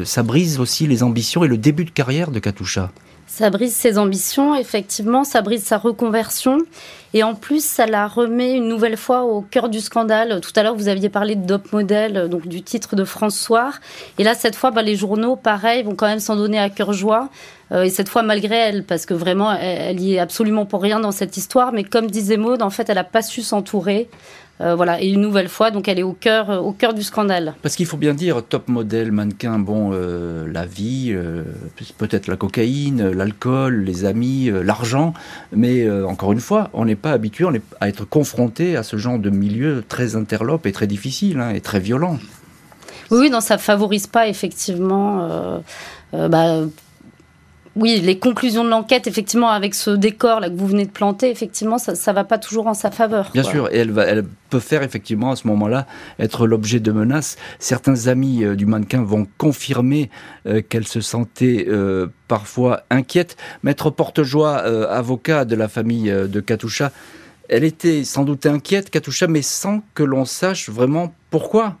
ça 0.03 0.23
brise 0.23 0.59
aussi 0.59 0.87
les 0.87 1.03
ambitions 1.03 1.43
et 1.43 1.47
le 1.47 1.57
début 1.57 1.85
de 1.85 1.91
carrière 1.91 2.31
de 2.31 2.39
Katusha. 2.39 2.91
Ça 3.27 3.49
brise 3.49 3.75
ses 3.75 3.97
ambitions, 3.97 4.55
effectivement, 4.55 5.25
ça 5.25 5.41
brise 5.41 5.63
sa 5.63 5.77
reconversion. 5.77 6.59
Et 7.13 7.23
en 7.23 7.35
plus, 7.35 7.63
ça 7.63 7.85
la 7.85 8.07
remet 8.07 8.53
une 8.53 8.69
nouvelle 8.69 8.95
fois 8.95 9.23
au 9.23 9.41
cœur 9.41 9.67
du 9.67 9.81
scandale. 9.81 10.39
Tout 10.41 10.51
à 10.55 10.63
l'heure, 10.63 10.75
vous 10.75 10.87
aviez 10.87 11.09
parlé 11.09 11.35
de 11.35 11.45
Dop 11.45 11.73
Model, 11.73 12.29
donc 12.29 12.47
du 12.47 12.61
titre 12.61 12.95
de 12.95 13.03
France 13.03 13.37
Soir. 13.37 13.79
Et 14.17 14.23
là, 14.23 14.33
cette 14.33 14.55
fois, 14.55 14.71
bah, 14.71 14.81
les 14.81 14.95
journaux, 14.95 15.35
pareil, 15.35 15.83
vont 15.83 15.95
quand 15.95 16.07
même 16.07 16.19
s'en 16.19 16.37
donner 16.37 16.57
à 16.57 16.69
cœur 16.69 16.93
joie. 16.93 17.29
Euh, 17.73 17.83
et 17.83 17.89
cette 17.89 18.07
fois, 18.07 18.23
malgré 18.23 18.55
elle, 18.55 18.83
parce 18.83 19.05
que 19.05 19.13
vraiment, 19.13 19.51
elle, 19.53 19.99
y 19.99 20.15
est 20.15 20.19
absolument 20.19 20.65
pour 20.65 20.81
rien 20.81 20.99
dans 21.01 21.11
cette 21.11 21.35
histoire. 21.35 21.73
Mais 21.73 21.83
comme 21.83 22.09
disait 22.09 22.37
Maud, 22.37 22.61
en 22.61 22.69
fait, 22.69 22.89
elle 22.89 22.95
n'a 22.95 23.03
pas 23.03 23.21
su 23.21 23.41
s'entourer. 23.41 24.09
Euh, 24.59 24.75
voilà, 24.75 25.01
et 25.01 25.07
une 25.07 25.21
nouvelle 25.21 25.49
fois, 25.49 25.69
donc 25.69 25.87
elle 25.87 25.99
est 25.99 26.03
au 26.03 26.13
cœur, 26.13 26.49
au 26.65 26.71
cœur 26.71 26.93
du 26.93 27.03
scandale. 27.03 27.53
Parce 27.61 27.75
qu'il 27.75 27.85
faut 27.85 27.97
bien 27.97 28.15
dire, 28.15 28.41
top 28.43 28.67
modèle, 28.67 29.11
mannequin, 29.11 29.59
bon, 29.59 29.91
euh, 29.93 30.51
la 30.51 30.65
vie, 30.65 31.11
euh, 31.11 31.43
peut-être 31.97 32.27
la 32.27 32.37
cocaïne, 32.37 33.11
l'alcool, 33.11 33.83
les 33.83 34.05
amis, 34.05 34.49
l'argent, 34.63 35.13
mais 35.51 35.89
encore 35.89 36.31
une 36.31 36.39
fois, 36.39 36.69
on 36.73 36.85
n'est 36.85 36.95
pas 36.95 37.11
habitué 37.11 37.45
à 37.79 37.87
être 37.87 38.05
confronté 38.05 38.75
à 38.75 38.83
ce 38.83 38.97
genre 38.97 39.19
de 39.19 39.29
milieu 39.29 39.83
très 39.87 40.15
interlope 40.15 40.65
et 40.65 40.71
très 40.71 40.87
difficile 40.87 41.39
hein, 41.39 41.51
et 41.51 41.61
très 41.61 41.79
violent. 41.79 42.17
Oui, 43.11 43.29
non, 43.29 43.41
ça 43.41 43.57
favorise 43.57 44.07
pas 44.07 44.27
effectivement. 44.27 45.61
Bah, 46.13 46.61
oui, 47.77 48.01
les 48.01 48.17
conclusions 48.17 48.63
de 48.63 48.69
l'enquête, 48.69 49.05
effectivement, 49.05 49.49
avec 49.49 49.75
ce 49.75 49.91
décor 49.91 50.39
là 50.39 50.49
que 50.49 50.55
vous 50.55 50.67
venez 50.67 50.85
de 50.85 50.91
planter, 50.91 51.29
effectivement, 51.29 51.77
ça, 51.77 51.91
ne 51.93 52.15
va 52.15 52.23
pas 52.23 52.39
toujours 52.39 52.65
en 52.65 52.73
sa 52.73 52.89
faveur. 52.89 53.29
Bien 53.33 53.43
sûr, 53.43 53.69
et 53.71 53.77
elle, 53.77 53.91
va, 53.91 54.03
elle 54.05 54.25
peut 54.49 54.59
faire 54.59 54.81
effectivement 54.81 55.31
à 55.31 55.35
ce 55.35 55.47
moment-là 55.47 55.85
être 56.17 56.47
l'objet 56.47 56.79
de 56.79 56.91
menaces. 56.91 57.37
Certains 57.59 58.07
amis 58.07 58.43
euh, 58.43 58.55
du 58.55 58.65
mannequin 58.65 59.03
vont 59.03 59.27
confirmer 59.37 60.09
euh, 60.47 60.61
qu'elle 60.67 60.87
se 60.87 61.01
sentait 61.01 61.67
euh, 61.69 62.07
parfois 62.27 62.81
inquiète. 62.89 63.37
Maître 63.61 63.91
Portejoie, 63.91 64.57
avocat 64.57 65.45
de 65.45 65.55
la 65.55 65.67
famille 65.67 66.11
de 66.11 66.39
Katusha, 66.39 66.91
elle 67.47 67.63
était 67.63 68.03
sans 68.03 68.23
doute 68.23 68.45
inquiète, 68.45 68.89
Katusha, 68.89 69.27
mais 69.27 69.41
sans 69.41 69.81
que 69.93 70.03
l'on 70.03 70.25
sache 70.25 70.69
vraiment 70.69 71.13
pourquoi. 71.29 71.77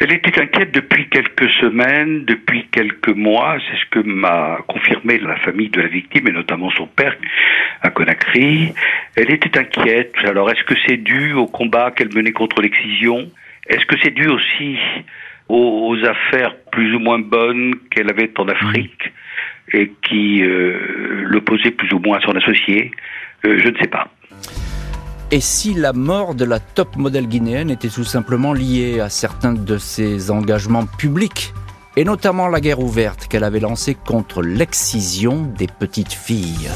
Elle 0.00 0.12
était 0.12 0.40
inquiète 0.40 0.72
depuis 0.72 1.08
quelques 1.08 1.48
semaines, 1.60 2.24
depuis 2.24 2.66
quelques 2.72 3.14
mois, 3.14 3.58
c'est 3.60 3.76
ce 3.76 3.86
que 3.90 4.00
m'a 4.00 4.58
confirmé 4.66 5.18
la 5.18 5.36
famille 5.36 5.68
de 5.68 5.80
la 5.80 5.86
victime 5.86 6.26
et 6.26 6.32
notamment 6.32 6.70
son 6.70 6.86
père 6.86 7.16
à 7.80 7.90
Conakry. 7.90 8.74
Elle 9.14 9.32
était 9.32 9.56
inquiète. 9.56 10.14
Alors 10.24 10.50
est-ce 10.50 10.64
que 10.64 10.74
c'est 10.86 10.96
dû 10.96 11.32
au 11.34 11.46
combat 11.46 11.92
qu'elle 11.92 12.12
menait 12.12 12.32
contre 12.32 12.60
l'excision? 12.60 13.30
Est-ce 13.68 13.86
que 13.86 13.94
c'est 14.02 14.10
dû 14.10 14.26
aussi 14.26 14.76
aux, 15.48 15.96
affaires 16.04 16.56
plus 16.72 16.92
ou 16.94 16.98
moins 16.98 17.20
bonnes 17.20 17.74
qu'elle 17.90 18.10
avait 18.10 18.32
en 18.38 18.48
Afrique 18.48 19.12
et 19.72 19.92
qui 20.02 20.42
euh, 20.42 21.22
l'opposaient 21.24 21.70
plus 21.70 21.92
ou 21.92 22.00
moins 22.00 22.18
à 22.18 22.20
son 22.22 22.34
associé? 22.34 22.90
Euh, 23.46 23.58
Je 23.58 23.68
ne 23.68 23.76
sais 23.78 23.88
pas. 23.88 24.08
Et 25.30 25.40
si 25.40 25.74
la 25.74 25.92
mort 25.92 26.34
de 26.34 26.44
la 26.44 26.60
top 26.60 26.96
modèle 26.96 27.26
guinéenne 27.26 27.70
était 27.70 27.88
tout 27.88 28.04
simplement 28.04 28.52
liée 28.52 29.00
à 29.00 29.08
certains 29.08 29.54
de 29.54 29.78
ses 29.78 30.30
engagements 30.30 30.86
publics, 30.86 31.54
et 31.96 32.04
notamment 32.04 32.48
la 32.48 32.60
guerre 32.60 32.80
ouverte 32.80 33.26
qu'elle 33.26 33.44
avait 33.44 33.60
lancée 33.60 33.94
contre 33.94 34.42
l'excision 34.42 35.42
des 35.56 35.66
petites 35.66 36.12
filles 36.12 36.70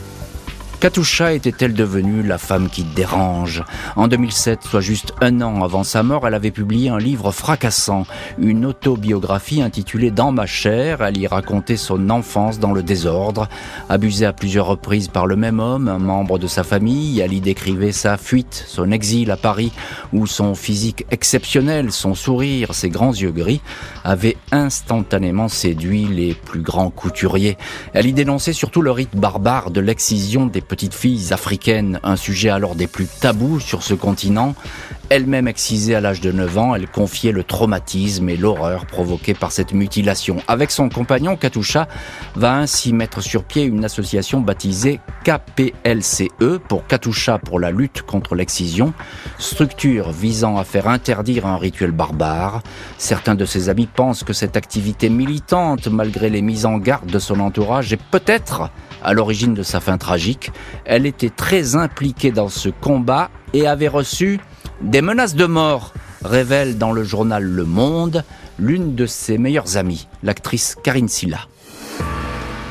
Katusha 0.81 1.33
était-elle 1.33 1.75
devenue 1.75 2.23
la 2.23 2.39
femme 2.39 2.69
qui 2.69 2.85
dérange? 2.85 3.65
En 3.97 4.07
2007, 4.07 4.63
soit 4.63 4.81
juste 4.81 5.13
un 5.21 5.41
an 5.41 5.65
avant 5.65 5.83
sa 5.83 6.05
mort, 6.05 6.25
elle 6.25 6.35
avait 6.35 6.53
publié 6.53 6.89
un 6.89 6.99
livre 6.99 7.33
fracassant, 7.33 8.07
une 8.39 8.65
autobiographie 8.65 9.61
intitulée 9.61 10.13
Dans 10.13 10.31
ma 10.31 10.47
chair. 10.47 11.03
Elle 11.03 11.19
y 11.19 11.27
racontait 11.27 11.77
son 11.77 12.11
enfance 12.11 12.61
dans 12.61 12.73
le 12.73 12.85
désordre, 12.85 13.49
abusée 13.89 14.25
à 14.25 14.33
plusieurs 14.33 14.67
reprises 14.67 15.09
par 15.09 15.27
le 15.27 15.35
même 15.35 15.59
homme, 15.59 15.89
un 15.89 15.99
membre 15.99 16.39
de 16.39 16.47
sa 16.47 16.63
famille. 16.63 17.19
Elle 17.19 17.33
y 17.33 17.41
décrivait 17.41 17.91
sa 17.91 18.17
fuite, 18.17 18.65
son 18.69 18.93
exil 18.93 19.33
à 19.33 19.37
Paris, 19.37 19.73
où 20.13 20.29
son 20.29 20.55
physique 20.55 21.07
exceptionnel, 21.11 21.91
son 21.91 22.15
sourire, 22.15 22.73
ses 22.73 22.89
grands 22.89 23.13
yeux 23.13 23.33
gris, 23.33 23.63
avaient 24.05 24.37
instantanément 24.53 25.49
séduit 25.49 26.07
les 26.07 26.35
plus 26.35 26.63
grands 26.63 26.91
couturiers. 26.91 27.59
Elle 27.95 28.07
y 28.07 28.13
dénonçait 28.13 28.53
surtout 28.53 28.81
le 28.81 28.93
rite 28.93 29.17
barbare 29.17 29.73
de 29.73 29.81
l'excision 29.81 30.47
des 30.47 30.68
petites 30.69 30.95
filles 30.95 31.33
africaines, 31.33 31.99
un 32.03 32.17
sujet 32.17 32.51
alors 32.51 32.75
des 32.75 32.87
plus 32.87 33.07
tabous 33.07 33.59
sur 33.59 33.83
ce 33.83 33.95
continent. 33.95 34.55
Elle-même 35.11 35.49
excisée 35.49 35.95
à 35.95 36.03
l'âge 36.03 36.21
de 36.21 36.31
9 36.33 36.59
ans, 36.59 36.75
elle 36.75 36.87
confiait 36.87 37.33
le 37.33 37.43
traumatisme 37.43 38.29
et 38.29 38.37
l'horreur 38.37 38.85
provoqués 38.85 39.33
par 39.33 39.53
cette 39.53 39.73
mutilation. 39.73 40.37
Avec 40.49 40.71
son 40.71 40.91
compagnon, 40.91 41.35
Katusha 41.37 41.89
va 42.37 42.57
ainsi 42.57 42.93
mettre 42.93 43.23
sur 43.23 43.45
pied 43.45 43.65
une 43.65 43.87
association 43.87 44.41
baptisée 44.41 45.01
KPLCE 45.25 46.59
pour 46.69 46.87
Katusha 46.87 47.39
pour 47.39 47.59
la 47.59 47.71
lutte 47.71 48.03
contre 48.03 48.35
l'excision, 48.35 48.93
structure 49.39 50.11
visant 50.11 50.59
à 50.59 50.65
faire 50.65 50.89
interdire 50.89 51.47
un 51.47 51.57
rituel 51.57 51.93
barbare. 51.93 52.63
Certains 52.99 53.35
de 53.35 53.47
ses 53.47 53.71
amis 53.71 53.87
pensent 53.87 54.25
que 54.25 54.35
cette 54.35 54.59
activité 54.59 55.09
militante, 55.09 55.89
malgré 55.89 56.29
les 56.29 56.43
mises 56.43 56.67
en 56.67 56.77
garde 56.77 57.11
de 57.11 57.19
son 57.19 57.41
entourage, 57.41 57.95
est 57.95 58.03
peut-être 58.11 58.71
à 59.03 59.15
l'origine 59.15 59.55
de 59.55 59.63
sa 59.63 59.81
fin 59.81 59.97
tragique. 59.97 60.51
Elle 60.85 61.07
était 61.07 61.31
très 61.31 61.77
impliquée 61.77 62.31
dans 62.31 62.51
ce 62.51 62.69
combat 62.69 63.31
et 63.55 63.67
avait 63.67 63.89
reçu 63.89 64.39
des 64.81 65.03
menaces 65.03 65.35
de 65.35 65.47
mort, 65.47 65.93
révèle 66.25 66.79
dans 66.79 66.93
le 66.93 67.05
journal 67.05 67.43
Le 67.43 67.65
Monde 67.65 68.25
l'une 68.59 68.95
de 68.95 69.07
ses 69.07 69.39
meilleures 69.39 69.77
amies, 69.77 70.09
l'actrice 70.23 70.77
Karine 70.83 71.09
Silla. 71.09 71.41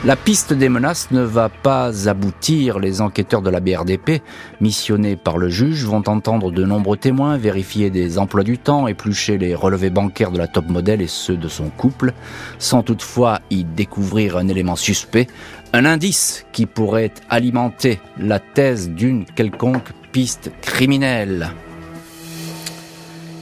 La 0.05 0.15
piste 0.15 0.53
des 0.53 0.69
menaces 0.69 1.09
ne 1.09 1.21
va 1.21 1.49
pas 1.49 2.07
aboutir. 2.07 2.77
Les 2.77 3.01
enquêteurs 3.01 3.41
de 3.41 3.49
la 3.49 3.59
BRDP, 3.59 4.21
missionnés 4.61 5.15
par 5.15 5.39
le 5.39 5.49
juge, 5.49 5.85
vont 5.85 6.03
entendre 6.07 6.51
de 6.51 6.63
nombreux 6.63 6.97
témoins, 6.97 7.35
vérifier 7.37 7.89
des 7.89 8.19
emplois 8.19 8.43
du 8.43 8.59
temps, 8.59 8.87
éplucher 8.87 9.39
les 9.39 9.55
relevés 9.55 9.89
bancaires 9.89 10.31
de 10.31 10.37
la 10.37 10.47
top 10.47 10.69
modèle 10.69 11.01
et 11.01 11.07
ceux 11.07 11.35
de 11.35 11.47
son 11.47 11.69
couple, 11.69 12.13
sans 12.59 12.83
toutefois 12.83 13.39
y 13.49 13.63
découvrir 13.63 14.37
un 14.37 14.47
élément 14.47 14.75
suspect, 14.75 15.27
un 15.73 15.83
indice 15.83 16.45
qui 16.53 16.67
pourrait 16.67 17.11
alimenter 17.29 17.99
la 18.19 18.39
thèse 18.39 18.91
d'une 18.91 19.25
quelconque 19.25 19.91
piste 20.11 20.51
criminelle. 20.61 21.51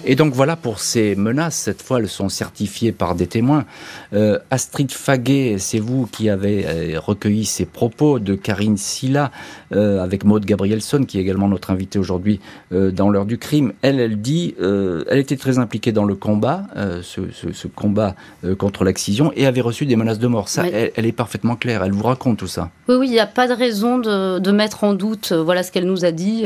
Et 0.07 0.15
donc 0.15 0.33
voilà 0.33 0.55
pour 0.55 0.79
ces 0.79 1.15
menaces. 1.15 1.55
Cette 1.55 1.81
fois, 1.81 1.99
elles 1.99 2.09
sont 2.09 2.29
certifiées 2.29 2.91
par 2.91 3.15
des 3.15 3.25
témoins. 3.25 3.65
Euh, 4.13 4.37
Astrid 4.51 4.91
Faguet, 4.91 5.57
c'est 5.57 5.79
vous 5.79 6.05
qui 6.05 6.29
avez 6.29 6.65
euh, 6.67 6.99
recueilli 6.99 7.43
ces 7.43 7.65
propos 7.65 8.19
de 8.19 8.35
Karine 8.35 8.77
Silla 8.77 9.31
euh, 9.75 10.03
avec 10.03 10.23
Maud 10.23 10.45
Gabrielson, 10.45 11.03
qui 11.03 11.17
est 11.17 11.21
également 11.21 11.47
notre 11.47 11.71
invitée 11.71 11.99
aujourd'hui 11.99 12.39
dans 12.71 13.09
l'heure 13.09 13.25
du 13.25 13.37
crime. 13.37 13.73
Elle, 13.81 13.99
elle 13.99 14.21
dit, 14.21 14.55
elle 14.59 15.17
était 15.17 15.37
très 15.37 15.59
impliquée 15.59 15.91
dans 15.91 16.05
le 16.05 16.15
combat, 16.15 16.63
ce, 17.01 17.67
combat 17.67 18.15
contre 18.57 18.83
l'excision, 18.83 19.31
et 19.35 19.45
avait 19.45 19.61
reçu 19.61 19.85
des 19.85 19.95
menaces 19.95 20.19
de 20.19 20.27
mort. 20.27 20.49
Ça, 20.49 20.65
elle, 20.67 21.05
est 21.05 21.11
parfaitement 21.11 21.55
claire. 21.55 21.83
Elle 21.83 21.91
vous 21.91 22.03
raconte 22.03 22.37
tout 22.37 22.47
ça. 22.47 22.69
Oui, 22.87 22.95
oui, 22.95 23.07
il 23.07 23.11
n'y 23.11 23.19
a 23.19 23.27
pas 23.27 23.47
de 23.47 23.53
raison 23.53 23.97
de, 23.97 24.39
de 24.39 24.51
mettre 24.51 24.83
en 24.83 24.93
doute. 24.93 25.31
voilà 25.31 25.63
ce 25.63 25.71
qu'elle 25.71 25.85
nous 25.85 26.05
a 26.05 26.11
dit. 26.11 26.45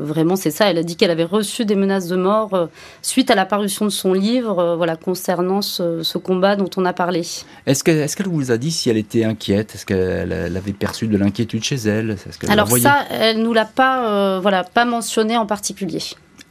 vraiment, 0.00 0.36
c'est 0.36 0.50
ça. 0.50 0.70
Elle 0.70 0.78
a 0.78 0.82
dit 0.82 0.96
qu'elle 0.96 1.10
avait 1.10 1.24
reçu 1.24 1.64
des 1.64 1.76
menaces 1.76 2.08
de 2.08 2.16
mort 2.16 2.68
suite 3.02 3.30
à 3.30 3.34
la 3.34 3.46
parution 3.46 3.84
de 3.84 3.90
son 3.90 4.12
livre, 4.12 4.58
euh, 4.58 4.76
voilà, 4.76 4.96
concernant 4.96 5.62
ce, 5.62 6.18
combat 6.18 6.56
dont 6.56 6.70
on 6.76 6.84
a 6.84 6.92
parlé. 6.92 7.22
Est-ce 7.66 7.84
qu'elle 7.84 7.98
est 7.98 8.22
vous 8.24 8.50
a 8.50 8.56
dit 8.56 8.70
si 8.70 8.88
elle 8.88 8.96
était 8.96 9.24
inquiète? 9.24 9.74
Est-ce 9.74 9.84
qu'elle 9.84 10.32
avait 10.32 10.72
perçu 10.72 11.06
de 11.06 11.16
l'inquiétude 11.16 11.62
chez 11.62 11.76
elle? 11.76 12.16
Alors 12.48 12.70
ça, 12.78 13.04
elle 13.10 13.42
nous 13.42 13.52
l'a 13.52 13.64
pas, 13.64 14.08
euh, 14.08 14.40
voilà, 14.40 14.64
pas 14.64 14.84
mentionné 14.84 15.36
en 15.36 15.46
particulier. 15.46 16.00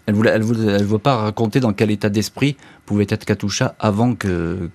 Elle 0.06 0.16
ne 0.16 0.28
elle, 0.28 0.44
elle, 0.68 0.84
veut 0.84 1.00
pas 1.00 1.16
raconter 1.16 1.60
dans 1.60 1.72
quel 1.72 1.90
état 1.92 2.10
d'esprit 2.10 2.58
pouvait 2.86 3.08
être 3.10 3.26
Katusha 3.26 3.76
avant 3.80 4.14
que, 4.16 4.70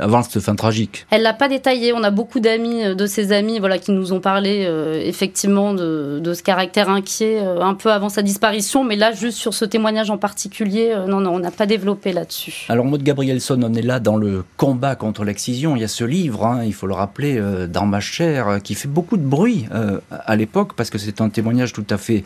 avant 0.00 0.22
cette 0.22 0.42
fin 0.42 0.54
tragique. 0.54 1.06
Elle 1.10 1.22
l'a 1.22 1.32
pas 1.32 1.48
détaillé. 1.48 1.92
On 1.92 2.02
a 2.02 2.10
beaucoup 2.10 2.40
d'amis, 2.40 2.84
euh, 2.84 2.94
de 2.94 3.06
ses 3.06 3.32
amis, 3.32 3.58
voilà, 3.58 3.78
qui 3.78 3.92
nous 3.92 4.12
ont 4.12 4.20
parlé 4.20 4.64
euh, 4.66 5.00
effectivement 5.04 5.74
de, 5.74 6.20
de, 6.22 6.34
ce 6.34 6.42
caractère 6.42 6.88
inquiet 6.88 7.38
euh, 7.40 7.60
un 7.60 7.74
peu 7.74 7.92
avant 7.92 8.08
sa 8.08 8.22
disparition, 8.22 8.84
mais 8.84 8.96
là, 8.96 9.12
juste 9.12 9.38
sur 9.38 9.54
ce 9.54 9.64
témoignage 9.64 10.10
en 10.10 10.18
particulier, 10.18 10.94
non, 11.06 11.20
non, 11.20 11.34
on 11.34 11.38
n'a 11.38 11.50
pas 11.50 11.66
développé 11.66 12.12
là-dessus. 12.12 12.66
Alors, 12.68 12.84
Maud 12.84 13.02
Gabrielson, 13.02 13.60
on 13.62 13.74
est 13.74 13.82
là 13.82 14.00
dans 14.00 14.16
le 14.16 14.44
combat 14.56 14.96
contre 14.96 15.24
l'excision. 15.24 15.76
Il 15.76 15.82
y 15.82 15.84
a 15.84 15.88
ce 15.88 16.04
livre, 16.04 16.46
hein, 16.46 16.64
il 16.64 16.74
faut 16.74 16.86
le 16.86 16.94
rappeler, 16.94 17.40
dans 17.68 17.86
ma 17.86 18.00
chair, 18.00 18.58
qui 18.62 18.74
fait 18.74 18.88
beaucoup 18.88 19.16
de 19.16 19.22
bruit 19.22 19.66
à 20.10 20.36
l'époque 20.36 20.72
parce 20.74 20.90
que 20.90 20.98
c'est 20.98 21.20
un 21.20 21.28
témoignage 21.28 21.72
tout 21.72 21.86
à 21.90 21.98
fait 21.98 22.24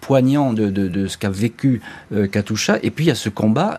poignant 0.00 0.52
de, 0.52 0.70
de, 0.70 0.88
de 0.88 1.06
ce 1.06 1.18
qu'a 1.18 1.30
vécu 1.30 1.80
Katusha. 2.30 2.78
Et 2.82 2.90
puis 2.90 3.06
il 3.06 3.08
y 3.08 3.12
a 3.12 3.14
ce 3.14 3.28
combat 3.28 3.78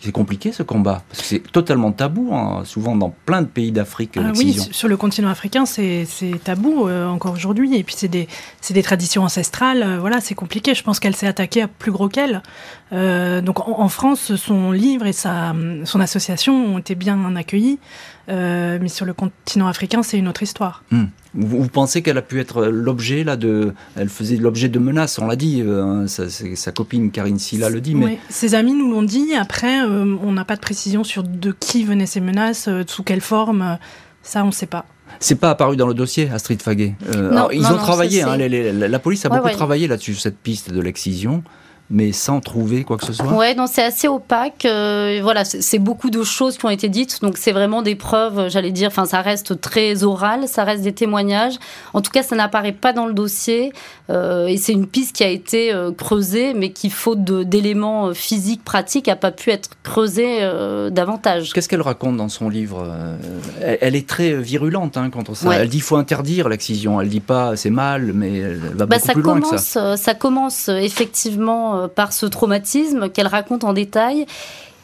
c'est 0.00 0.12
compliqué 0.12 0.52
ce 0.52 0.62
combat, 0.62 1.02
parce 1.08 1.22
que 1.22 1.26
c'est 1.26 1.52
totalement 1.52 1.92
tabou, 1.92 2.34
hein, 2.34 2.62
souvent 2.64 2.96
dans 2.96 3.14
plein 3.24 3.42
de 3.42 3.46
pays 3.46 3.72
d'Afrique. 3.72 4.18
Ah 4.18 4.32
oui, 4.36 4.58
sur 4.70 4.88
le 4.88 4.96
continent 4.96 5.28
africain, 5.28 5.66
c'est 5.66 6.06
tabou 6.42 6.88
euh, 6.88 7.06
encore 7.06 7.32
aujourd'hui, 7.32 7.76
et 7.76 7.84
puis 7.84 7.94
c'est 7.96 8.08
des, 8.08 8.28
des, 8.70 8.82
traditions 8.82 9.22
ancestrales, 9.22 9.82
euh, 9.82 9.98
voilà, 9.98 10.20
c'est 10.20 10.34
compliqué. 10.34 10.74
Je 10.74 10.82
pense 10.82 11.00
qu'elle 11.00 11.16
s'est 11.16 11.26
attaquée 11.26 11.62
à 11.62 11.68
plus 11.68 11.92
gros 11.92 12.08
qu'elle. 12.08 12.42
Euh, 12.92 13.40
donc 13.40 13.66
en, 13.66 13.88
France, 13.88 14.36
son 14.36 14.72
livre 14.72 15.06
et 15.06 15.12
sa, 15.12 15.54
son 15.84 16.00
association 16.00 16.74
ont 16.74 16.78
été 16.78 16.94
bien 16.94 17.34
accueillis, 17.34 17.78
mais 18.28 18.88
sur 18.88 19.06
le 19.06 19.14
continent 19.14 19.68
africain, 19.68 20.02
c'est 20.02 20.18
une 20.18 20.28
autre 20.28 20.42
histoire. 20.42 20.82
Hmm. 20.90 21.04
Vous, 21.36 21.66
pensez 21.66 22.02
qu'elle 22.02 22.18
a 22.18 22.22
pu 22.22 22.40
être 22.40 22.66
l'objet 22.66 23.24
là 23.24 23.36
de, 23.36 23.74
elle 23.96 24.08
faisait 24.08 24.36
l'objet 24.36 24.68
de 24.68 24.78
menaces, 24.78 25.18
on 25.18 25.26
l'a 25.26 25.34
dit, 25.34 25.62
euh, 25.62 26.06
sa, 26.06 26.72
copine 26.72 27.10
Karine 27.10 27.40
Silla 27.40 27.70
le 27.70 27.80
dit. 27.80 27.96
Mais 27.96 28.18
ses 28.28 28.54
amis 28.54 28.72
nous 28.72 28.88
l'ont 28.90 29.02
dit. 29.02 29.34
Après, 29.34 29.82
euh, 29.82 30.16
on 30.22 30.30
n'a 30.30 30.44
pas 30.44 30.54
de 30.54 30.60
précision 30.60 31.02
sur 31.02 31.24
de 31.24 31.50
qui 31.58 31.84
venaient 31.84 32.06
ces 32.06 32.20
menaces, 32.20 32.68
euh, 32.68 32.84
sous 32.86 33.02
quelle 33.02 33.20
forme. 33.20 33.78
ça, 34.22 34.44
on 34.44 34.48
ne 34.48 34.52
sait 34.52 34.66
pas. 34.66 34.86
C'est 35.18 35.34
pas 35.34 35.50
apparu 35.50 35.76
dans 35.76 35.88
le 35.88 35.94
dossier, 35.94 36.30
Astrid 36.32 36.62
Faguet. 36.62 36.94
ils 37.52 37.66
ont 37.66 37.76
travaillé, 37.78 38.22
hein, 38.22 38.36
la 38.36 38.98
police 39.00 39.24
a 39.26 39.28
beaucoup 39.28 39.50
travaillé 39.50 39.88
là-dessus, 39.88 40.14
cette 40.14 40.38
piste 40.38 40.72
de 40.72 40.80
l'excision 40.80 41.42
mais 41.90 42.12
sans 42.12 42.40
trouver 42.40 42.82
quoi 42.82 42.96
que 42.96 43.04
ce 43.04 43.12
soit 43.12 43.32
Ouais, 43.32 43.54
non, 43.54 43.66
c'est 43.66 43.82
assez 43.82 44.08
opaque. 44.08 44.64
Euh, 44.64 45.20
voilà, 45.22 45.44
c'est 45.44 45.78
beaucoup 45.78 46.08
de 46.08 46.24
choses 46.24 46.56
qui 46.56 46.64
ont 46.64 46.70
été 46.70 46.88
dites, 46.88 47.20
donc 47.20 47.36
c'est 47.36 47.52
vraiment 47.52 47.82
des 47.82 47.94
preuves, 47.94 48.48
j'allais 48.48 48.72
dire, 48.72 48.88
enfin, 48.88 49.04
ça 49.04 49.20
reste 49.20 49.60
très 49.60 50.02
oral, 50.02 50.48
ça 50.48 50.64
reste 50.64 50.82
des 50.82 50.94
témoignages. 50.94 51.54
En 51.92 52.00
tout 52.00 52.10
cas, 52.10 52.22
ça 52.22 52.36
n'apparaît 52.36 52.72
pas 52.72 52.94
dans 52.94 53.06
le 53.06 53.12
dossier, 53.12 53.72
euh, 54.08 54.46
et 54.46 54.56
c'est 54.56 54.72
une 54.72 54.86
piste 54.86 55.14
qui 55.14 55.24
a 55.24 55.28
été 55.28 55.74
euh, 55.74 55.92
creusée, 55.92 56.54
mais 56.54 56.70
qui, 56.70 56.88
faute 56.88 57.22
d'éléments 57.22 58.14
physiques, 58.14 58.64
pratiques, 58.64 59.06
n'a 59.06 59.16
pas 59.16 59.30
pu 59.30 59.50
être 59.50 59.70
creusée 59.82 60.40
davantage. 60.90 61.52
Qu'est-ce 61.52 61.68
qu'elle 61.68 61.82
raconte 61.82 62.16
dans 62.16 62.28
son 62.28 62.48
livre 62.48 62.86
elle, 63.60 63.94
est 63.94 64.08
très 64.08 64.34
virulente 64.34 64.96
hein, 64.96 65.10
contre 65.10 65.34
ça. 65.34 65.52
Elle 65.52 65.68
dit 65.68 65.80
faut 65.80 65.96
interdire 65.96 66.48
l'excision. 66.48 67.00
Elle 67.00 67.08
dit 67.08 67.20
pas 67.20 67.56
c'est 67.56 67.70
mal, 67.70 68.12
mais 68.14 68.38
elle 68.38 68.58
va 68.74 68.86
bah, 68.86 68.96
beaucoup 68.98 69.12
plus 69.12 69.22
loin 69.22 69.40
que 69.40 69.56
ça. 69.58 69.96
Ça 69.96 70.14
commence 70.14 70.68
effectivement 70.68 71.73
euh, 71.74 71.88
par 71.88 72.12
ce 72.12 72.26
traumatisme 72.26 73.08
qu'elle 73.08 73.26
raconte 73.26 73.64
en 73.64 73.72
détail. 73.72 74.26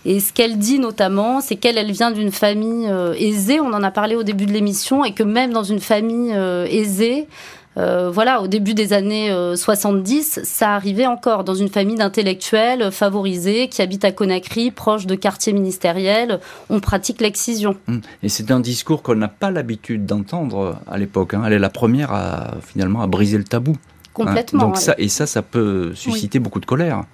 Et 0.05 0.21
ce 0.21 0.33
qu'elle 0.33 0.59
dit 0.59 0.79
notamment, 0.79 1.41
c'est 1.41 1.57
qu'elle 1.57 1.77
elle 1.77 1.93
vient 1.93 2.11
d'une 2.11 2.31
famille 2.31 2.87
euh, 2.89 3.15
aisée, 3.19 3.61
on 3.61 3.73
en 3.73 3.83
a 3.83 3.91
parlé 3.91 4.17
au 4.17 4.23
début 4.23 4.47
de 4.47 4.53
l'émission, 4.53 5.05
et 5.05 5.13
que 5.13 5.23
même 5.23 5.53
dans 5.53 5.63
une 5.63 5.81
famille 5.81 6.33
euh, 6.35 6.67
aisée, 6.67 7.27
voilà, 7.77 8.43
au 8.43 8.47
début 8.47 8.75
des 8.75 8.93
années 8.93 9.35
70, 9.57 10.41
ça 10.43 10.75
arrivait 10.75 11.07
encore 11.07 11.45
dans 11.45 11.55
une 11.55 11.71
famille 11.71 11.97
d'intellectuels 11.97 12.93
favorisés 12.93 13.69
qui 13.69 13.81
habitent 13.81 14.05
à 14.05 14.13
Conakry, 14.13 14.71
proche 14.71 15.07
de 15.07 15.15
quartiers 15.15 15.55
ministériels. 15.55 16.41
On 16.69 16.81
pratique 16.81 17.23
l'excision. 17.23 17.77
Hum. 17.89 18.03
Et 18.23 18.29
c'est 18.29 18.51
un 18.51 18.61
discours 18.61 19.03
qu'on 19.03 19.15
n'a 19.15 19.29
pas 19.29 19.51
l'habitude 19.51 20.05
d'entendre 20.05 20.77
à 20.91 20.99
l'époque. 20.99 21.33
Hein. 21.33 21.45
Elle 21.47 21.55
est 21.55 21.59
la 21.59 21.71
première 21.71 22.13
à 22.13 22.51
finalement 22.67 23.01
à 23.01 23.07
briser 23.07 23.39
le 23.39 23.45
tabou. 23.45 23.77
Complètement. 24.25 24.67
donc 24.67 24.77
ça, 24.77 24.95
et 24.99 25.09
ça, 25.09 25.27
ça 25.27 25.43
peut 25.43 25.93
susciter 25.95 26.39
beaucoup 26.39 26.61
de 26.61 26.67
colère. 26.67 27.05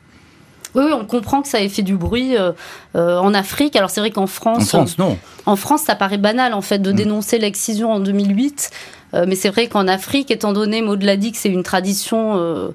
Oui, 0.77 0.85
on 0.93 1.07
comprend 1.07 1.41
que 1.41 1.49
ça 1.49 1.61
ait 1.63 1.71
fait 1.71 1.83
du 1.83 1.97
bruit 1.97 2.37
euh, 2.37 2.53
euh, 2.97 3.19
en 3.19 3.33
Afrique. 3.33 3.77
Alors 3.77 3.89
c'est 3.89 4.01
vrai 4.01 4.11
qu'en 4.11 4.27
France, 4.27 4.75
en 4.75 4.79
France, 4.79 4.99
non. 4.99 5.19
En 5.47 5.57
France, 5.57 5.83
ça 5.83 5.95
paraît 5.95 6.19
banal 6.19 6.53
en 6.53 6.61
fait 6.61 6.79
de 6.79 6.93
mm. 6.93 6.97
dénoncer 6.97 7.39
l'excision 7.39 7.93
en 7.93 8.01
2008, 8.01 8.71
euh, 9.15 9.25
mais 9.27 9.37
c'est 9.37 9.49
vrai 9.49 9.69
qu'en 9.69 9.89
Afrique, 9.89 10.31
étant 10.31 10.53
donné, 10.53 10.83
Maud 10.83 11.03
l'a 11.03 11.17
dit, 11.17 11.33
que 11.33 11.39
c'est 11.39 11.49
une 11.49 11.63
tradition 11.63 12.73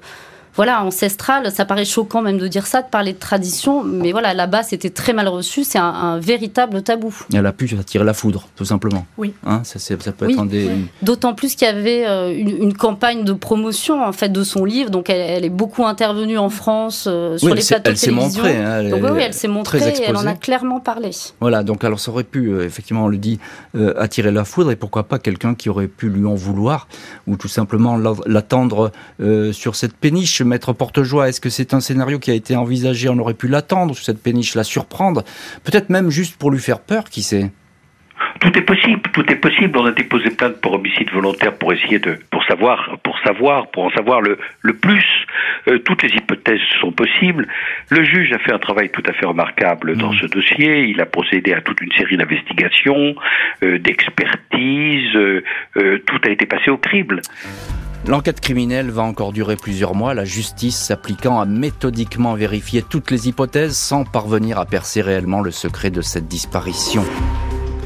voilà, 0.54 0.84
ancestrale. 0.84 1.50
Ça 1.50 1.64
paraît 1.64 1.84
choquant 1.84 2.22
même 2.22 2.38
de 2.38 2.48
dire 2.48 2.66
ça, 2.66 2.82
de 2.82 2.88
parler 2.88 3.12
de 3.12 3.18
tradition, 3.18 3.82
mais 3.82 4.12
voilà, 4.12 4.34
là-bas, 4.34 4.62
c'était 4.62 4.90
très 4.90 5.12
mal 5.12 5.28
reçu. 5.28 5.64
C'est 5.64 5.78
un, 5.78 6.18
véritable 6.18 6.82
tabou. 6.82 7.14
Elle 7.32 7.46
a 7.46 7.52
pu 7.52 7.74
attirer 7.78 8.04
la 8.04 8.12
foudre, 8.12 8.48
tout 8.54 8.64
simplement. 8.64 9.06
Oui. 9.16 9.32
Hein, 9.46 9.62
ça, 9.64 9.78
ça, 9.78 9.96
peut 9.96 10.30
être 10.30 10.44
des... 10.46 10.70
D'autant 11.00 11.34
plus 11.34 11.54
qu'il 11.54 11.66
y 11.66 11.70
avait 11.70 12.06
euh, 12.06 12.34
une, 12.36 12.74
campagne 12.74 13.24
de 13.24 13.32
promotion 13.32 14.04
en 14.04 14.12
fait 14.12 14.28
de 14.30 14.44
son 14.44 14.64
livre, 14.64 14.90
donc 14.90 15.08
elle, 15.10 15.44
est 15.44 15.50
beaucoup 15.50 15.84
intervenue 15.84 16.38
en 16.38 16.50
France 16.50 17.06
euh, 17.06 17.38
sur 17.38 17.54
les 17.54 17.62
plateaux 17.62 17.92
de 17.92 17.96
télévision. 17.96 18.42
Montrée, 18.42 18.56
hein, 18.56 18.90
donc 18.90 19.02
oui, 19.12 19.20
elle 19.22 19.34
s'est 19.34 19.48
montrée 19.48 19.78
et 19.78 20.02
elle 20.02 20.16
en 20.16 20.26
a 20.26 20.34
clairement 20.34 20.80
parlé. 20.80 21.10
Voilà, 21.40 21.62
donc 21.62 21.84
alors 21.84 22.00
ça 22.00 22.10
aurait 22.10 22.24
pu, 22.24 22.48
euh, 22.48 22.64
effectivement, 22.64 23.04
on 23.04 23.08
le 23.08 23.18
dit, 23.18 23.38
attirer 23.96 24.30
la 24.30 24.44
foudre 24.44 24.70
et 24.70 24.76
pourquoi 24.76 25.04
pas 25.04 25.18
quelqu'un 25.18 25.54
qui 25.54 25.68
aurait 25.68 25.88
pu 25.88 26.08
lui 26.08 26.26
en 26.26 26.34
vouloir 26.34 26.88
ou 27.26 27.36
tout 27.36 27.48
simplement 27.48 27.96
l'attendre 28.26 28.92
sur 29.52 29.76
cette 29.76 29.94
péniche 29.94 30.41
Maître 30.44 30.72
Portejoie, 30.72 31.28
est-ce 31.28 31.40
que 31.40 31.50
c'est 31.50 31.74
un 31.74 31.80
scénario 31.80 32.18
qui 32.18 32.30
a 32.30 32.34
été 32.34 32.56
envisagé? 32.56 33.08
On 33.08 33.18
aurait 33.18 33.34
pu 33.34 33.48
l'attendre 33.48 33.94
sur 33.94 34.04
cette 34.04 34.22
péniche, 34.22 34.54
la 34.54 34.64
surprendre, 34.64 35.22
peut-être 35.64 35.90
même 35.90 36.10
juste 36.10 36.36
pour 36.38 36.50
lui 36.50 36.60
faire 36.60 36.80
peur, 36.80 37.04
qui 37.04 37.22
sait? 37.22 37.50
Tout 38.40 38.56
est 38.56 38.62
possible, 38.62 39.00
tout 39.12 39.30
est 39.30 39.36
possible. 39.36 39.78
On 39.78 39.84
a 39.84 39.92
déposé 39.92 40.30
plainte 40.30 40.60
pour 40.60 40.72
homicide 40.72 41.10
volontaire 41.12 41.54
pour 41.54 41.72
essayer 41.72 41.98
de, 41.98 42.18
pour 42.30 42.42
savoir, 42.44 42.98
pour 43.02 43.18
savoir, 43.20 43.70
pour 43.70 43.84
en 43.84 43.90
savoir 43.90 44.20
le, 44.20 44.38
le 44.60 44.74
plus. 44.74 45.04
Euh, 45.68 45.78
toutes 45.78 46.02
les 46.02 46.10
hypothèses 46.10 46.60
sont 46.80 46.92
possibles. 46.92 47.46
Le 47.90 48.04
juge 48.04 48.32
a 48.32 48.38
fait 48.38 48.52
un 48.52 48.58
travail 48.58 48.90
tout 48.90 49.02
à 49.06 49.12
fait 49.12 49.26
remarquable 49.26 49.96
dans 49.96 50.12
mmh. 50.12 50.18
ce 50.22 50.26
dossier. 50.26 50.84
Il 50.84 51.00
a 51.00 51.06
procédé 51.06 51.52
à 51.52 51.60
toute 51.60 51.80
une 51.80 51.92
série 51.92 52.16
d'investigations, 52.16 53.14
euh, 53.62 53.78
d'expertises. 53.78 55.14
Euh, 55.14 55.42
tout 56.06 56.20
a 56.24 56.30
été 56.30 56.46
passé 56.46 56.70
au 56.70 56.78
crible. 56.78 57.22
L'enquête 58.08 58.40
criminelle 58.40 58.90
va 58.90 59.02
encore 59.02 59.32
durer 59.32 59.54
plusieurs 59.54 59.94
mois, 59.94 60.12
la 60.12 60.24
justice 60.24 60.76
s'appliquant 60.76 61.40
à 61.40 61.44
méthodiquement 61.44 62.34
vérifier 62.34 62.82
toutes 62.82 63.12
les 63.12 63.28
hypothèses 63.28 63.76
sans 63.76 64.04
parvenir 64.04 64.58
à 64.58 64.66
percer 64.66 65.02
réellement 65.02 65.40
le 65.40 65.52
secret 65.52 65.90
de 65.90 66.02
cette 66.02 66.26
disparition. 66.26 67.04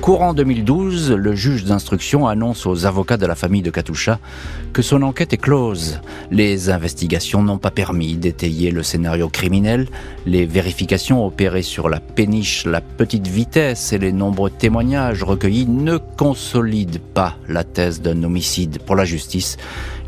Courant 0.06 0.34
2012, 0.34 1.10
le 1.12 1.34
juge 1.34 1.64
d'instruction 1.64 2.28
annonce 2.28 2.64
aux 2.64 2.86
avocats 2.86 3.16
de 3.16 3.26
la 3.26 3.34
famille 3.34 3.62
de 3.62 3.70
Katusha 3.70 4.20
que 4.72 4.80
son 4.80 5.02
enquête 5.02 5.32
est 5.32 5.38
close. 5.38 6.00
Les 6.30 6.70
investigations 6.70 7.42
n'ont 7.42 7.58
pas 7.58 7.72
permis 7.72 8.14
d'étayer 8.14 8.70
le 8.70 8.84
scénario 8.84 9.28
criminel. 9.28 9.88
Les 10.24 10.46
vérifications 10.46 11.26
opérées 11.26 11.62
sur 11.62 11.88
la 11.88 11.98
péniche, 11.98 12.66
la 12.66 12.80
petite 12.80 13.26
vitesse 13.26 13.92
et 13.92 13.98
les 13.98 14.12
nombreux 14.12 14.50
témoignages 14.50 15.24
recueillis 15.24 15.66
ne 15.66 15.96
consolident 15.96 17.00
pas 17.12 17.36
la 17.48 17.64
thèse 17.64 18.00
d'un 18.00 18.22
homicide 18.22 18.78
pour 18.86 18.94
la 18.94 19.04
justice. 19.04 19.56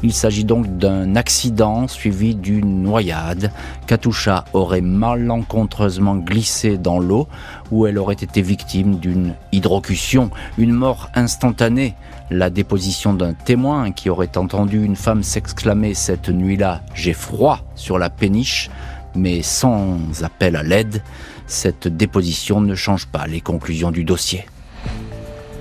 Il 0.02 0.12
s'agit 0.12 0.44
donc 0.44 0.78
d'un 0.78 1.16
accident 1.16 1.88
suivi 1.88 2.36
d'une 2.36 2.82
noyade. 2.82 3.50
Katusha 3.86 4.44
aurait 4.52 4.80
malencontreusement 4.80 6.16
glissé 6.16 6.78
dans 6.78 7.00
l'eau 7.00 7.26
où 7.72 7.86
elle 7.86 7.98
aurait 7.98 8.14
été 8.14 8.40
victime 8.40 8.96
d'une 8.96 9.34
hydrocution, 9.50 10.30
une 10.56 10.72
mort 10.72 11.10
instantanée. 11.14 11.94
La 12.30 12.50
déposition 12.50 13.12
d'un 13.12 13.34
témoin 13.34 13.90
qui 13.90 14.08
aurait 14.08 14.36
entendu 14.36 14.84
une 14.84 14.96
femme 14.96 15.22
s'exclamer 15.22 15.94
cette 15.94 16.28
nuit-là⁇ 16.28 16.82
J'ai 16.94 17.12
froid!⁇ 17.12 17.56
sur 17.74 17.98
la 17.98 18.10
péniche, 18.10 18.70
mais 19.16 19.42
sans 19.42 19.98
appel 20.22 20.54
à 20.54 20.62
l'aide, 20.62 21.02
cette 21.46 21.88
déposition 21.88 22.60
ne 22.60 22.74
change 22.74 23.06
pas 23.06 23.26
les 23.26 23.40
conclusions 23.40 23.90
du 23.90 24.04
dossier. 24.04 24.44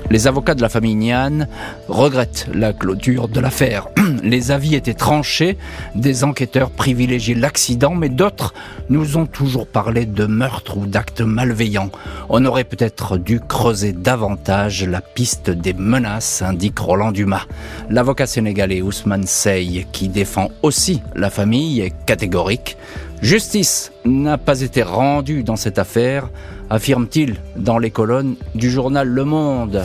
Les 0.10 0.26
avocats 0.26 0.56
de 0.56 0.62
la 0.62 0.70
famille 0.70 0.96
Nian 0.96 1.48
regrettent 1.90 2.48
la 2.54 2.72
clôture 2.72 3.28
de 3.28 3.42
l'affaire. 3.42 3.90
Les 4.24 4.52
avis 4.52 4.76
étaient 4.76 4.94
tranchés, 4.94 5.58
des 5.96 6.24
enquêteurs 6.24 6.70
privilégiaient 6.70 7.34
l'accident, 7.34 7.94
mais 7.94 8.08
d'autres 8.08 8.54
nous 8.90 9.18
ont 9.18 9.26
toujours 9.26 9.68
parlé 9.68 10.06
de 10.06 10.26
meurtre 10.26 10.78
ou 10.78 10.86
d'actes 10.86 11.20
malveillants. 11.20 11.92
On 12.30 12.46
aurait 12.46 12.64
peut-être 12.64 13.18
dû 13.18 13.42
creuser 13.42 13.92
davantage 13.92 14.86
la 14.86 15.02
piste 15.02 15.50
des 15.50 15.74
menaces, 15.74 16.42
indique 16.42 16.80
Roland 16.80 17.12
Dumas. 17.12 17.46
L'avocat 17.90 18.28
sénégalais 18.28 18.82
Ousmane 18.82 19.28
Sey, 19.28 19.88
qui 19.92 20.08
défend 20.08 20.52
aussi 20.64 21.02
la 21.16 21.30
famille, 21.30 21.82
est 21.82 21.94
catégorique. 22.06 22.78
Justice 23.22 23.92
n'a 24.06 24.38
pas 24.38 24.62
été 24.62 24.84
rendue 24.84 25.44
dans 25.44 25.56
cette 25.56 25.80
affaire, 25.80 26.30
affirme-t-il 26.70 27.38
dans 27.56 27.80
les 27.80 27.90
colonnes 27.90 28.36
du 28.54 28.70
journal 28.70 29.08
Le 29.08 29.24
Monde. 29.26 29.84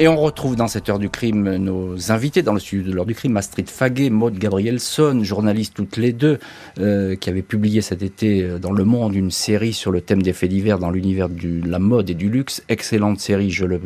Et 0.00 0.06
on 0.06 0.16
retrouve 0.16 0.54
dans 0.54 0.68
cette 0.68 0.88
heure 0.88 1.00
du 1.00 1.10
crime 1.10 1.56
nos 1.56 2.12
invités 2.12 2.42
dans 2.42 2.52
le 2.52 2.60
studio 2.60 2.88
de 2.88 2.94
l'heure 2.94 3.04
du 3.04 3.16
crime, 3.16 3.36
Astrid 3.36 3.68
Faguet, 3.68 4.10
Maud 4.10 4.38
Gabrielson, 4.38 5.24
journalistes 5.24 5.74
toutes 5.74 5.96
les 5.96 6.12
deux, 6.12 6.38
euh, 6.78 7.16
qui 7.16 7.28
avaient 7.28 7.42
publié 7.42 7.80
cet 7.80 8.04
été 8.04 8.44
euh, 8.44 8.58
dans 8.60 8.70
Le 8.70 8.84
Monde 8.84 9.16
une 9.16 9.32
série 9.32 9.72
sur 9.72 9.90
le 9.90 10.00
thème 10.00 10.22
des 10.22 10.32
faits 10.32 10.50
divers 10.50 10.78
dans 10.78 10.92
l'univers 10.92 11.28
de 11.28 11.60
la 11.68 11.80
mode 11.80 12.10
et 12.10 12.14
du 12.14 12.30
luxe. 12.30 12.62
Excellente 12.68 13.18
série, 13.18 13.50
je 13.50 13.64
le, 13.64 13.80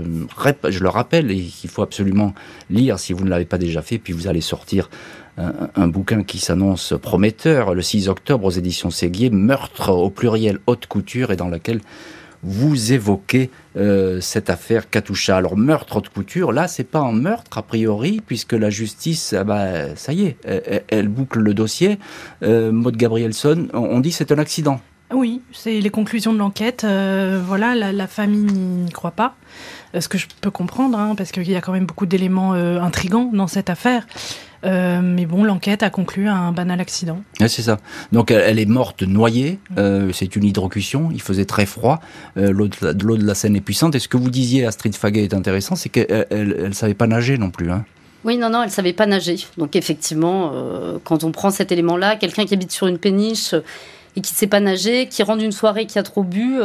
je 0.69 0.81
le 0.81 0.89
rappelle, 0.91 1.31
et 1.31 1.41
qu'il 1.41 1.71
faut 1.71 1.83
absolument 1.83 2.35
lire 2.69 2.99
si 2.99 3.15
vous 3.15 3.25
ne 3.25 3.31
l'avez 3.31 3.47
pas 3.47 3.59
déjà 3.59 3.81
fait, 3.81 3.97
puis 3.97 4.13
vous 4.13 4.29
allez 4.29 4.43
sortir 4.43 4.91
un, 5.39 5.89
bouquin 5.89 6.23
qui 6.23 6.39
s'annonce 6.39 6.95
prometteur 7.01 7.75
le 7.75 7.83
6 7.83 8.09
octobre 8.09 8.45
aux 8.45 8.51
éditions 8.51 8.91
Séguier, 8.91 9.31
Meurtre 9.31 9.91
au 9.91 10.11
pluriel 10.11 10.59
haute 10.67 10.87
couture, 10.87 11.33
et 11.33 11.37
dans 11.37 11.49
laquelle 11.49 11.81
vous 12.43 12.93
évoquez 12.93 13.51
euh, 13.77 14.21
cette 14.21 14.51
affaire 14.51 14.91
Katusha. 14.91 15.37
Alors 15.37 15.57
meurtre 15.57 15.97
haute 15.97 16.09
couture, 16.09 16.53
là 16.53 16.69
c'est 16.69 16.85
pas 16.85 16.99
un 16.99 17.13
meurtre 17.13 17.59
a 17.59 17.63
priori 17.63 18.21
puisque 18.27 18.53
la 18.53 18.69
justice, 18.69 19.33
ah 19.33 19.45
bah, 19.45 19.95
ça 19.97 20.13
y 20.13 20.25
est, 20.25 20.37
elle, 20.89 21.09
boucle 21.09 21.39
le 21.39 21.55
dossier. 21.55 21.99
Euh, 22.43 22.73
Maud 22.73 22.97
Gabrielson, 22.97 23.69
on 23.73 24.01
dit 24.01 24.13
c'est 24.13 24.33
un 24.33 24.39
accident. 24.39 24.81
Oui, 25.13 25.43
c'est 25.53 25.81
les 25.81 25.91
conclusions 25.91 26.33
de 26.33 26.39
l'enquête. 26.39 26.85
Euh, 26.85 27.41
voilà, 27.45 27.75
la, 27.75 28.07
famille 28.07 28.45
n'y 28.45 28.91
croit 28.91 29.11
pas. 29.11 29.35
Ce 29.99 30.09
que 30.09 30.19
je 30.19 30.27
peux 30.41 30.51
comprendre, 30.51 30.99
hein, 30.99 31.15
parce 31.17 31.33
qu'il 31.33 31.51
y 31.51 31.57
a 31.57 31.61
quand 31.61 31.73
même 31.73 31.87
beaucoup 31.87 32.07
d'éléments 32.07 32.53
intrigants 32.53 33.31
dans 33.33 33.47
cette 33.47 33.71
affaire. 33.71 34.07
Euh, 34.65 35.01
mais 35.03 35.27
bon, 35.27 35.45
l'enquête 35.45 35.83
a 35.83 35.91
conclu 35.91 36.29
à 36.29 36.35
un 36.35 36.53
banal 36.53 36.81
accident. 36.81 37.23
c'est 37.41 37.63
ça. 37.63 37.79
Donc 38.13 38.31
elle, 38.31 38.59
est 38.59 38.67
morte 38.67 39.03
noyée. 39.03 39.59
Euh, 39.79 40.11
c'est 40.13 40.37
une 40.37 40.45
hydrocution. 40.45 41.11
Il 41.13 41.21
faisait 41.21 41.45
très 41.45 41.67
froid. 41.67 42.01
Euh, 42.37 42.53
l'eau 42.53 42.69
de, 42.69 43.27
la 43.27 43.35
Seine 43.35 43.57
est 43.57 43.61
puissante. 43.61 43.95
Et 43.95 43.99
ce 43.99 44.09
que 44.09 44.17
vous 44.17 44.31
disiez, 44.31 44.67
Astrid 44.67 44.95
Faguet, 44.95 45.25
est 45.25 45.35
intéressant, 45.35 45.75
c'est 45.75 45.89
qu'elle 45.89 46.27
ne 46.31 46.73
savait 46.73 46.95
pas 46.95 47.07
nager 47.07 47.39
non 47.39 47.51
plus. 47.51 47.71
Hein. 47.71 47.85
Oui, 48.25 48.37
non, 48.37 48.51
non, 48.51 48.63
elle 48.63 48.71
savait 48.71 48.93
pas 48.93 49.07
nager. 49.07 49.37
Donc 49.59 49.75
effectivement, 49.75 50.53
quand 51.03 51.25
on 51.25 51.33
prend 51.33 51.51
cet 51.51 51.73
élément-là, 51.73 52.15
quelqu'un 52.15 52.45
qui 52.45 52.55
habite 52.55 52.71
sur 52.71 52.87
une 52.87 52.99
péniche 52.99 53.53
et 54.17 54.21
qui 54.21 54.33
ne 54.33 54.37
sait 54.37 54.47
pas 54.47 54.61
nager, 54.61 55.09
qui 55.09 55.23
rentre 55.23 55.43
une 55.43 55.53
soirée 55.53 55.87
qui 55.87 55.99
a 55.99 56.03
trop 56.03 56.23
bu, 56.23 56.59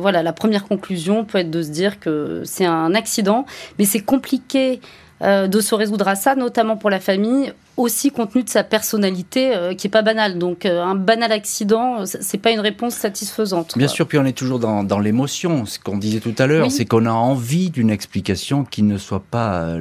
voilà, 0.00 0.22
la 0.22 0.32
première 0.32 0.64
conclusion 0.64 1.24
peut 1.24 1.38
être 1.38 1.50
de 1.50 1.62
se 1.62 1.70
dire 1.70 2.00
que 2.00 2.42
c'est 2.44 2.64
un 2.64 2.94
accident, 2.94 3.46
mais 3.78 3.84
c'est 3.84 4.00
compliqué 4.00 4.80
euh, 4.80 5.07
de 5.20 5.60
se 5.60 5.74
résoudre 5.74 6.08
à 6.08 6.14
ça, 6.14 6.34
notamment 6.34 6.76
pour 6.76 6.90
la 6.90 7.00
famille, 7.00 7.52
aussi 7.78 8.10
compte 8.10 8.32
tenu 8.32 8.44
de 8.44 8.48
sa 8.48 8.64
personnalité 8.64 9.54
euh, 9.54 9.74
qui 9.74 9.86
est 9.86 9.90
pas 9.90 10.02
banale. 10.02 10.36
Donc 10.36 10.66
euh, 10.66 10.82
un 10.82 10.96
banal 10.96 11.32
accident, 11.32 12.04
c'est 12.04 12.38
pas 12.38 12.50
une 12.50 12.60
réponse 12.60 12.94
satisfaisante. 12.94 13.78
Bien 13.78 13.88
sûr, 13.88 14.06
puis 14.06 14.18
on 14.18 14.24
est 14.24 14.36
toujours 14.36 14.58
dans, 14.58 14.82
dans 14.82 14.98
l'émotion. 14.98 15.64
Ce 15.64 15.78
qu'on 15.78 15.96
disait 15.96 16.18
tout 16.18 16.34
à 16.38 16.46
l'heure, 16.46 16.70
c'est 16.70 16.84
qu'on 16.84 17.06
a 17.06 17.12
envie 17.12 17.70
d'une 17.70 17.90
explication 17.90 18.64
qui 18.64 18.82
ne 18.82 18.98
soit 18.98 19.22
pas 19.30 19.76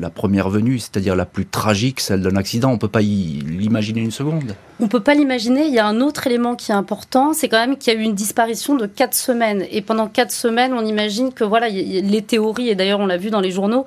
la 0.00 0.10
première 0.10 0.50
venue, 0.50 0.78
c'est-à-dire 0.78 1.14
la 1.14 1.24
plus 1.24 1.46
tragique, 1.46 2.00
celle 2.00 2.20
d'un 2.20 2.36
accident. 2.36 2.70
On 2.70 2.78
peut 2.78 2.88
pas 2.88 3.00
l'imaginer 3.00 4.00
une 4.00 4.10
seconde. 4.10 4.54
On 4.80 4.88
peut 4.88 5.00
pas 5.00 5.14
l'imaginer. 5.14 5.66
Il 5.66 5.72
y 5.72 5.78
a 5.78 5.86
un 5.86 6.00
autre 6.00 6.26
élément 6.26 6.56
qui 6.56 6.72
est 6.72 6.74
important, 6.74 7.32
c'est 7.32 7.48
quand 7.48 7.58
même 7.58 7.76
qu'il 7.76 7.94
y 7.94 7.96
a 7.96 8.00
eu 8.00 8.02
une 8.02 8.14
disparition 8.14 8.74
de 8.74 8.86
quatre 8.86 9.14
semaines. 9.14 9.64
Et 9.70 9.82
pendant 9.82 10.08
quatre 10.08 10.32
semaines, 10.32 10.72
on 10.74 10.84
imagine 10.84 11.32
que 11.32 11.44
voilà, 11.44 11.68
les 11.68 12.22
théories, 12.22 12.70
et 12.70 12.74
d'ailleurs 12.74 13.00
on 13.00 13.06
l'a 13.06 13.16
vu 13.16 13.30
dans 13.30 13.40
les 13.40 13.52
journaux, 13.52 13.86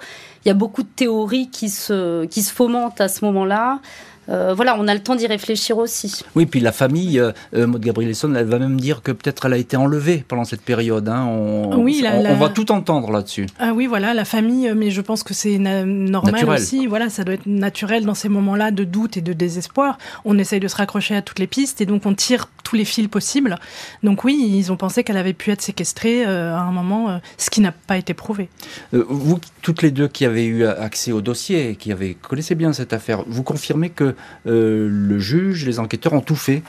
il 0.50 0.54
y 0.54 0.56
a 0.56 0.58
beaucoup 0.58 0.82
de 0.82 0.88
théories 0.88 1.52
qui 1.52 1.70
se, 1.70 2.26
qui 2.26 2.42
fomentent 2.42 3.00
à 3.02 3.08
ce 3.08 3.24
moment-là. 3.26 3.82
Euh, 4.30 4.54
voilà, 4.54 4.78
on 4.80 4.88
a 4.88 4.94
le 4.94 5.00
temps 5.00 5.16
d'y 5.16 5.28
réfléchir 5.28 5.78
aussi. 5.78 6.24
Oui, 6.36 6.46
puis 6.46 6.60
la 6.60 6.72
famille, 6.72 7.20
euh, 7.20 7.32
euh 7.56 7.68
Maud 7.68 7.82
Gabrielson, 7.82 8.34
elle 8.36 8.46
va 8.46 8.60
même 8.60 8.80
dire 8.80 9.02
que 9.02 9.12
peut-être 9.12 9.46
elle 9.46 9.54
a 9.54 9.58
été 9.58 9.78
enlevée 9.78 10.24
pendant 10.28 10.44
cette 10.44 10.62
période. 10.62 11.10
Hein. 11.10 11.26
On, 11.26 11.78
oui, 11.78 12.04
on, 12.06 12.36
va 12.36 12.50
tout 12.50 12.72
entendre 12.72 13.12
là-dessus. 13.12 13.48
Ah 13.60 13.72
oui, 13.74 13.88
voilà, 13.88 14.14
la 14.14 14.26
famille, 14.26 14.72
mais 14.76 14.92
je 14.92 15.02
pense 15.02 15.24
que 15.24 15.34
c'est 15.34 15.58
normal 15.58 16.50
aussi. 16.50 16.88
Voilà, 16.88 17.10
ça 17.10 17.24
doit 17.24 17.36
être 17.36 17.48
naturel 17.48 18.06
dans 18.06 18.14
ces 18.14 18.30
moments-là 18.30 18.72
de 18.72 18.84
doute 18.84 19.18
et 19.18 19.22
de 19.22 19.34
désespoir. 19.34 19.98
On 20.26 20.38
essaye 20.38 20.60
de 20.60 20.68
se 20.68 20.76
raccrocher 20.76 21.16
à 21.16 21.22
toutes 21.22 21.40
les 21.40 21.48
pistes 21.48 21.82
et 21.82 21.86
donc 21.86 22.06
on 22.06 22.14
tire 22.14 22.48
tous 22.64 22.76
les 22.76 22.86
fils 22.86 23.08
possibles. 23.08 23.58
Donc 24.04 24.24
oui, 24.24 24.52
ils 24.54 24.72
ont 24.72 24.78
pensé 24.78 25.04
qu'elle 25.04 25.18
avait 25.18 25.34
pu 25.34 25.50
être 25.52 25.62
séquestrée 25.62 26.26
euh, 26.26 26.56
à 26.56 26.60
un 26.60 26.72
moment, 26.72 27.20
ce 27.38 27.50
qui 27.50 27.62
n'a 27.62 27.72
pas 27.72 27.98
été 27.98 28.14
prouvé. 28.14 28.50
vous, 28.92 29.40
toutes 29.64 29.82
les 29.82 29.92
deux 29.92 30.08
qui 30.08 30.26
avez 30.26 30.46
eu 30.46 30.66
accès 30.66 31.12
au 31.12 31.22
dossier, 31.22 31.76
qui 31.76 31.92
avez 31.92 32.16
connaissez 32.22 32.56
bien 32.56 32.74
cette 32.74 32.94
affaire, 32.94 33.24
vous 33.28 33.44
confirmez 33.44 33.90
que 33.90 34.04
euh, 34.10 34.16
le 34.46 35.20
juge, 35.20 35.66
les 35.66 35.80
enquêteurs 35.80 36.14
ont 36.14 36.22
tout 36.22 36.36
fait. 36.36 36.64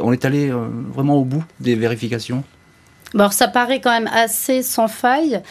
On 0.00 0.12
est 0.12 0.24
allé 0.24 0.50
euh, 0.50 0.68
vraiment 0.92 1.16
au 1.16 1.24
bout 1.24 1.44
des 1.60 1.74
vérifications. 1.74 2.44
alors 3.14 3.32
ça 3.32 3.48
paraît 3.48 3.80
quand 3.80 3.90
même 3.90 4.10
assez 4.12 4.62
sans 4.62 4.88
faille. 4.88 5.42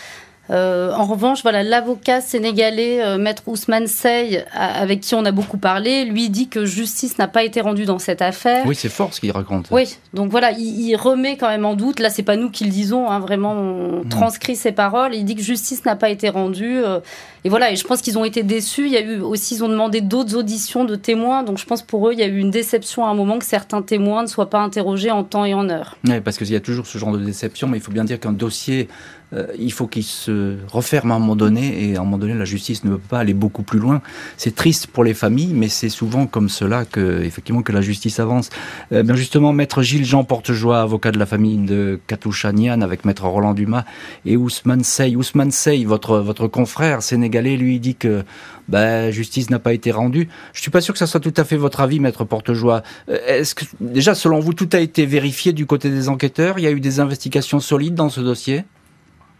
Euh, 0.52 0.92
en 0.94 1.06
revanche, 1.06 1.42
voilà, 1.42 1.64
l'avocat 1.64 2.22
sénégalais, 2.22 3.04
euh, 3.04 3.18
maître 3.18 3.44
Ousmane 3.48 3.88
Sey, 3.88 4.46
avec 4.54 5.02
qui 5.02 5.16
on 5.16 5.26
a 5.26 5.32
beaucoup 5.32 5.58
parlé, 5.58 6.06
lui 6.06 6.30
dit 6.30 6.50
que 6.50 6.66
justice 6.66 7.18
n'a 7.18 7.28
pas 7.28 7.44
été 7.44 7.62
rendue 7.62 7.86
dans 7.86 7.98
cette 7.98 8.22
affaire. 8.22 8.66
Oui, 8.68 8.76
c'est 8.76 8.90
fort 8.90 9.14
ce 9.14 9.20
qu'il 9.20 9.32
raconte. 9.32 9.68
Oui, 9.72 9.98
donc 10.14 10.30
voilà, 10.30 10.52
il, 10.52 10.96
remet 10.96 11.38
quand 11.38 11.50
même 11.50 11.66
en 11.66 11.74
doute. 11.74 12.00
Là, 12.00 12.10
c'est 12.10 12.24
pas 12.24 12.36
nous 12.36 12.52
qui 12.52 12.66
le 12.66 12.70
disons, 12.70 13.10
hein, 13.10 13.20
vraiment, 13.20 13.54
on 13.54 14.04
transcrit 14.08 14.56
ses 14.56 14.72
paroles. 14.72 15.16
Il 15.16 15.26
dit 15.26 15.36
que 15.36 15.42
justice 15.42 15.84
n'a 15.86 15.96
pas 15.96 16.10
été 16.10 16.30
rendue. 16.30 16.78
Euh, 16.84 17.00
et 17.46 17.50
voilà, 17.50 17.72
et 17.72 17.76
je 17.76 17.84
pense 17.86 18.02
qu'ils 18.02 18.18
ont 18.18 18.26
été 18.26 18.42
déçus. 18.42 18.88
Il 18.88 18.92
y 18.92 18.98
a 18.98 19.02
eu 19.02 19.20
aussi, 19.20 19.54
ils 19.54 19.64
ont 19.64 19.70
demandé 19.70 20.02
d'autres 20.02 20.36
auditions 20.36 20.84
de 20.84 20.96
témoins. 20.96 21.44
Donc 21.44 21.60
je 21.60 21.66
pense 21.66 21.84
pour 21.84 22.10
eux, 22.10 22.14
il 22.14 22.18
y 22.18 22.24
a 22.24 22.26
eu 22.26 22.40
une 22.40 22.50
déception 22.50 23.06
à 23.06 23.10
un 23.10 23.14
moment 23.14 23.38
que 23.38 23.46
certains 23.46 23.84
témoins 23.84 24.24
ne 24.24 24.28
soient 24.28 24.50
pas 24.50 24.62
interrogés 24.62 25.12
en 25.12 25.24
temps 25.24 25.46
et 25.46 25.54
en 25.54 25.70
heure. 25.70 25.96
Oui, 26.06 26.20
parce 26.22 26.40
qu'il 26.40 26.50
y 26.50 26.56
a 26.56 26.60
toujours 26.60 26.88
ce 26.88 26.98
genre 26.98 27.12
de 27.12 27.24
déception, 27.24 27.68
mais 27.68 27.78
il 27.78 27.82
faut 27.82 27.92
bien 27.92 28.04
dire 28.04 28.20
qu'un 28.20 28.32
dossier 28.32 28.88
euh, 29.34 29.48
il 29.58 29.72
faut 29.72 29.88
qu'il 29.88 30.04
se 30.04 30.58
referme 30.72 31.12
à 31.12 31.16
un 31.16 31.20
moment 31.20 31.36
donné, 31.36 31.90
et 31.90 31.98
à 31.98 32.02
un 32.02 32.04
moment 32.04 32.18
donné, 32.18 32.34
la 32.34 32.46
justice 32.46 32.84
ne 32.84 32.92
peut 32.92 32.98
pas 32.98 33.20
aller 33.20 33.34
beaucoup 33.34 33.64
plus 33.64 33.80
loin. 33.80 34.02
C'est 34.38 34.56
triste 34.56 34.88
pour 34.88 35.04
les 35.04 35.14
familles, 35.14 35.54
mais 35.54 35.68
c'est 35.68 35.90
souvent 35.90 36.28
comme 36.28 36.50
cela 36.50 36.86
que, 36.86 37.22
effectivement, 37.24 37.62
que 37.62 37.72
la 37.72 37.82
justice 37.82 38.20
avance. 38.20 38.50
Euh, 38.92 39.04
bien 39.04 39.16
justement, 39.16 39.52
maître 39.52 39.82
Gilles 39.82 40.06
Jean 40.06 40.24
Portejoie, 40.24 40.82
avocat 40.82 41.12
de 41.12 41.20
la 41.20 41.26
famille 41.26 41.58
de 41.58 42.00
Katoucha 42.08 42.52
Nian, 42.52 42.82
avec 42.82 43.06
maître 43.06 43.26
Roland 43.26 43.54
Dumas 43.54 43.86
et 44.26 44.38
Ousmane 44.38 44.84
Sey. 44.84 45.16
Ousmane 45.16 45.52
Sey, 45.52 45.84
votre, 45.86 46.20
votre 46.20 46.48
confrère 46.48 47.02
sénégalais, 47.02 47.35
lui 47.42 47.80
dit 47.80 47.96
que 47.96 48.24
ben, 48.68 49.12
justice 49.12 49.50
n'a 49.50 49.60
pas 49.60 49.74
été 49.74 49.92
rendue. 49.92 50.28
Je 50.54 50.62
suis 50.62 50.72
pas 50.72 50.82
sûr 50.82 50.94
que 50.94 51.00
ça 51.00 51.08
soit 51.08 51.20
tout 51.20 51.34
à 51.38 51.44
fait 51.44 51.58
votre 51.58 51.82
avis, 51.82 52.00
maître 52.00 52.24
Portejoie. 52.24 52.84
Euh, 53.10 53.18
est-ce 53.28 53.56
que, 53.56 53.66
déjà, 53.80 54.16
selon 54.16 54.40
vous, 54.40 54.54
tout 54.54 54.70
a 54.74 54.80
été 54.80 55.06
vérifié 55.06 55.54
du 55.54 55.66
côté 55.66 55.90
des 55.90 56.10
enquêteurs? 56.10 56.60
Il 56.60 56.64
y 56.64 56.68
a 56.68 56.72
eu 56.72 56.80
des 56.80 57.00
investigations 57.00 57.60
solides 57.60 57.96
dans 57.96 58.10
ce 58.10 58.22
dossier? 58.22 58.64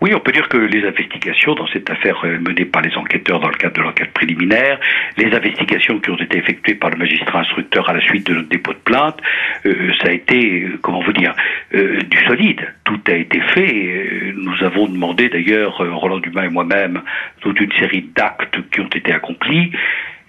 Oui, 0.06 0.14
on 0.14 0.20
peut 0.20 0.34
dire 0.34 0.48
que 0.50 0.58
les 0.58 0.88
investigations 0.88 1.56
dans 1.56 1.66
cette 1.66 1.90
affaire 1.90 2.24
euh, 2.26 2.38
menée 2.38 2.66
par 2.66 2.84
les 2.84 2.96
enquêteurs 2.96 3.40
dans 3.40 3.48
le 3.48 3.56
cadre 3.56 3.74
de 3.74 3.82
l'enquête 3.82 4.14
préliminaire, 4.14 4.80
les 5.18 5.34
investigations 5.34 6.00
qui 6.00 6.12
ont 6.12 6.18
été 6.18 6.38
effectuées 6.38 6.76
par 6.76 6.92
le 6.92 6.98
magistrat 6.98 7.40
instructeur 7.40 7.90
à 7.90 7.94
la 7.94 8.02
suite 8.02 8.28
de 8.28 8.36
notre 8.36 8.48
dépôt 8.48 8.74
de 8.74 8.78
plainte, 8.78 9.20
euh, 9.66 9.92
ça 10.00 10.10
a 10.10 10.12
été, 10.12 10.62
euh, 10.62 10.78
comment 10.84 11.02
vous 11.02 11.12
dire, 11.12 11.34
du 11.72 12.18
solide. 12.28 12.72
Tout 12.84 13.00
a 13.08 13.14
été 13.14 13.42
fait. 13.56 14.34
Nous 14.36 14.64
avons 14.64 14.86
demandé 14.88 15.28
d'ailleurs, 15.28 15.78
Roland 15.78 16.20
Dumas 16.20 16.46
et 16.46 16.50
moi-même, 16.50 17.02
toute 17.42 17.60
une 17.60 17.72
série 17.72 18.08
d'actes 18.16 18.60
qui 18.72 18.82
ont 18.82 18.90
été 18.96 19.12
accomplis. 19.12 19.72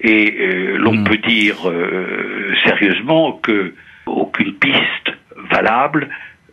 Et 0.01 0.39
l'on 0.79 0.95
hmm. 0.95 1.05
peut 1.05 1.19
dire 1.19 1.57
sérieusement 2.65 3.33
que 3.33 3.75
aucune 4.07 4.55
piste 4.55 5.13
valable 5.51 6.09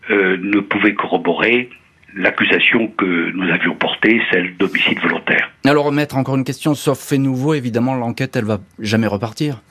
ne 0.09 0.59
pouvait 0.59 0.93
corroborer 0.93 1.69
l'accusation 2.15 2.87
que 2.87 3.31
nous 3.31 3.49
avions 3.51 3.75
portée, 3.75 4.21
celle 4.31 4.55
d'homicide 4.57 4.99
volontaire. 4.99 5.51
Alors, 5.65 5.91
maître, 5.91 6.17
encore 6.17 6.35
une 6.35 6.43
question, 6.43 6.75
sauf 6.75 6.99
fait 6.99 7.17
nouveau, 7.17 7.53
évidemment, 7.53 7.95
l'enquête, 7.95 8.35
elle 8.35 8.45
va 8.45 8.59
jamais 8.79 9.07
repartir. 9.07 9.61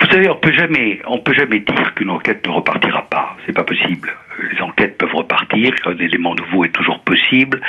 Vous 0.00 0.06
savez, 0.06 0.28
on 0.28 0.36
peut 0.36 0.52
jamais, 0.52 1.00
on 1.06 1.18
peut 1.18 1.34
jamais 1.34 1.60
dire 1.60 1.94
qu'une 1.94 2.10
enquête 2.10 2.46
ne 2.46 2.52
repartira 2.52 3.02
pas. 3.08 3.36
C'est 3.46 3.52
pas 3.52 3.62
possible. 3.62 4.12
Les 4.50 4.60
enquêtes 4.60 4.98
peuvent 4.98 5.14
repartir. 5.14 5.72
Un 5.86 5.96
élément 5.98 6.34
nouveau 6.34 6.64
est 6.64 6.72
toujours 6.72 7.00
possible. 7.00 7.60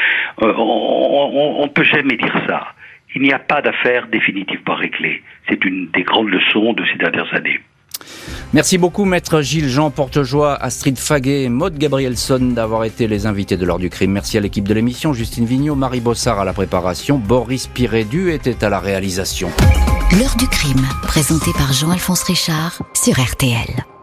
Euh, 0.41 0.53
on, 0.57 1.61
on, 1.61 1.67
peut 1.67 1.83
jamais 1.83 2.17
dire 2.17 2.35
ça. 2.47 2.73
Il 3.13 3.21
n'y 3.21 3.31
a 3.31 3.39
pas 3.39 3.61
d'affaire 3.61 4.07
définitivement 4.07 4.73
réglée. 4.73 5.21
C'est 5.47 5.63
une 5.63 5.87
des 5.91 6.03
grandes 6.03 6.29
leçons 6.29 6.73
de 6.73 6.83
ces 6.91 6.97
dernières 6.97 7.31
années. 7.33 7.59
Merci 8.53 8.77
beaucoup, 8.77 9.05
maître 9.05 9.41
Gilles 9.41 9.69
Jean 9.69 9.91
Portejoie, 9.91 10.55
Astrid 10.55 10.97
Faguet 10.97 11.43
et 11.43 11.49
Maud 11.49 11.77
Gabrielson 11.77 12.39
d'avoir 12.39 12.83
été 12.83 13.07
les 13.07 13.25
invités 13.25 13.57
de 13.57 13.65
l'heure 13.65 13.79
du 13.79 13.89
crime. 13.89 14.11
Merci 14.11 14.37
à 14.37 14.41
l'équipe 14.41 14.67
de 14.67 14.73
l'émission, 14.73 15.13
Justine 15.13 15.45
Vignot, 15.45 15.75
Marie 15.75 15.99
Bossard 15.99 16.39
à 16.39 16.45
la 16.45 16.53
préparation, 16.53 17.17
Boris 17.17 17.67
Pirédu 17.67 18.31
était 18.31 18.63
à 18.63 18.69
la 18.69 18.79
réalisation. 18.79 19.49
L'heure 20.19 20.35
du 20.37 20.47
crime, 20.47 20.85
présenté 21.03 21.51
par 21.57 21.73
Jean-Alphonse 21.73 22.23
Richard 22.23 22.81
sur 22.93 23.19
RTL. 23.19 23.94